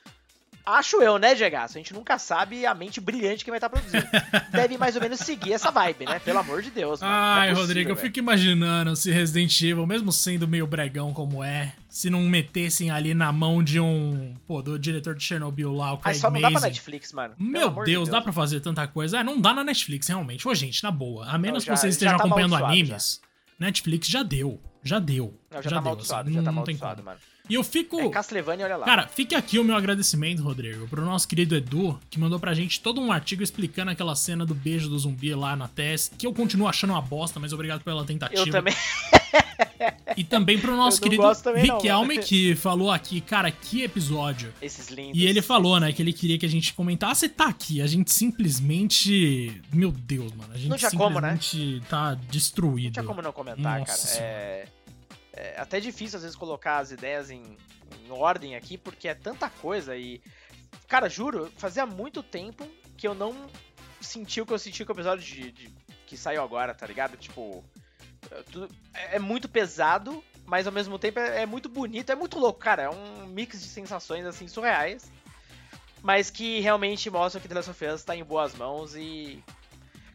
Acho 0.77 1.01
eu, 1.01 1.17
né, 1.17 1.35
Gegaço? 1.35 1.77
A 1.77 1.79
gente 1.79 1.93
nunca 1.93 2.19
sabe 2.19 2.65
a 2.65 2.73
mente 2.73 3.01
brilhante 3.01 3.43
que 3.43 3.49
vai 3.49 3.57
estar 3.57 3.69
produzindo. 3.69 4.05
Deve 4.51 4.77
mais 4.77 4.95
ou 4.95 5.01
menos 5.01 5.19
seguir 5.19 5.53
essa 5.53 5.71
vibe, 5.71 6.05
né? 6.05 6.19
Pelo 6.19 6.39
amor 6.39 6.61
de 6.61 6.69
Deus. 6.69 7.01
Mano. 7.01 7.13
Ai, 7.13 7.47
é 7.47 7.49
possível, 7.49 7.67
Rodrigo, 7.67 7.91
eu 7.91 7.95
fico 7.95 8.19
imaginando 8.19 8.95
se 8.95 9.11
Resident 9.11 9.61
Evil, 9.61 9.85
mesmo 9.87 10.11
sendo 10.11 10.47
meio 10.47 10.67
bregão 10.67 11.13
como 11.13 11.43
é, 11.43 11.73
se 11.89 12.09
não 12.09 12.21
metessem 12.21 12.91
ali 12.91 13.13
na 13.13 13.31
mão 13.31 13.63
de 13.63 13.79
um. 13.79 14.35
Pô, 14.47 14.61
do 14.61 14.77
diretor 14.77 15.15
de 15.15 15.23
Chernobyl 15.23 15.73
lá, 15.73 15.93
o 15.93 15.97
Craig 15.97 16.15
Mas 16.15 16.21
só 16.21 16.29
não 16.29 16.41
dá 16.41 16.51
pra 16.51 16.61
Netflix, 16.61 17.13
mano. 17.13 17.33
Meu 17.37 17.69
Deus, 17.69 17.85
de 17.85 17.91
Deus, 17.91 18.09
dá 18.09 18.21
pra 18.21 18.31
fazer 18.31 18.59
tanta 18.59 18.87
coisa. 18.87 19.19
É, 19.19 19.23
não 19.23 19.39
dá 19.39 19.53
na 19.53 19.63
Netflix, 19.63 20.07
realmente. 20.07 20.47
Ô, 20.47 20.53
gente, 20.53 20.83
na 20.83 20.91
boa. 20.91 21.25
A 21.25 21.37
menos 21.37 21.65
não, 21.65 21.67
já, 21.67 21.73
que 21.73 21.79
vocês 21.79 21.95
estejam 21.95 22.17
tá 22.17 22.23
acompanhando 22.23 22.55
animes, 22.55 23.19
já. 23.21 23.65
Netflix 23.65 24.07
já 24.07 24.23
deu. 24.23 24.61
Já 24.83 24.99
deu. 24.99 25.37
Não, 25.51 25.61
já, 25.61 25.69
já 25.69 25.81
tá 25.81 25.81
deu. 25.81 25.93
Assim, 25.93 26.33
já 26.33 26.41
não, 26.41 26.63
tá 26.63 27.03
mano. 27.03 27.19
E 27.49 27.55
eu 27.55 27.63
fico. 27.63 27.99
É 27.99 28.09
Castlevania, 28.09 28.65
olha 28.65 28.77
lá. 28.77 28.85
Cara, 28.85 29.07
fique 29.07 29.33
aqui 29.33 29.57
o 29.57 29.63
meu 29.63 29.75
agradecimento, 29.75 30.43
Rodrigo, 30.43 30.87
pro 30.87 31.03
nosso 31.03 31.27
querido 31.27 31.55
Edu, 31.55 31.99
que 32.09 32.19
mandou 32.19 32.39
pra 32.39 32.53
gente 32.53 32.79
todo 32.79 33.01
um 33.01 33.11
artigo 33.11 33.41
explicando 33.41 33.89
aquela 33.89 34.15
cena 34.15 34.45
do 34.45 34.53
beijo 34.53 34.87
do 34.87 34.99
zumbi 34.99 35.33
lá 35.33 35.55
na 35.55 35.67
testa, 35.67 36.15
que 36.15 36.27
eu 36.27 36.33
continuo 36.33 36.67
achando 36.67 36.91
uma 36.91 37.01
bosta, 37.01 37.39
mas 37.39 37.51
obrigado 37.51 37.81
pela 37.83 38.05
tentativa. 38.05 38.47
Eu 38.47 38.51
também. 38.51 38.75
e 40.15 40.23
também 40.23 40.59
pro 40.59 40.75
nosso 40.77 41.01
querido 41.01 41.23
Riquelme, 41.55 42.19
que 42.19 42.55
falou 42.55 42.91
aqui, 42.91 43.19
cara, 43.19 43.49
que 43.49 43.81
episódio. 43.81 44.53
Esses 44.61 44.89
lindos. 44.89 45.19
E 45.19 45.25
ele 45.25 45.41
falou, 45.41 45.79
né, 45.79 45.91
que 45.91 46.03
ele 46.03 46.13
queria 46.13 46.37
que 46.37 46.45
a 46.45 46.49
gente 46.49 46.73
comentasse. 46.73 47.27
Tá 47.29 47.47
aqui, 47.47 47.81
a 47.81 47.87
gente 47.87 48.11
simplesmente. 48.11 49.59
Meu 49.73 49.91
Deus, 49.91 50.31
mano. 50.33 50.53
A 50.53 50.57
gente 50.57 50.69
não 50.69 50.77
tinha 50.77 50.91
simplesmente 50.91 51.57
como, 51.57 51.77
né? 51.77 51.81
tá 51.89 52.13
destruído. 52.29 52.85
Não 52.85 52.91
tinha 52.91 53.05
como 53.05 53.21
não 53.23 53.31
comentar, 53.31 53.79
Nossa 53.79 54.19
cara. 54.19 54.25
É 54.25 54.65
é 55.39 55.55
até 55.57 55.79
difícil 55.79 56.17
às 56.17 56.23
vezes 56.23 56.35
colocar 56.35 56.79
as 56.79 56.91
ideias 56.91 57.31
em, 57.31 57.57
em 58.03 58.11
ordem 58.11 58.55
aqui, 58.57 58.77
porque 58.77 59.07
é 59.07 59.15
tanta 59.15 59.49
coisa 59.49 59.95
e. 59.95 60.21
Cara, 60.87 61.07
juro, 61.07 61.51
fazia 61.55 61.85
muito 61.85 62.21
tempo 62.21 62.67
que 62.97 63.07
eu 63.07 63.15
não 63.15 63.49
senti 64.01 64.41
o 64.41 64.45
que 64.45 64.53
eu 64.53 64.59
senti 64.59 64.83
com 64.83 64.91
o 64.91 64.95
episódio 64.95 65.23
de, 65.23 65.51
de 65.51 65.73
que 66.05 66.17
saiu 66.17 66.43
agora, 66.43 66.73
tá 66.73 66.85
ligado? 66.85 67.15
Tipo. 67.15 67.63
É, 68.93 69.15
é 69.15 69.19
muito 69.19 69.47
pesado, 69.47 70.21
mas 70.45 70.67
ao 70.67 70.73
mesmo 70.73 70.99
tempo 70.99 71.19
é, 71.19 71.43
é, 71.43 71.45
muito 71.45 71.69
bonito, 71.69 72.11
é 72.11 72.15
muito 72.15 72.37
louco, 72.37 72.59
cara. 72.59 72.83
É 72.83 72.89
um 72.89 73.25
mix 73.27 73.61
de 73.61 73.67
sensações 73.67 74.25
assim 74.25 74.47
surreais. 74.47 75.09
Mas 76.01 76.29
que 76.29 76.59
realmente 76.59 77.09
mostra 77.09 77.39
que 77.39 77.47
The 77.47 77.55
Last 77.55 77.71
of 77.71 77.85
Us 77.85 78.03
tá 78.03 78.15
em 78.15 78.23
boas 78.23 78.53
mãos 78.55 78.95
e 78.95 79.43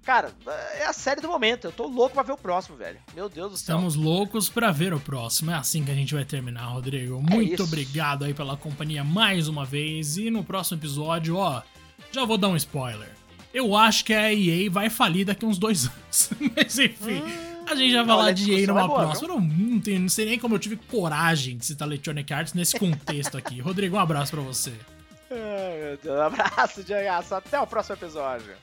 Cara, 0.04 0.32
é 0.74 0.84
a 0.84 0.92
série 0.92 1.20
do 1.20 1.28
momento. 1.28 1.68
Eu 1.68 1.72
tô 1.72 1.86
louco 1.86 2.14
pra 2.14 2.22
ver 2.22 2.32
o 2.32 2.36
próximo, 2.36 2.76
velho. 2.76 2.98
Meu 3.14 3.28
Deus 3.28 3.52
do 3.52 3.56
céu. 3.56 3.76
Estamos 3.76 3.94
loucos 3.94 4.50
pra 4.50 4.70
ver 4.70 4.92
o 4.92 5.00
próximo. 5.00 5.50
É 5.50 5.54
assim 5.54 5.82
que 5.82 5.90
a 5.90 5.94
gente 5.94 6.14
vai 6.14 6.24
terminar, 6.24 6.66
Rodrigo. 6.66 7.22
Muito 7.22 7.62
é 7.62 7.64
obrigado 7.64 8.24
aí 8.24 8.34
pela 8.34 8.56
companhia 8.56 9.02
mais 9.02 9.48
uma 9.48 9.64
vez. 9.64 10.18
E 10.18 10.30
no 10.30 10.44
próximo 10.44 10.78
episódio, 10.78 11.36
ó, 11.36 11.62
já 12.12 12.24
vou 12.24 12.36
dar 12.36 12.48
um 12.48 12.56
spoiler. 12.56 13.08
Eu 13.52 13.74
acho 13.74 14.04
que 14.04 14.12
a 14.12 14.32
EA 14.32 14.70
vai 14.70 14.90
falir 14.90 15.24
daqui 15.24 15.46
uns 15.46 15.56
dois 15.56 15.86
anos. 15.88 16.30
Mas 16.54 16.78
enfim. 16.78 17.22
Hum... 17.22 17.54
A 17.66 17.74
gente 17.74 17.94
vai 17.94 18.04
falar 18.04 18.32
de 18.32 18.52
EA 18.52 18.66
numa 18.66 18.82
é 18.82 18.86
boa, 18.86 19.00
próxima. 19.04 19.28
Não, 19.28 19.40
não, 19.40 19.80
tem, 19.80 19.98
não 19.98 20.08
sei 20.10 20.26
nem 20.26 20.38
como 20.38 20.54
eu 20.54 20.58
tive 20.58 20.76
coragem 20.76 21.56
de 21.56 21.64
citar 21.64 21.88
Electronic 21.88 22.30
Arts 22.30 22.52
nesse 22.52 22.78
contexto 22.78 23.38
aqui. 23.38 23.58
Rodrigo, 23.58 23.96
um 23.96 24.00
abraço 24.00 24.32
pra 24.32 24.42
você. 24.42 24.74
Ai, 25.32 25.80
meu 25.80 25.96
Deus. 25.96 26.18
Um 26.18 26.22
abraço, 26.22 26.84
Diagaço. 26.84 27.34
Até 27.34 27.58
o 27.58 27.66
próximo 27.66 27.96
episódio. 27.96 28.54